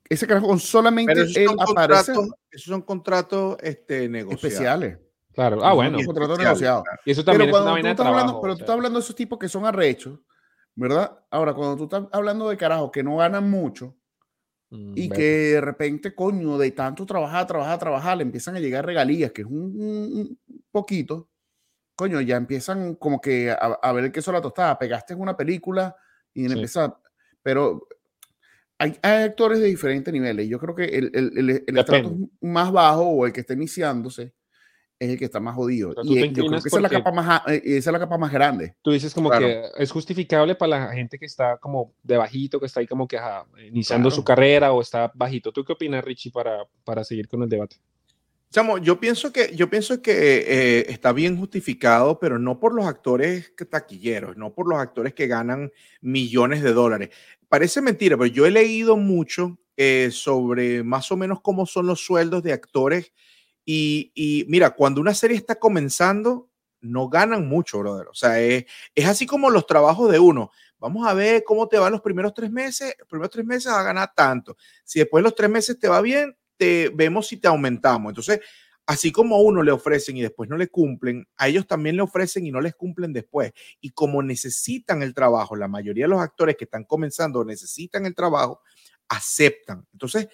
ese 0.10 0.26
carajo 0.26 0.48
con 0.48 0.60
solamente 0.60 1.14
él 1.36 1.50
aparecer. 1.60 2.16
Esos 2.50 2.68
son 2.68 2.82
contratos 2.82 3.58
este, 3.62 4.10
negociados. 4.10 4.44
Especiales. 4.44 4.98
Claro, 5.34 5.64
ah, 5.64 5.74
bueno. 5.74 5.98
Un 6.00 6.06
contrato 6.06 6.38
negociado. 6.38 6.84
Y 7.06 7.12
eso 7.12 7.24
también 7.24 7.50
pero 7.50 7.58
es 7.58 7.64
una 7.64 7.72
vaina 7.72 7.90
de 7.90 7.96
trabajo. 7.96 8.18
Hablando, 8.20 8.42
pero 8.42 8.54
tú 8.56 8.60
estás 8.62 8.76
hablando 8.76 9.00
de 9.00 9.04
esos 9.04 9.16
tipos 9.16 9.40
que 9.40 9.50
son 9.50 9.66
arrechos, 9.66 10.20
¿verdad? 10.76 11.20
Ahora, 11.32 11.54
cuando 11.54 11.76
tú 11.78 11.84
estás 11.86 12.06
hablando 12.12 12.50
de 12.50 12.58
carajos 12.58 12.92
que 12.92 13.04
no 13.04 13.18
ganan 13.18 13.50
mucho 13.50 13.96
Mm, 14.70 14.94
y 14.98 15.02
vete. 15.08 15.16
que 15.16 15.24
de 15.54 15.62
repente, 15.62 16.16
coño, 16.16 16.58
de 16.58 16.72
tanto 16.72 17.06
trabajar, 17.06 17.46
trabajar, 17.46 17.78
trabajar, 17.78 18.18
le 18.18 18.24
empiezan 18.24 18.56
a 18.56 18.60
llegar 18.60 18.84
regalías, 18.84 19.32
que 19.32 19.44
es 19.44 19.48
un, 19.48 19.56
un 19.56 20.40
poquito, 20.72 21.30
coño, 21.96 22.20
ya 22.22 22.38
empiezan 22.38 22.96
como 22.96 23.22
que 23.22 23.52
a, 23.52 23.56
a 23.56 23.92
ver 23.94 24.06
el 24.06 24.12
queso 24.12 24.32
a 24.32 24.34
la 24.34 24.42
tostada. 24.42 24.80
Pegaste 24.80 25.14
en 25.14 25.22
una 25.22 25.38
película 25.38 25.96
y 26.34 26.48
Sí. 26.48 26.54
empieza, 26.54 27.00
pero 27.44 27.88
hay, 28.80 28.98
hay 29.04 29.24
actores 29.26 29.60
de 29.60 29.66
diferentes 29.68 30.12
niveles. 30.12 30.50
Yo 30.50 30.58
creo 30.58 30.74
que 30.74 30.86
el, 30.86 31.12
el, 31.14 31.38
el, 31.38 31.64
el 31.68 31.78
estrato 31.78 32.16
más 32.42 32.72
bajo 32.72 33.04
o 33.04 33.28
el 33.28 33.32
que 33.34 33.42
está 33.42 33.54
iniciándose 33.54 34.34
es 35.00 35.10
el 35.10 35.18
que 35.20 35.26
está 35.26 35.40
más 35.40 35.56
jodido. 35.56 35.94
Y 36.04 36.14
te 36.16 36.20
eh, 36.26 36.32
yo 36.34 36.46
creo 36.46 36.62
que 36.62 36.68
esa 36.68 36.78
es, 36.78 36.82
la 36.84 36.90
capa 36.90 37.12
más, 37.12 37.42
a- 37.46 37.54
eh, 37.54 37.62
esa 37.66 37.90
es 37.90 37.94
la 37.94 38.00
capa 38.00 38.18
más 38.18 38.32
grande. 38.32 38.76
Tú 38.82 38.92
dices 38.92 39.14
como 39.14 39.30
Claro. 39.30 39.46
que 39.46 39.64
es 39.78 39.92
justificable 39.92 40.56
para 40.56 40.80
la 40.80 40.94
gente 40.94 41.18
que 41.20 41.26
está 41.26 41.58
como 41.58 41.94
de 42.04 42.18
bajito, 42.18 42.60
que 42.60 42.68
está 42.68 42.80
ahí 42.80 42.88
como 42.88 43.08
que 43.08 43.18
ajá, 43.18 43.46
iniciando 43.68 44.10
Claro. 44.10 44.16
su 44.16 44.24
carrera 44.24 44.72
o 44.72 44.82
está 44.82 45.12
bajito. 45.14 45.52
¿Tú 45.52 45.64
qué 45.66 45.74
opinas, 45.74 46.04
Richie, 46.04 46.32
para, 46.32 46.66
para 46.84 47.04
seguir 47.04 47.28
con 47.28 47.44
el 47.44 47.50
debate? 47.50 47.78
Chamo, 48.52 48.78
yo 48.78 49.00
pienso 49.00 49.34
que, 49.34 49.56
yo 49.56 49.68
pienso 49.68 50.00
que 50.02 50.12
eh, 50.48 50.86
está 50.90 51.12
bien 51.12 51.38
justificado, 51.38 52.20
pero 52.20 52.38
no 52.38 52.60
por 52.60 52.76
los 52.76 52.86
actores 52.86 53.52
taquilleros, 53.68 54.38
no 54.38 54.54
por 54.54 54.70
los 54.70 54.78
actores 54.80 55.16
que 55.16 55.26
ganan 55.26 55.72
millones 56.02 56.62
de 56.62 56.72
dólares. 56.72 57.10
Parece 57.50 57.82
mentira, 57.82 58.16
pero 58.16 58.28
yo 58.28 58.46
he 58.46 58.52
leído 58.52 58.96
mucho 58.96 59.58
eh, 59.76 60.10
sobre 60.12 60.84
más 60.84 61.12
o 61.12 61.18
menos 61.18 61.42
cómo 61.42 61.66
son 61.66 61.88
los 61.88 62.06
sueldos 62.06 62.44
de 62.44 62.54
actores. 62.54 63.12
Y, 63.66 64.12
y 64.14 64.46
mira, 64.48 64.72
cuando 64.72 65.02
una 65.02 65.14
serie 65.14 65.38
está 65.38 65.56
comenzando, 65.56 66.50
no 66.82 67.10
ganan 67.10 67.48
mucho, 67.48 67.80
brother. 67.80 68.08
O 68.08 68.14
sea, 68.14 68.40
es, 68.40 68.66
es 68.94 69.06
así 69.08 69.26
como 69.26 69.50
los 69.50 69.66
trabajos 69.66 70.12
de 70.12 70.20
uno. 70.20 70.52
Vamos 70.78 71.08
a 71.08 71.14
ver 71.14 71.44
cómo 71.46 71.68
te 71.68 71.78
van 71.78 71.94
los 71.94 72.02
primeros 72.02 72.34
tres 72.34 72.52
meses. 72.52 72.94
Los 73.00 73.08
primeros 73.08 73.32
tres 73.32 73.46
meses 73.46 73.72
vas 73.72 73.80
a 73.80 73.84
ganar 73.84 74.12
tanto. 74.16 74.58
Si 74.84 75.00
después 75.00 75.22
de 75.22 75.30
los 75.30 75.36
tres 75.36 75.50
meses 75.50 75.80
te 75.80 75.88
va 75.88 76.02
bien, 76.02 76.36
te 76.58 76.90
vemos 76.94 77.28
si 77.28 77.38
te 77.38 77.48
aumentamos. 77.48 78.12
Entonces, 78.12 78.42
así 78.86 79.12
como 79.12 79.36
a 79.36 79.42
uno 79.42 79.64
le 79.64 79.72
ofrecen 79.72 80.18
y 80.18 80.22
después 80.22 80.50
no 80.50 80.58
le 80.58 80.68
cumplen, 80.68 81.26
a 81.38 81.48
ellos 81.48 81.66
también 81.68 81.96
le 81.96 82.02
ofrecen 82.02 82.46
y 82.46 82.52
no 82.52 82.60
les 82.60 82.76
cumplen 82.76 83.14
después. 83.14 83.54
Y 83.80 83.92
como 83.92 84.22
necesitan 84.22 85.02
el 85.04 85.14
trabajo, 85.14 85.56
la 85.56 85.70
mayoría 85.70 86.04
de 86.06 86.10
los 86.10 86.22
actores 86.22 86.58
que 86.58 86.66
están 86.66 86.84
comenzando 86.84 87.46
necesitan 87.46 88.06
el 88.06 88.14
trabajo, 88.14 88.62
aceptan. 89.08 89.88
Entonces, 89.94 90.28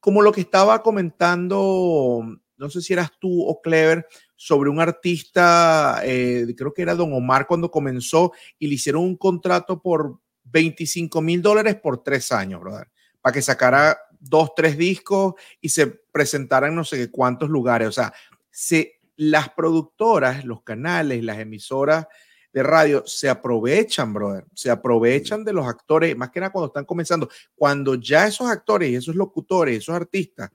como 0.00 0.22
lo 0.22 0.32
que 0.32 0.42
estaba 0.42 0.82
comentando, 0.82 2.22
no 2.56 2.70
sé 2.70 2.80
si 2.80 2.92
eras 2.92 3.10
tú 3.18 3.42
o 3.42 3.60
Clever, 3.60 4.06
sobre 4.36 4.70
un 4.70 4.80
artista, 4.80 6.00
eh, 6.04 6.46
creo 6.56 6.72
que 6.72 6.82
era 6.82 6.94
Don 6.94 7.12
Omar 7.12 7.46
cuando 7.46 7.70
comenzó 7.70 8.32
y 8.58 8.66
le 8.66 8.74
hicieron 8.74 9.02
un 9.02 9.16
contrato 9.16 9.80
por 9.80 10.18
25 10.44 11.20
mil 11.20 11.40
dólares 11.40 11.76
por 11.76 12.02
tres 12.02 12.30
años, 12.32 12.60
brother, 12.60 12.88
para 13.20 13.32
que 13.32 13.42
sacara 13.42 13.98
dos, 14.20 14.54
tres 14.54 14.76
discos 14.76 15.34
y 15.60 15.68
se 15.68 15.86
presentara 15.86 16.68
en 16.68 16.74
no 16.74 16.84
sé 16.84 16.96
qué 16.96 17.10
cuántos 17.10 17.48
lugares. 17.48 17.88
O 17.88 17.92
sea, 17.92 18.12
se, 18.50 19.00
las 19.16 19.48
productoras, 19.50 20.44
los 20.44 20.62
canales, 20.62 21.22
las 21.24 21.38
emisoras 21.38 22.06
de 22.52 22.62
radio 22.62 23.02
se 23.06 23.28
aprovechan, 23.28 24.12
brother, 24.12 24.44
se 24.54 24.70
aprovechan 24.70 25.44
de 25.44 25.52
los 25.52 25.66
actores, 25.66 26.16
más 26.16 26.30
que 26.30 26.40
nada 26.40 26.52
cuando 26.52 26.68
están 26.68 26.84
comenzando, 26.84 27.28
cuando 27.54 27.96
ya 27.96 28.28
esos 28.28 28.48
actores 28.48 28.90
y 28.90 28.94
esos 28.94 29.16
locutores, 29.16 29.78
esos 29.78 29.94
artistas 29.94 30.50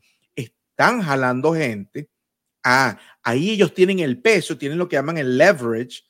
están 0.80 1.02
jalando 1.02 1.54
gente, 1.54 2.10
ah, 2.64 2.98
ahí 3.22 3.50
ellos 3.50 3.74
tienen 3.74 4.00
el 4.00 4.22
peso, 4.22 4.58
tienen 4.58 4.78
lo 4.78 4.88
que 4.88 4.96
llaman 4.96 5.18
el 5.18 5.38
leverage 5.38 6.04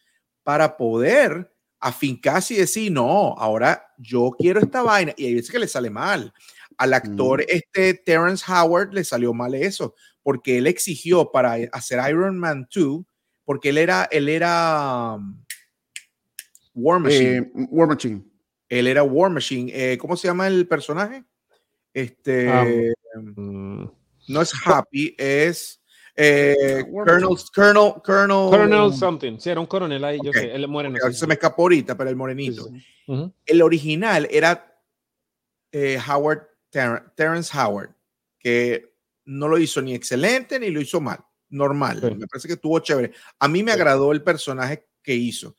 para 0.44 0.78
poder 0.78 1.52
afincarse 1.80 2.54
y 2.54 2.58
decir, 2.58 2.92
no, 2.92 3.34
ahora 3.38 3.84
yo 3.98 4.32
quiero 4.38 4.60
esta 4.60 4.84
vaina. 4.84 5.14
Y 5.18 5.26
hay 5.26 5.34
veces 5.36 5.50
que 5.50 5.58
le 5.60 5.68
sale 5.68 5.90
mal. 5.90 6.32
Al 6.78 6.94
actor, 6.94 7.40
Mm. 7.42 7.46
este 7.50 7.94
Terrence 7.96 8.46
Howard, 8.48 8.94
le 8.94 9.04
salió 9.04 9.34
mal 9.34 9.56
eso, 9.56 9.96
porque 10.22 10.60
él 10.60 10.68
exigió 10.68 11.32
para 11.32 11.58
hacer 11.72 12.00
Iron 12.08 12.38
Man 12.38 12.68
2, 12.74 13.04
porque 13.46 13.70
él 13.70 13.80
era, 13.80 14.08
él 14.12 14.30
era 14.30 15.16
um, 15.16 15.44
War 16.76 17.00
Machine. 17.00 17.38
Eh, 17.38 17.52
War 17.72 17.88
Machine. 17.88 18.24
él 18.70 18.86
era 18.88 19.02
War 19.02 19.32
Machine. 19.32 19.72
Eh, 19.74 19.98
¿Cómo 19.98 20.16
se 20.16 20.28
llama 20.28 20.46
el 20.48 20.68
personaje? 20.68 21.24
Este, 21.92 22.48
Ah, 22.52 22.68
Mm, 23.16 23.79
no 24.30 24.42
es 24.42 24.52
Happy, 24.66 25.16
es 25.18 25.82
eh, 26.16 26.84
Colonel, 26.92 27.30
Colonel, 27.54 27.94
Colonel, 28.04 28.50
Colonel 28.50 28.94
something. 28.94 29.38
Sí, 29.40 29.50
era 29.50 29.60
un 29.60 29.66
coronel 29.68 30.04
ahí, 30.04 30.20
yo 30.24 30.32
Ok. 30.32 30.38
sé, 30.38 30.54
él 30.54 30.68
moreno. 30.68 30.98
Ok, 31.02 31.12
sí, 31.12 31.20
se 31.20 31.28
me 31.28 31.36
escapó 31.36 31.64
ahorita, 31.64 31.96
pero 31.98 32.10
el 32.10 32.16
morenito. 32.16 32.66
Sí, 32.66 32.80
sí. 32.80 32.86
Ujú. 33.08 33.34
El 33.46 33.62
original 33.62 34.28
era 34.30 34.82
eh, 35.72 35.98
Howard, 36.08 36.48
Ter- 36.70 37.12
Terrence 37.16 37.56
Howard, 37.58 37.92
que 38.40 38.94
no 39.26 39.48
lo 39.48 39.58
hizo 39.58 39.82
ni 39.82 39.94
excelente 39.94 40.60
ni 40.60 40.70
lo 40.72 40.82
hizo 40.82 41.00
mal, 41.00 41.20
normal. 41.50 42.00
Sí. 42.02 42.16
Me 42.16 42.28
parece 42.28 42.48
que 42.48 42.56
estuvo 42.56 42.80
chévere. 42.80 43.14
A 43.40 43.48
mí 43.48 43.64
me 43.64 43.72
Sí. 43.72 43.78
agradó 43.78 44.12
el 44.12 44.22
personaje 44.24 44.88
que 45.02 45.14
hizo. 45.16 45.56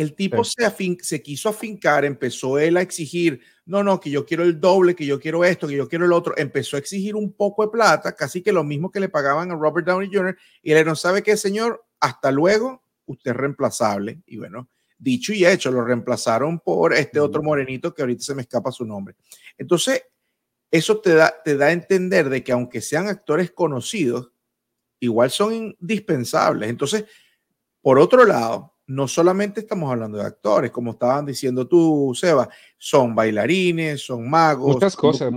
El 0.00 0.14
tipo 0.14 0.42
Sí. 0.44 0.54
se, 0.58 0.66
afin- 0.66 1.00
se 1.02 1.20
quiso 1.22 1.48
afincar, 1.50 2.04
empezó 2.04 2.58
él 2.58 2.76
a 2.76 2.80
exigir, 2.82 3.40
no, 3.66 3.82
no, 3.82 4.00
que 4.00 4.08
yo 4.10 4.24
quiero 4.24 4.42
el 4.44 4.58
doble, 4.60 4.94
que 4.94 5.04
yo 5.04 5.20
quiero 5.20 5.44
esto, 5.44 5.68
que 5.68 5.76
yo 5.76 5.88
quiero 5.88 6.04
el 6.06 6.12
otro. 6.12 6.32
Empezó 6.36 6.76
a 6.76 6.78
exigir 6.78 7.14
un 7.16 7.32
poco 7.32 7.62
de 7.64 7.70
plata, 7.70 8.14
casi 8.14 8.42
que 8.42 8.52
lo 8.52 8.64
mismo 8.64 8.90
que 8.90 9.00
le 9.00 9.08
pagaban 9.08 9.50
a 9.50 9.54
Robert 9.56 9.86
Downey 9.86 10.08
Jr. 10.12 10.36
Y 10.62 10.72
él 10.72 10.86
no 10.86 10.96
sabe 10.96 11.22
qué, 11.22 11.36
señor, 11.36 11.84
hasta 12.00 12.30
luego, 12.30 12.82
usted 13.06 13.32
es 13.32 13.36
reemplazable. 13.36 14.20
Y 14.26 14.38
bueno, 14.38 14.68
dicho 14.98 15.32
y 15.32 15.44
hecho, 15.44 15.70
lo 15.70 15.84
reemplazaron 15.84 16.60
por 16.60 16.94
este 16.94 17.20
otro 17.20 17.42
morenito 17.42 17.92
que 17.92 18.02
ahorita 18.02 18.22
se 18.22 18.34
me 18.34 18.42
escapa 18.42 18.72
su 18.72 18.84
nombre. 18.86 19.16
Entonces, 19.58 20.02
eso 20.70 21.00
te 21.00 21.14
da, 21.14 21.34
te 21.44 21.56
da 21.56 21.66
a 21.66 21.72
entender 21.72 22.28
de 22.28 22.42
que 22.44 22.52
aunque 22.52 22.80
sean 22.80 23.08
actores 23.08 23.50
conocidos, 23.50 24.30
igual 25.00 25.30
son 25.30 25.76
indispensables. 25.80 26.70
Entonces, 26.70 27.04
por 27.82 27.98
otro 27.98 28.24
lado, 28.24 28.69
no 28.90 29.06
solamente 29.06 29.60
estamos 29.60 29.88
hablando 29.88 30.18
de 30.18 30.24
actores, 30.24 30.72
como 30.72 30.90
estaban 30.90 31.24
diciendo 31.24 31.68
tú, 31.68 32.12
Seba, 32.12 32.48
son 32.76 33.14
bailarines, 33.14 34.04
son 34.04 34.28
magos, 34.28 34.74
Muchas 34.74 34.94
son 34.94 35.00
cosas, 35.12 35.32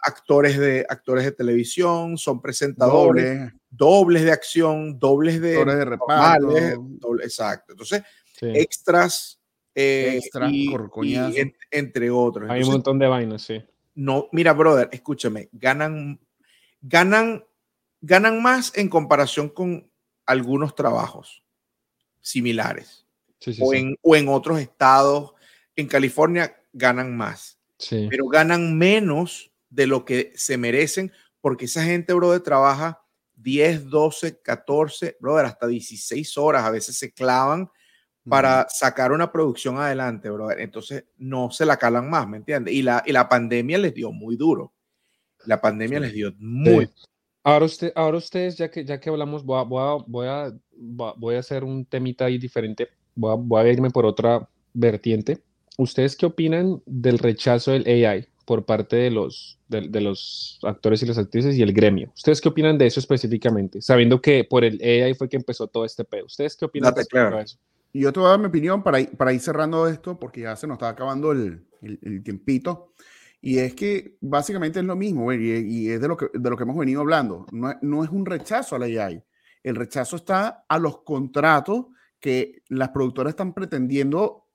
actores 0.00 0.56
de 0.58 0.86
actores 0.88 1.24
de 1.24 1.32
televisión, 1.32 2.16
son 2.16 2.40
presentadores, 2.40 3.26
Doble, 3.40 3.52
dobles 3.68 4.22
de 4.22 4.30
acción, 4.30 4.96
dobles 4.96 5.40
de 5.40 5.56
actores 5.58 5.76
de 5.76 5.84
reparto, 5.84 6.46
normales, 6.46 6.78
doble- 7.00 7.24
exacto. 7.24 7.72
Entonces, 7.72 8.02
Sí. 8.38 8.46
extras, 8.54 9.40
eh, 9.74 10.20
Extras, 10.22 10.50
y, 10.52 10.70
corcoñazos. 10.70 11.36
y 11.36 11.40
en- 11.40 11.56
entre 11.72 12.10
otros. 12.12 12.48
Hay 12.48 12.62
un 12.62 12.70
montón 12.70 12.98
de 13.00 13.08
vainas, 13.08 13.42
sí. 13.42 13.60
no, 13.96 14.28
mira, 14.30 14.52
brother, 14.52 14.88
escúchame, 14.92 15.48
ganan, 15.50 16.20
ganan, 16.80 17.44
ganan 18.00 18.40
más 18.40 18.70
en 18.78 18.88
comparación 18.88 19.48
con 19.48 19.90
algunos 20.26 20.76
trabajos 20.76 21.43
similares. 22.24 23.06
o, 23.60 23.74
En, 23.74 23.96
o 24.02 24.16
en 24.16 24.28
otros 24.28 24.58
estados, 24.58 25.32
en 25.76 25.86
California 25.86 26.56
ganan 26.72 27.16
más, 27.16 27.58
pero 27.88 28.26
ganan 28.28 28.76
menos 28.76 29.52
de 29.68 29.86
lo 29.86 30.04
que 30.04 30.32
se 30.34 30.56
merecen 30.56 31.12
porque 31.40 31.66
esa 31.66 31.84
gente, 31.84 32.14
brother, 32.14 32.40
trabaja 32.40 33.02
10, 33.34 33.90
12, 33.90 34.40
14, 34.40 35.18
brother, 35.20 35.44
hasta 35.44 35.66
16 35.66 36.38
horas, 36.38 36.64
a 36.64 36.70
veces 36.70 36.96
se 36.96 37.12
clavan 37.12 37.70
para 38.26 38.66
sacar 38.70 39.12
una 39.12 39.30
producción 39.30 39.76
adelante, 39.76 40.30
brother. 40.30 40.60
Entonces 40.60 41.04
no 41.18 41.50
se 41.50 41.66
la 41.66 41.76
calan 41.76 42.08
más, 42.08 42.26
¿me 42.26 42.38
entiendes? 42.38 42.72
Y 42.72 42.80
la, 42.80 43.02
y 43.04 43.12
la 43.12 43.28
pandemia 43.28 43.76
les 43.76 43.92
dio 43.92 44.10
muy 44.10 44.36
duro. 44.36 44.72
La 45.44 45.60
pandemia 45.60 46.00
les 46.00 46.14
dio 46.14 46.32
muy 46.38 46.88
Ahora, 47.46 47.66
usted, 47.66 47.92
ahora 47.94 48.16
ustedes, 48.16 48.56
ya 48.56 48.70
que, 48.70 48.86
ya 48.86 48.98
que 48.98 49.10
hablamos, 49.10 49.44
voy 49.44 49.60
a, 49.60 49.64
voy, 49.64 49.82
a, 49.82 50.04
voy, 50.06 50.26
a, 50.26 50.58
hacer 51.38 51.64
un 51.64 51.84
temita 51.84 52.26
ahí 52.26 52.38
diferente. 52.38 52.88
Voy 53.14 53.32
a, 53.32 53.34
voy 53.34 53.60
a 53.60 53.72
irme 53.72 53.90
por 53.90 54.06
otra 54.06 54.48
vertiente. 54.72 55.40
¿Ustedes 55.76 56.16
qué 56.16 56.26
opinan 56.26 56.82
del 56.86 57.18
rechazo 57.18 57.72
del 57.72 57.84
AI 57.86 58.26
por 58.44 58.64
parte 58.64 58.96
de 58.96 59.10
los, 59.10 59.58
de, 59.68 60.00
los 60.00 60.58
actores 60.62 61.02
y 61.02 61.06
las 61.06 61.18
actrices 61.18 61.56
y 61.56 61.62
el 61.62 61.72
gremio? 61.72 62.12
¿Ustedes 62.14 62.40
qué 62.40 62.48
opinan 62.48 62.78
de 62.78 62.86
eso 62.86 63.00
específicamente? 63.00 63.82
Sabiendo 63.82 64.20
que 64.20 64.44
por 64.44 64.64
el 64.64 64.80
AI 64.82 65.14
fue 65.14 65.28
que 65.28 65.36
empezó 65.36 65.66
todo 65.66 65.84
este 65.84 66.04
pedo. 66.04 66.26
¿Ustedes 66.26 66.56
qué 66.56 66.64
opinan 66.64 66.94
de 66.94 67.02
eso? 67.42 67.58
Y 67.92 68.00
yo 68.00 68.12
te 68.12 68.18
voy 68.20 68.26
a 68.26 68.30
dar 68.30 68.40
mi 68.40 68.46
opinión 68.46 68.82
para 68.82 69.00
ir, 69.00 69.16
para 69.16 69.32
ir 69.32 69.40
cerrando 69.40 69.86
esto, 69.86 70.18
porque 70.18 70.42
ya 70.42 70.56
se 70.56 70.66
nos 70.66 70.76
está 70.76 70.88
acabando 70.88 71.30
el, 71.30 71.64
el, 71.80 72.22
tiempito. 72.24 72.92
Y 73.40 73.58
es 73.58 73.74
que 73.74 74.16
básicamente 74.20 74.80
es 74.80 74.84
lo 74.84 74.96
mismo, 74.96 75.32
y, 75.32 75.36
y, 75.36 75.90
es 75.90 76.00
de 76.00 76.08
lo, 76.08 76.16
que, 76.16 76.26
de 76.34 76.50
lo 76.50 76.56
que 76.56 76.64
hemos 76.64 76.76
venido 76.76 77.02
hablando. 77.02 77.46
No, 77.52 77.72
no 77.82 78.02
es 78.02 78.10
un 78.10 78.26
rechazo 78.26 78.74
a 78.74 78.80
la 78.80 78.86
AI. 78.86 79.22
El 79.64 79.76
rechazo 79.76 80.16
está 80.16 80.64
a 80.68 80.78
los 80.78 81.02
contratos 81.02 81.86
que 82.20 82.62
las 82.68 82.90
productoras 82.90 83.32
están 83.32 83.54
pretendiendo 83.54 84.46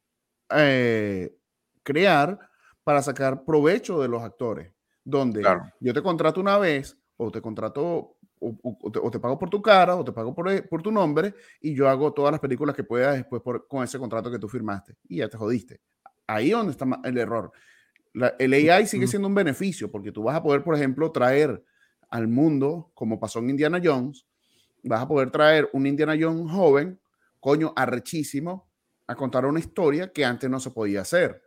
eh, 0.56 1.36
crear 1.84 2.40
para 2.84 3.02
sacar 3.02 3.44
provecho 3.44 4.02
de 4.02 4.08
los 4.08 4.24
actores. 4.24 4.72
Donde 5.04 5.44
yo 5.80 5.94
te 5.94 6.04
contrato 6.04 6.40
una 6.40 6.60
vez 6.60 6.96
o 7.18 7.32
te 7.32 7.42
contrato 7.42 8.18
o, 8.40 9.12
te, 9.12 9.20
pago 9.20 9.38
por 9.38 9.50
tu 9.50 9.62
cara 9.62 9.96
o 9.96 10.06
te 10.06 10.12
pago 10.12 10.34
por, 10.34 10.50
eh, 10.50 10.62
por, 10.62 10.82
tu 10.82 10.92
nombre 10.92 11.34
y 11.60 11.74
yo 11.74 11.90
hago 11.90 12.14
todas 12.14 12.32
las 12.32 12.40
películas 12.40 12.76
que 12.76 12.84
pueda 12.84 13.12
después 13.12 13.42
por, 13.42 13.68
con 13.68 13.84
ese 13.84 14.00
contrato 14.00 14.32
que 14.32 14.40
tú 14.40 14.48
firmaste 14.48 14.96
y 15.08 15.18
ya 15.18 15.28
te 15.28 15.38
jodiste. 15.38 15.82
Ahí 16.28 16.52
es 16.52 16.56
donde 16.56 16.72
está 16.72 16.86
el 17.04 17.18
error. 17.18 17.52
el 18.14 18.54
AI 18.54 18.86
sigue 18.86 19.08
siendo 19.08 19.28
un 19.28 19.36
beneficio 19.36 19.92
porque 19.92 20.12
tú 20.12 20.24
vas 20.24 20.36
a 20.36 20.44
poder, 20.44 20.64
por 20.64 20.76
ejemplo, 20.76 21.12
traer 21.12 21.64
al 22.10 22.28
mundo, 22.28 22.92
como 22.94 23.20
pasó 23.20 23.40
en 23.40 23.50
Indiana 23.50 23.82
Jones, 23.84 24.26
vas 24.84 25.02
a 25.02 25.08
poder 25.08 25.32
traer 25.32 25.70
un 25.74 25.86
Indiana 25.86 26.16
Jones 26.20 26.52
joven, 26.52 27.00
coño, 27.40 27.74
arrechísimo, 27.76 28.68
a 29.08 29.16
contar 29.16 29.46
una 29.46 29.60
historia 29.60 30.12
que 30.12 30.26
antes 30.26 30.50
no 30.50 30.60
se 30.60 30.72
podía 30.72 31.02
hacer. 31.02 31.42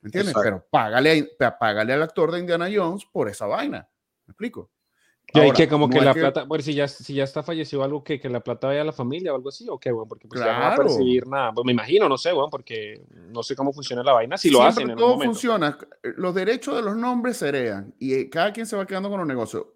¿Me 0.00 0.08
entiendes? 0.08 0.34
Pero 0.42 0.64
págale, 0.70 1.30
págale 1.58 1.92
al 1.92 2.02
actor 2.02 2.30
de 2.30 2.40
Indiana 2.40 2.68
Jones 2.72 3.04
por 3.10 3.28
esa 3.28 3.46
vaina. 3.46 3.88
¿Me 4.26 4.32
explico? 4.32 4.70
Y 5.34 5.52
que 5.52 5.68
como 5.68 5.90
que 5.90 6.00
la 6.00 6.14
plata, 6.14 6.44
bueno, 6.44 6.64
si 6.64 6.72
ya, 6.72 6.88
si 6.88 7.12
ya 7.12 7.24
está 7.24 7.42
fallecido 7.42 7.82
algo, 7.82 8.02
que, 8.02 8.18
que 8.18 8.30
la 8.30 8.40
plata 8.40 8.68
vaya 8.68 8.80
a 8.80 8.84
la 8.84 8.92
familia 8.92 9.32
o 9.32 9.36
algo 9.36 9.50
así, 9.50 9.68
o 9.68 9.78
qué, 9.78 9.92
bueno, 9.92 10.08
porque 10.08 10.26
pues 10.26 10.40
ya 10.40 10.54
no 10.54 10.60
va 10.60 10.72
a 10.72 10.76
percibir 10.76 11.26
nada. 11.26 11.52
Pues 11.52 11.66
me 11.66 11.72
imagino, 11.72 12.08
no 12.08 12.16
sé, 12.16 12.32
bueno, 12.32 12.48
porque 12.50 13.02
no 13.10 13.42
sé 13.42 13.54
cómo 13.54 13.72
funciona 13.72 14.02
la 14.02 14.14
vaina, 14.14 14.38
si 14.38 14.48
lo 14.48 14.62
hacen 14.62 14.90
en 14.90 14.96
todo 14.96 15.20
funciona, 15.20 15.76
los 16.02 16.34
derechos 16.34 16.76
de 16.76 16.82
los 16.82 16.96
nombres 16.96 17.36
se 17.36 17.48
heredan 17.48 17.94
y 17.98 18.14
eh, 18.14 18.30
cada 18.30 18.52
quien 18.52 18.64
se 18.64 18.76
va 18.76 18.86
quedando 18.86 19.10
con 19.10 19.18
los 19.18 19.28
negocios. 19.28 19.66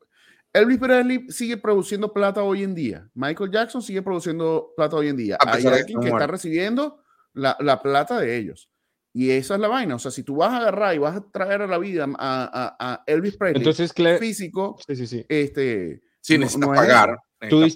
Elvis 0.52 0.78
Presley 0.78 1.26
sigue 1.30 1.56
produciendo 1.56 2.12
plata 2.12 2.42
hoy 2.42 2.62
en 2.62 2.74
día. 2.74 3.08
Michael 3.14 3.50
Jackson 3.50 3.82
sigue 3.82 4.02
produciendo 4.02 4.72
plata 4.76 4.96
hoy 4.96 5.08
en 5.08 5.16
día. 5.16 5.38
Hay 5.40 5.66
alguien 5.66 6.00
que 6.00 6.08
está 6.08 6.26
recibiendo 6.26 7.02
la, 7.32 7.56
la 7.60 7.80
plata 7.80 8.20
de 8.20 8.36
ellos. 8.36 8.70
Y 9.14 9.30
esa 9.30 9.54
es 9.54 9.60
la 9.60 9.68
vaina. 9.68 9.94
O 9.94 9.98
sea, 9.98 10.10
si 10.10 10.22
tú 10.22 10.36
vas 10.36 10.52
a 10.52 10.58
agarrar 10.58 10.94
y 10.94 10.98
vas 10.98 11.16
a 11.16 11.30
traer 11.30 11.62
a 11.62 11.66
la 11.66 11.78
vida 11.78 12.06
a, 12.18 12.76
a, 12.78 13.02
Elvis 13.06 13.36
Presley 13.36 13.60
Entonces, 13.60 13.92
físico, 14.18 14.78
sí, 14.86 14.96
sí, 14.96 15.06
sí. 15.06 15.26
este, 15.28 16.02
sí, 16.20 16.38
necesita 16.38 16.66
pagar. 16.66 17.18
Tú, 17.48 17.66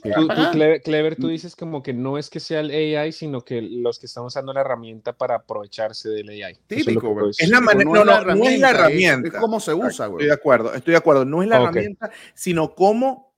Clever, 0.85 1.17
tú 1.17 1.27
mm. 1.27 1.31
dices 1.31 1.57
como 1.57 1.83
que 1.83 1.93
no 1.93 2.19
es 2.19 2.31
que 2.31 2.39
sea 2.39 2.61
el 2.61 2.71
AI, 2.71 3.13
sino 3.13 3.43
que 3.43 3.61
los 3.61 3.99
que 3.99 4.07
están 4.07 4.25
usando 4.25 4.53
la 4.53 4.61
herramienta 4.61 5.13
para 5.13 5.37
aprovecharse 5.37 6.09
del 6.09 6.29
AI. 6.29 6.59
Típico, 6.67 7.31
es, 7.31 7.49
la 7.49 7.61
manera, 7.61 7.91
no, 7.91 8.05
no, 8.05 8.35
no, 8.35 8.45
es 8.45 8.61
la 8.61 8.71
herramienta. 8.71 9.29
Es, 9.29 9.35
cómo 9.35 9.59
se 9.59 9.75
usa, 9.75 10.07
güey. 10.07 10.23
Estoy 10.23 10.27
de 10.29 10.35
acuerdo, 10.35 10.75
estoy 10.75 10.93
de 10.93 10.99
acuerdo. 10.99 11.25
No 11.25 11.43
es 11.43 11.49
la 11.49 11.57
herramienta, 11.57 12.11
sino 12.35 12.75
cómo, 12.75 13.35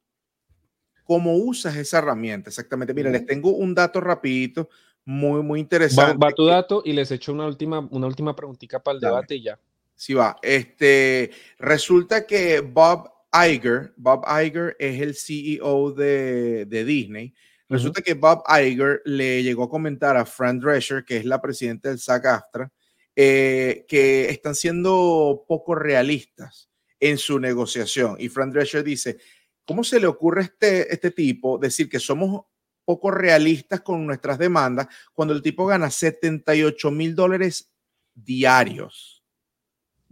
cómo 1.04 1.36
usas 1.36 1.76
esa 1.76 1.98
herramienta. 1.98 2.50
Exactamente. 2.50 2.92
Mira, 2.92 3.10
les 3.10 3.24
tengo 3.24 3.50
un 3.50 3.74
dato 3.74 4.00
rapidito 4.00 4.68
muy, 5.06 5.42
muy 5.42 5.60
interesante. 5.60 6.18
Va, 6.22 6.30
tu 6.32 6.44
dato 6.44 6.82
y 6.84 6.92
les 6.92 7.10
echo 7.10 7.32
una 7.32 7.46
última, 7.46 7.80
una 7.90 8.06
última 8.06 8.36
preguntita 8.36 8.82
para 8.82 8.96
el 8.96 9.00
debate 9.00 9.36
y 9.36 9.44
ya. 9.44 9.58
Sí, 9.94 10.12
va. 10.12 10.36
Este, 10.42 11.30
resulta 11.58 12.26
que 12.26 12.60
Bob 12.60 13.10
Iger, 13.32 13.92
Bob 13.96 14.24
Iger 14.26 14.76
es 14.78 15.00
el 15.00 15.14
CEO 15.14 15.92
de, 15.92 16.66
de 16.66 16.84
Disney. 16.84 17.34
Resulta 17.68 18.00
que 18.00 18.14
Bob 18.14 18.42
Iger 18.48 19.02
le 19.04 19.42
llegó 19.42 19.64
a 19.64 19.68
comentar 19.68 20.16
a 20.16 20.24
Fran 20.24 20.58
Drescher, 20.58 21.04
que 21.04 21.18
es 21.18 21.24
la 21.26 21.40
presidenta 21.40 21.90
del 21.90 21.98
SAG-AFTRA, 21.98 22.70
eh, 23.14 23.84
que 23.86 24.30
están 24.30 24.54
siendo 24.54 25.44
poco 25.46 25.74
realistas 25.74 26.70
en 26.98 27.18
su 27.18 27.38
negociación. 27.38 28.16
Y 28.18 28.28
Fran 28.30 28.50
Drescher 28.50 28.82
dice, 28.82 29.18
¿cómo 29.66 29.84
se 29.84 30.00
le 30.00 30.06
ocurre 30.06 30.40
a 30.40 30.44
este, 30.44 30.92
este 30.92 31.10
tipo 31.10 31.58
decir 31.58 31.90
que 31.90 32.00
somos 32.00 32.46
poco 32.88 33.10
realistas 33.10 33.82
con 33.82 34.06
nuestras 34.06 34.38
demandas 34.38 34.88
cuando 35.12 35.34
el 35.34 35.42
tipo 35.42 35.66
gana 35.66 35.90
78 35.90 36.90
mil 36.90 37.14
dólares 37.14 37.70
diarios. 38.14 39.22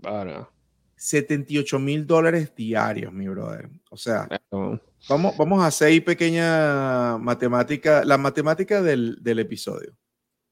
Para. 0.03 0.51
78 0.97 1.79
mil 1.79 2.07
dólares 2.07 2.55
diarios, 2.55 3.13
mi 3.13 3.29
brother. 3.29 3.69
O 3.91 3.97
sea, 3.97 4.29
vamos, 5.09 5.37
vamos 5.37 5.63
a 5.63 5.67
hacer 5.67 5.89
ahí 5.89 6.01
pequeña 6.01 7.19
matemática, 7.19 8.05
la 8.05 8.19
matemática 8.19 8.83
del, 8.83 9.19
del 9.23 9.39
episodio. 9.39 9.97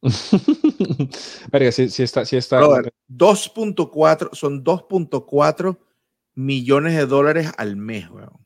Verga, 1.51 1.72
si, 1.72 2.03
está, 2.03 2.26
si 2.26 2.36
está. 2.36 2.61
2.4, 2.61 4.34
son 4.34 4.62
2.4 4.62 5.78
millones 6.34 6.97
de 6.97 7.07
dólares 7.07 7.51
al 7.57 7.76
mes, 7.76 8.11
weón. 8.11 8.45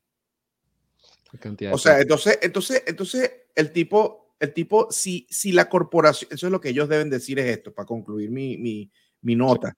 O 1.73 1.79
sea, 1.79 2.01
entonces, 2.01 2.39
entonces, 2.41 2.83
entonces 2.87 3.31
el 3.55 3.73
tipo, 3.73 4.35
el 4.41 4.55
tipo, 4.55 4.91
si, 4.91 5.27
si 5.29 5.53
la 5.53 5.69
corporación, 5.69 6.31
eso 6.33 6.47
es 6.47 6.53
lo 6.53 6.61
que 6.61 6.71
ellos 6.71 6.89
deben 6.89 7.11
decir 7.11 7.39
es 7.39 7.47
esto, 7.47 7.75
para 7.75 7.87
concluir 7.87 8.31
mi, 8.31 8.57
mi, 8.57 8.91
mi 9.21 9.37
nota. 9.37 9.77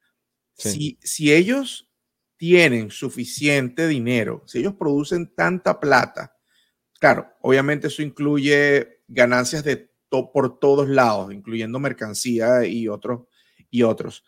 Si, 0.55 0.99
si 1.03 1.33
ellos 1.33 1.90
tienen 2.41 2.91
suficiente 2.91 3.87
dinero, 3.87 4.43
si 4.47 4.61
ellos 4.61 4.73
producen 4.73 5.35
tanta 5.35 5.79
plata, 5.79 6.35
claro, 6.99 7.29
obviamente 7.43 7.89
eso 7.89 8.01
incluye 8.01 9.03
ganancias 9.09 9.63
de 9.63 9.91
por 10.09 10.59
todos 10.59 10.89
lados, 10.89 11.35
incluyendo 11.35 11.79
mercancía 11.79 12.65
y 12.65 12.89
otros, 12.89 13.27
y 13.69 13.83
otros. 13.83 14.25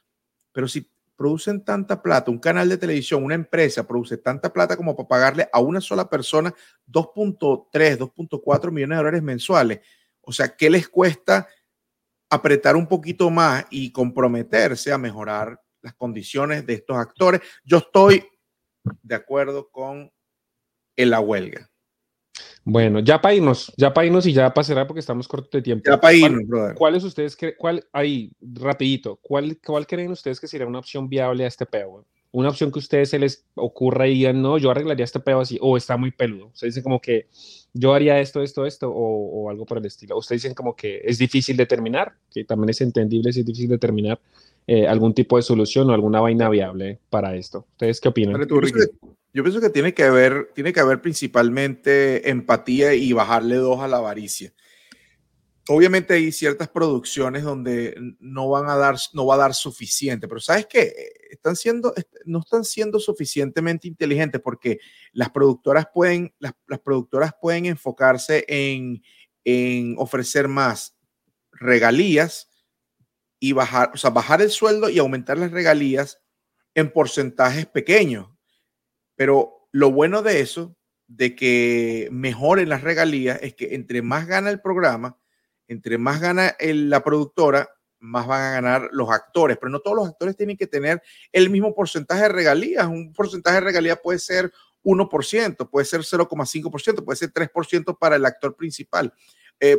Pero 0.52 0.68
si 0.68 0.92
producen 1.16 1.64
tanta 1.64 2.02
plata, 2.02 2.30
un 2.30 2.38
canal 2.38 2.68
de 2.68 2.76
televisión, 2.76 3.24
una 3.24 3.34
empresa 3.34 3.88
produce 3.88 4.18
tanta 4.18 4.52
plata 4.52 4.76
como 4.76 4.94
para 4.94 5.08
pagarle 5.08 5.48
a 5.50 5.60
una 5.60 5.80
sola 5.80 6.10
persona 6.10 6.54
2.3, 6.86 7.96
2.4 7.96 8.70
millones 8.70 8.90
de 8.90 8.96
dólares 8.96 9.22
mensuales. 9.22 9.80
O 10.20 10.32
sea, 10.32 10.54
¿qué 10.54 10.68
les 10.68 10.86
cuesta 10.86 11.48
apretar 12.28 12.76
un 12.76 12.86
poquito 12.86 13.30
más 13.30 13.64
y 13.70 13.90
comprometerse 13.90 14.92
a 14.92 14.98
mejorar 14.98 15.58
las 15.82 15.94
condiciones 15.94 16.66
de 16.66 16.74
estos 16.74 16.96
actores? 16.96 17.40
Yo 17.64 17.78
estoy 17.78 18.24
de 19.02 19.14
acuerdo 19.14 19.70
con 19.70 20.10
la 20.96 21.20
huelga. 21.20 21.68
Bueno, 22.64 23.00
ya 23.00 23.20
para 23.20 23.34
irnos, 23.34 23.72
ya 23.76 23.92
para 23.92 24.06
irnos 24.06 24.24
y 24.26 24.32
ya 24.32 24.54
para 24.54 24.64
cerrar 24.64 24.86
porque 24.86 25.00
estamos 25.00 25.26
cortos 25.26 25.50
de 25.50 25.62
tiempo. 25.62 25.90
Ya 25.90 26.00
para 26.00 26.14
irnos, 26.14 26.46
brother. 26.46 26.76
¿Cuáles 26.76 27.02
ustedes 27.02 27.36
creen, 27.36 27.54
cuál, 27.58 27.84
ahí, 27.92 28.30
rapidito, 28.40 29.18
cuál, 29.20 29.58
cuál 29.64 29.86
creen 29.86 30.12
ustedes 30.12 30.38
que 30.38 30.46
sería 30.46 30.66
una 30.66 30.78
opción 30.78 31.08
viable 31.08 31.44
a 31.44 31.48
este 31.48 31.66
peo? 31.66 32.06
Una 32.30 32.48
opción 32.48 32.70
que 32.70 32.78
a 32.78 32.80
ustedes 32.80 33.10
se 33.10 33.18
les 33.18 33.44
ocurra 33.54 34.06
y 34.06 34.14
digan, 34.14 34.40
no, 34.40 34.56
yo 34.58 34.70
arreglaría 34.70 35.04
este 35.04 35.20
peo 35.20 35.40
así, 35.40 35.58
o 35.60 35.76
está 35.76 35.96
muy 35.96 36.12
peludo. 36.12 36.46
Ustedes 36.46 36.74
dicen 36.74 36.84
como 36.84 37.00
que 37.00 37.26
yo 37.74 37.92
haría 37.92 38.20
esto, 38.20 38.42
esto, 38.42 38.64
esto, 38.64 38.88
o, 38.88 39.42
o 39.42 39.50
algo 39.50 39.66
por 39.66 39.78
el 39.78 39.84
estilo. 39.84 40.16
Ustedes 40.16 40.42
dicen 40.42 40.54
como 40.54 40.74
que 40.74 41.02
es 41.04 41.18
difícil 41.18 41.56
determinar, 41.56 42.14
que 42.30 42.44
también 42.44 42.70
es 42.70 42.80
entendible 42.80 43.32
si 43.32 43.40
es 43.40 43.46
difícil 43.46 43.68
determinar 43.68 44.20
eh, 44.66 44.86
algún 44.86 45.12
tipo 45.12 45.36
de 45.36 45.42
solución 45.42 45.90
o 45.90 45.92
alguna 45.92 46.20
vaina 46.20 46.48
viable 46.48 47.00
para 47.10 47.34
esto. 47.34 47.66
¿Ustedes 47.72 48.00
qué 48.00 48.08
opinan? 48.08 48.46
Yo 49.34 49.42
pienso 49.42 49.60
que 49.60 49.70
tiene 49.70 49.94
que 49.94 50.04
haber, 50.04 50.50
tiene 50.54 50.72
que 50.72 50.80
haber 50.80 51.00
principalmente 51.00 52.28
empatía 52.30 52.94
y 52.94 53.12
bajarle 53.12 53.56
dos 53.56 53.80
a 53.80 53.88
la 53.88 53.96
avaricia. 53.96 54.52
obviamente 55.68 56.14
hay 56.14 56.30
ciertas 56.32 56.68
producciones 56.68 57.42
donde 57.42 57.96
no 58.20 58.50
van 58.50 58.68
a 58.68 58.76
dar, 58.76 58.96
no 59.14 59.26
va 59.26 59.36
a 59.36 59.38
dar 59.38 59.54
suficiente, 59.54 60.28
pero 60.28 60.40
sabes 60.40 60.66
que 60.66 60.92
están 61.30 61.56
siendo, 61.56 61.94
no 62.26 62.40
están 62.40 62.64
siendo 62.64 63.00
suficientemente 63.00 63.88
inteligentes 63.88 64.40
porque 64.40 64.78
las 65.12 65.30
productoras 65.30 65.86
pueden, 65.92 66.34
las, 66.38 66.52
productoras 66.84 67.32
pueden 67.40 67.66
enfocarse 67.66 68.44
en, 68.46 69.02
en 69.44 69.96
ofrecer 69.98 70.46
más 70.46 70.94
regalías 71.52 72.51
y 73.42 73.54
bajar, 73.54 73.90
o 73.92 73.96
sea, 73.96 74.10
bajar 74.10 74.40
el 74.40 74.50
sueldo 74.50 74.88
y 74.88 75.00
aumentar 75.00 75.36
las 75.36 75.50
regalías 75.50 76.22
en 76.76 76.92
porcentajes 76.92 77.66
pequeños. 77.66 78.28
Pero 79.16 79.66
lo 79.72 79.90
bueno 79.90 80.22
de 80.22 80.38
eso, 80.38 80.76
de 81.08 81.34
que 81.34 82.08
mejoren 82.12 82.68
las 82.68 82.82
regalías, 82.82 83.40
es 83.42 83.54
que 83.54 83.74
entre 83.74 84.00
más 84.00 84.28
gana 84.28 84.48
el 84.48 84.60
programa, 84.60 85.18
entre 85.66 85.98
más 85.98 86.20
gana 86.20 86.54
la 86.60 87.02
productora, 87.02 87.68
más 87.98 88.28
van 88.28 88.42
a 88.42 88.50
ganar 88.52 88.88
los 88.92 89.10
actores, 89.10 89.58
pero 89.58 89.70
no 89.70 89.80
todos 89.80 89.96
los 89.96 90.08
actores 90.08 90.36
tienen 90.36 90.56
que 90.56 90.68
tener 90.68 91.02
el 91.32 91.50
mismo 91.50 91.74
porcentaje 91.74 92.22
de 92.22 92.28
regalías. 92.28 92.86
Un 92.86 93.12
porcentaje 93.12 93.56
de 93.56 93.62
regalías 93.62 93.98
puede 94.00 94.20
ser 94.20 94.52
1%, 94.84 95.68
puede 95.68 95.84
ser 95.84 96.02
0,5%, 96.02 97.04
puede 97.04 97.16
ser 97.16 97.32
3% 97.32 97.98
para 97.98 98.14
el 98.14 98.24
actor 98.24 98.54
principal. 98.54 99.12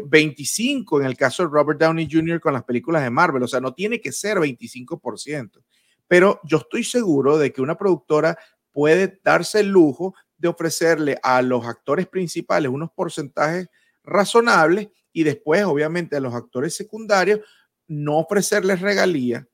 25 0.08 0.98
eh, 0.98 1.02
en 1.02 1.08
el 1.08 1.18
caso 1.18 1.44
de 1.44 1.50
Robert 1.50 1.80
Downey 1.80 2.08
Jr. 2.10 2.40
con 2.40 2.54
las 2.54 2.64
películas 2.64 3.04
de 3.04 3.10
Marvel, 3.10 3.44
o 3.44 3.48
sea, 3.48 3.60
no 3.60 3.74
tiene 3.74 4.00
que 4.00 4.12
ser 4.12 4.38
25%. 4.38 5.64
Pero 6.08 6.40
yo 6.44 6.58
estoy 6.58 6.84
seguro 6.84 7.38
de 7.38 7.52
que 7.52 7.62
una 7.62 7.78
productora 7.78 8.38
puede 8.72 9.20
darse 9.24 9.62
el 9.62 9.68
lujo 9.68 10.16
de 10.38 10.50
ofrecerle 10.50 11.18
a 11.24 11.42
los 11.42 11.66
actores 11.66 12.08
principales 12.08 12.72
unos 12.72 12.92
porcentajes 12.92 13.70
razonables 14.04 14.90
y 15.14 15.24
después, 15.24 15.64
obviamente, 15.64 16.18
a 16.18 16.20
los 16.20 16.34
actores 16.34 16.76
secundarios, 16.76 17.42
no 17.88 18.18
ofrecerles 18.18 18.82
regalías, 18.82 19.46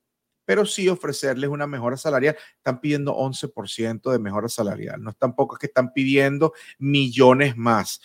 pero 0.45 0.65
sí 0.65 0.87
ofrecerles 0.89 1.49
una 1.49 1.67
mejora 1.67 1.97
salarial. 1.97 2.35
Están 2.57 2.79
pidiendo 2.79 3.15
11% 3.15 4.11
de 4.11 4.19
mejora 4.19 4.49
salarial, 4.49 5.01
no 5.01 5.11
es 5.11 5.17
tampoco 5.17 5.57
que 5.57 5.67
están 5.67 5.93
pidiendo 5.93 6.53
millones 6.79 7.57
más. 7.57 8.01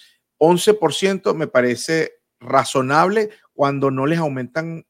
11% 0.47 1.35
me 1.35 1.47
parece 1.47 2.13
razonable 2.41 3.31
cuando 3.53 3.91
no 3.91 4.07
les 4.07 4.19
aumentan, 4.19 4.87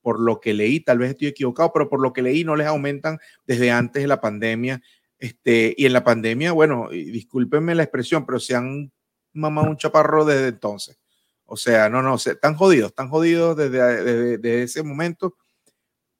por 0.00 0.20
lo 0.20 0.40
que 0.40 0.54
leí, 0.54 0.80
tal 0.80 0.98
vez 0.98 1.10
estoy 1.10 1.28
equivocado, 1.28 1.72
pero 1.72 1.88
por 1.88 2.00
lo 2.00 2.12
que 2.12 2.22
leí 2.22 2.44
no 2.44 2.56
les 2.56 2.66
aumentan 2.66 3.18
desde 3.46 3.70
antes 3.70 4.02
de 4.02 4.08
la 4.08 4.20
pandemia. 4.20 4.82
Este, 5.18 5.74
y 5.76 5.86
en 5.86 5.92
la 5.92 6.02
pandemia, 6.02 6.52
bueno, 6.52 6.88
discúlpenme 6.90 7.76
la 7.76 7.84
expresión, 7.84 8.26
pero 8.26 8.40
se 8.40 8.56
han 8.56 8.92
mamado 9.32 9.68
un 9.68 9.76
chaparro 9.76 10.24
desde 10.24 10.48
entonces. 10.48 10.98
O 11.44 11.56
sea, 11.56 11.88
no, 11.88 12.02
no, 12.02 12.16
están 12.16 12.54
jodidos, 12.54 12.90
están 12.90 13.08
jodidos 13.08 13.56
desde, 13.56 14.38
desde, 14.38 14.62
ese 14.62 14.82
momento 14.82 15.36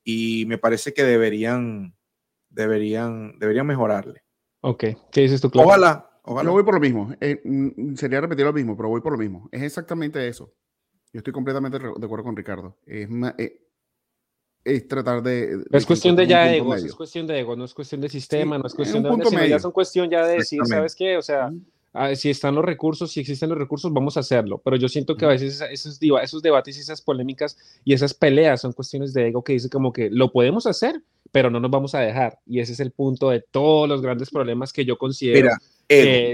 y 0.05 0.45
me 0.47 0.59
parece 0.59 0.93
que 0.93 1.05
deberían, 1.05 1.97
deberían, 2.51 3.39
deberían 3.39 3.67
mejorarle. 3.67 4.23
Ok, 4.61 4.85
¿qué 5.11 5.23
dices 5.23 5.41
tú, 5.41 5.51
Claudio? 5.51 5.69
Ojalá, 5.69 6.12
ojalá. 6.23 6.49
Yo 6.49 6.53
voy 6.53 6.65
por 6.65 6.75
lo 6.75 6.81
mismo. 6.81 7.15
Eh, 7.21 7.41
mm, 7.45 7.95
sería 7.95 8.21
repetir 8.21 8.45
lo 8.45 8.53
mismo, 8.53 8.77
pero 8.77 8.89
voy 8.89 9.01
por 9.01 9.13
lo 9.13 9.19
mismo. 9.19 9.49
Es 9.53 9.63
exactamente 9.63 10.27
eso. 10.27 10.53
Yo 11.13 11.19
estoy 11.19 11.33
completamente 11.33 11.79
de 11.79 12.05
acuerdo 12.05 12.25
con 12.25 12.37
Ricardo. 12.37 12.79
Es, 12.87 13.09
eh, 13.39 13.61
es 14.65 14.89
tratar 14.89 15.23
de... 15.23 15.63
es 15.71 15.87
cuestión 15.87 16.17
de 16.17 16.27
ya 16.27 16.53
ego, 16.55 16.75
es 16.75 16.95
cuestión 16.95 17.27
de 17.27 17.41
ego, 17.41 17.57
no 17.57 17.65
es 17.65 17.75
cuestión 17.75 18.01
de 18.01 18.09
sistema, 18.09 18.59
no 18.59 18.67
es 18.67 18.75
cuestión 18.75 19.03
de... 19.03 19.11
Punto 19.11 19.31
medio. 19.31 19.49
Ya 19.49 19.59
son 19.59 19.73
cuestión 19.73 20.09
ya 20.09 20.25
de 20.27 20.37
decir, 20.37 20.61
¿sabes 20.65 20.95
qué? 20.95 21.17
O 21.17 21.23
sea... 21.23 21.53
Ah, 21.95 22.15
si 22.15 22.31
están 22.31 22.55
los 22.55 22.65
recursos, 22.65 23.13
si 23.13 23.21
existen 23.21 23.51
los 23.51 23.59
recursos, 23.59 23.93
vamos 23.93 24.17
a 24.17 24.21
hacerlo. 24.21 24.63
Pero 24.65 24.77
yo 24.77 24.89
siento 24.89 25.15
que 25.15 25.27
a 25.27 25.29
veces 25.29 25.61
esos, 25.71 25.99
esos 26.01 26.43
debates 26.43 26.79
y 26.79 26.81
esas 26.81 27.03
polémicas 27.03 27.59
y 27.85 27.93
esas 27.93 28.15
peleas 28.15 28.63
son 28.63 28.73
cuestiones 28.73 29.13
de 29.13 29.29
ego 29.29 29.45
que 29.45 29.53
dice 29.53 29.69
como 29.69 29.93
que 29.93 30.09
lo 30.09 30.33
podemos 30.33 30.67
hacer, 30.67 31.03
pero 31.33 31.51
no 31.51 31.61
nos 31.61 31.71
vamos 31.71 31.95
a 31.95 32.01
dejar. 32.01 32.39
Y 32.47 32.61
ese 32.61 32.73
es 32.73 32.81
el 32.81 32.93
punto 32.93 33.29
de 33.29 33.41
todos 33.41 33.87
los 33.91 34.01
grandes 34.01 34.31
problemas 34.31 34.73
que 34.73 34.87
yo 34.87 34.97
considero. 34.97 35.51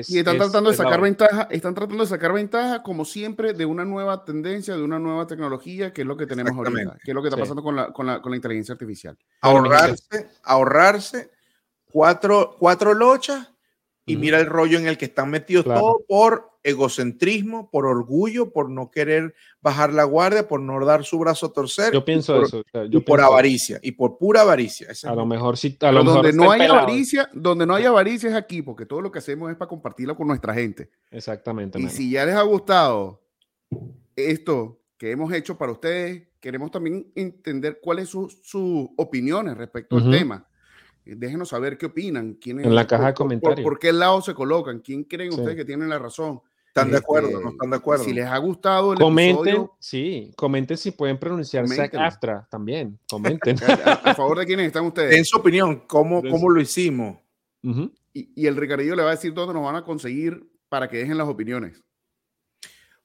Y 0.09 0.19
están 0.19 0.37
tratando 0.37 0.71
de 0.71 0.77
sacar 0.77 1.01
ventaja, 1.01 1.49
están 1.51 1.75
tratando 1.75 2.05
de 2.05 2.09
sacar 2.09 2.33
ventaja, 2.33 2.83
como 2.83 3.05
siempre, 3.05 3.53
de 3.53 3.67
una 3.67 3.85
nueva 3.85 4.25
tendencia, 4.25 4.77
de 4.77 4.83
una 4.83 4.99
nueva 4.99 5.27
tecnología, 5.27 5.93
que 5.93 6.03
es 6.03 6.07
lo 6.07 6.17
que 6.17 6.27
tenemos 6.27 6.57
ahorita, 6.57 6.99
que 7.05 7.11
es 7.11 7.15
lo 7.15 7.23
que 7.23 7.29
está 7.29 7.41
pasando 7.41 7.63
con 7.63 7.77
la, 7.77 7.93
con, 7.93 8.07
la, 8.07 8.21
con 8.21 8.31
la 8.31 8.37
inteligencia 8.37 8.73
artificial. 8.73 9.17
Ahorrarse, 9.41 10.29
ahorrarse 10.43 11.31
cuatro, 11.91 12.57
cuatro 12.59 12.95
lochas 12.95 13.53
y 14.07 14.17
mira 14.17 14.41
el 14.41 14.47
rollo 14.47 14.79
en 14.79 14.87
el 14.87 14.97
que 14.97 15.07
están 15.07 15.31
metidos 15.31 15.65
todo 15.65 16.05
por 16.09 16.58
egocentrismo, 16.69 17.71
por 17.71 17.87
orgullo, 17.87 18.53
por 18.53 18.71
no 18.71 18.91
querer 18.91 19.35
bajar 19.61 19.93
la 19.93 20.05
guardia, 20.05 20.47
por 20.47 20.61
no 20.61 20.85
dar 20.85 21.05
su 21.05 21.19
brazo 21.19 21.47
a 21.47 21.53
torcer. 21.53 21.93
Yo 21.93 22.05
pienso 22.05 22.43
eso. 22.43 22.63
y 22.91 23.01
por 23.01 23.21
avaricia, 23.21 23.79
y 23.83 23.93
por 23.93 24.19
pura 24.19 24.43
avaricia. 24.43 24.89
a 25.05 25.15
lo 25.15 25.27
mejor 25.27 25.57
sí. 25.57 25.77
A 25.81 25.93
lo 25.93 26.05
mejor 26.05 26.23
donde 26.23 26.37
no 26.37 26.51
hay 26.51 26.63
avaricia, 26.63 27.29
donde 27.33 27.67
no 27.67 27.75
hay 27.75 27.85
avaricia 27.85 28.29
es 28.29 28.35
aquí, 28.35 28.63
porque 28.63 28.87
todo 28.87 29.01
lo 29.01 29.11
que 29.11 29.19
hacemos 29.19 29.51
es 29.51 29.57
para 29.57 29.69
compartirlo 29.69 30.17
con 30.17 30.29
nuestra 30.29 30.55
gente. 30.55 30.91
Exactamente. 31.11 31.81
Y 31.81 31.89
si 31.89 32.11
ya 32.11 32.25
les 32.25 32.35
ha 32.35 32.43
gustado 32.43 33.23
esto 34.15 34.81
que 34.97 35.11
hemos 35.11 35.33
hecho 35.33 35.57
para 35.57 35.73
ustedes, 35.73 36.29
queremos 36.41 36.71
también 36.71 37.11
entender 37.15 37.79
cuáles 37.81 38.09
son 38.09 38.29
sus 38.31 38.89
opiniones 38.97 39.57
respecto 39.57 39.97
al 39.97 40.11
tema 40.11 40.49
déjenos 41.17 41.49
saber 41.49 41.79
qué 41.79 41.87
opinan. 41.87 42.35
Quién 42.35 42.61
en 42.61 42.75
la 42.75 42.87
caja 42.87 43.09
de 43.09 43.15
comentarios. 43.15 43.65
Por, 43.65 43.79
qué 43.79 43.93
lado 43.93 44.21
se 44.21 44.35
colocan? 44.35 44.81
¿Quién 44.81 45.05
creen 45.05 45.31
ustedes 45.31 45.57
que 45.57 45.65
tienen 45.65 45.89
la 45.89 45.99
razón? 45.99 46.41
¿Están 46.79 46.91
de 46.91 46.99
acuerdo? 46.99 47.31
¿No 47.31 47.39
este, 47.39 47.51
están 47.51 47.71
de 47.71 47.77
acuerdo? 47.77 48.05
Si 48.05 48.13
les 48.13 48.27
ha 48.27 48.39
gustado 48.39 48.93
el 48.93 48.99
comenten, 48.99 49.69
Sí, 49.79 50.33
comenten 50.37 50.77
si 50.77 50.91
pueden 50.91 51.19
pronunciar 51.19 51.65
AFTRA 51.95 52.47
también. 52.51 52.99
Comenten. 53.09 53.57
a, 54.05 54.15
favor 54.15 54.39
de 54.39 54.47
quiénes 54.47 54.67
están 54.67 54.87
ustedes. 54.87 55.17
En 55.17 55.25
su 55.25 55.37
opinión, 55.37 55.85
¿cómo, 55.87 56.23
cómo 56.23 56.51
lo 56.51 56.61
hicimos? 56.61 57.19
y, 58.15 58.31
y, 58.35 58.47
el 58.47 58.57
Ricardillo 58.57 58.95
le 58.95 59.03
va 59.03 59.11
a 59.11 59.15
decir 59.15 59.35
dónde 59.35 59.53
nos 59.53 59.65
van 59.65 59.77
a 59.77 59.85
conseguir 59.85 60.49
para 60.69 60.89
que 60.89 60.99
dejen 60.99 61.19
las 61.19 61.29
opiniones. 61.29 61.83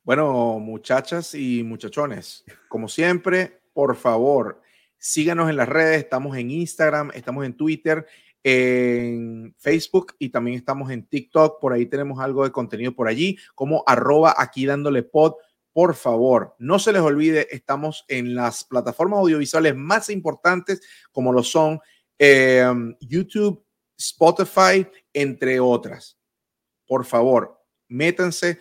Bueno, 0.04 0.60
muchachas 0.60 1.34
y 1.34 1.64
muchachones, 1.64 2.44
como 2.68 2.88
siempre, 2.88 3.62
por 3.74 3.96
favor, 3.96 4.62
Síganos 5.06 5.50
en 5.50 5.58
las 5.58 5.68
redes, 5.68 5.98
estamos 5.98 6.38
en 6.38 6.50
Instagram, 6.50 7.12
estamos 7.14 7.46
en 7.46 7.58
Twitter, 7.58 8.08
en 8.44 9.56
Facebook 9.58 10.16
y 10.20 10.30
también 10.30 10.58
estamos 10.58 10.92
en 10.92 11.06
TikTok. 11.06 11.60
Por 11.60 11.74
ahí 11.74 11.86
tenemos 11.86 12.20
algo 12.20 12.44
de 12.44 12.52
contenido 12.52 12.94
por 12.94 13.08
allí, 13.08 13.38
como 13.56 13.84
arroba 13.88 14.36
aquí 14.38 14.66
dándole 14.66 15.04
pod. 15.04 15.34
Por 15.72 15.96
favor, 15.96 16.56
no 16.60 16.78
se 16.78 16.94
les 16.94 17.02
olvide, 17.02 17.48
estamos 17.50 18.06
en 18.08 18.36
las 18.36 18.64
plataformas 18.64 19.20
audiovisuales 19.20 19.76
más 19.76 20.10
importantes, 20.10 20.82
como 21.12 21.34
lo 21.34 21.42
son 21.42 21.80
em, 22.20 22.96
YouTube, 23.00 23.66
Spotify, 23.98 24.86
entre 25.14 25.60
otras. 25.60 26.20
Por 26.86 27.06
favor, 27.06 27.60
métanse. 27.88 28.60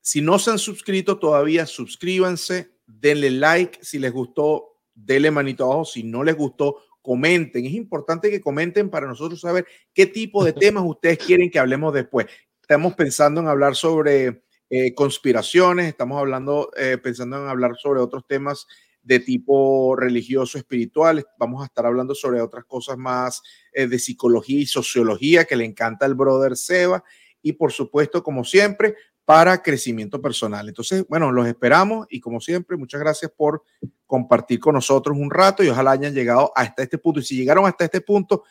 Si 0.00 0.20
no 0.20 0.38
se 0.38 0.52
han 0.52 0.58
suscrito 0.60 1.18
todavía, 1.18 1.66
suscríbanse, 1.66 2.76
denle 2.86 3.32
like 3.32 3.84
si 3.84 3.98
les 3.98 4.12
gustó 4.12 4.76
dele 4.96 5.30
manito 5.30 5.64
abajo. 5.64 5.84
Si 5.84 6.02
no 6.02 6.24
les 6.24 6.36
gustó, 6.36 6.82
comenten. 7.06 7.64
Es 7.64 7.72
importante 7.72 8.30
que 8.30 8.40
comenten 8.40 8.90
para 8.90 9.06
nosotros 9.06 9.40
saber 9.40 9.64
qué 9.94 10.06
tipo 10.06 10.44
de 10.44 10.52
temas 10.52 10.82
ustedes 10.86 11.18
quieren 11.18 11.50
que 11.50 11.60
hablemos 11.60 11.94
después. 11.94 12.26
Estamos 12.60 12.94
pensando 12.94 13.40
en 13.40 13.46
hablar 13.46 13.76
sobre 13.76 14.42
eh, 14.68 14.92
conspiraciones, 14.92 15.86
estamos 15.86 16.18
hablando, 16.18 16.72
eh, 16.76 16.98
pensando 17.00 17.40
en 17.40 17.48
hablar 17.48 17.76
sobre 17.80 18.00
otros 18.00 18.26
temas 18.26 18.66
de 19.04 19.20
tipo 19.20 19.94
religioso, 19.94 20.58
espiritual. 20.58 21.24
Vamos 21.38 21.62
a 21.62 21.66
estar 21.66 21.86
hablando 21.86 22.12
sobre 22.12 22.40
otras 22.40 22.64
cosas 22.64 22.98
más 22.98 23.40
eh, 23.72 23.86
de 23.86 24.00
psicología 24.00 24.62
y 24.62 24.66
sociología 24.66 25.44
que 25.44 25.54
le 25.54 25.64
encanta 25.64 26.06
el 26.06 26.16
brother 26.16 26.56
Seba. 26.56 27.04
Y 27.40 27.52
por 27.52 27.70
supuesto, 27.70 28.24
como 28.24 28.42
siempre, 28.42 28.96
para 29.26 29.60
crecimiento 29.60 30.22
personal. 30.22 30.68
Entonces, 30.68 31.04
bueno, 31.08 31.32
los 31.32 31.46
esperamos 31.48 32.06
y 32.08 32.20
como 32.20 32.40
siempre, 32.40 32.76
muchas 32.76 33.00
gracias 33.00 33.30
por 33.36 33.62
compartir 34.06 34.60
con 34.60 34.74
nosotros 34.74 35.18
un 35.18 35.30
rato 35.30 35.64
y 35.64 35.68
ojalá 35.68 35.90
hayan 35.90 36.14
llegado 36.14 36.52
hasta 36.54 36.84
este 36.84 36.96
punto. 36.96 37.18
Y 37.20 37.24
si 37.24 37.36
llegaron 37.36 37.66
hasta 37.66 37.84
este 37.84 38.00
punto, 38.00 38.44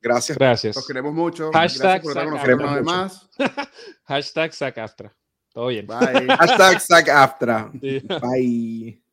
gracias. 0.00 0.38
Gracias. 0.38 0.76
Los 0.76 0.86
queremos 0.86 1.12
mucho. 1.12 1.50
Hashtag 1.52 2.04
más. 2.84 3.28
Hashtag 4.04 4.54
SACAFTRA. 4.54 5.12
Todo 5.52 5.66
bien. 5.66 5.88
Bye. 5.88 6.28
Hashtag 6.28 6.80
SACAFTRA. 6.80 7.72
Bye. 8.22 9.03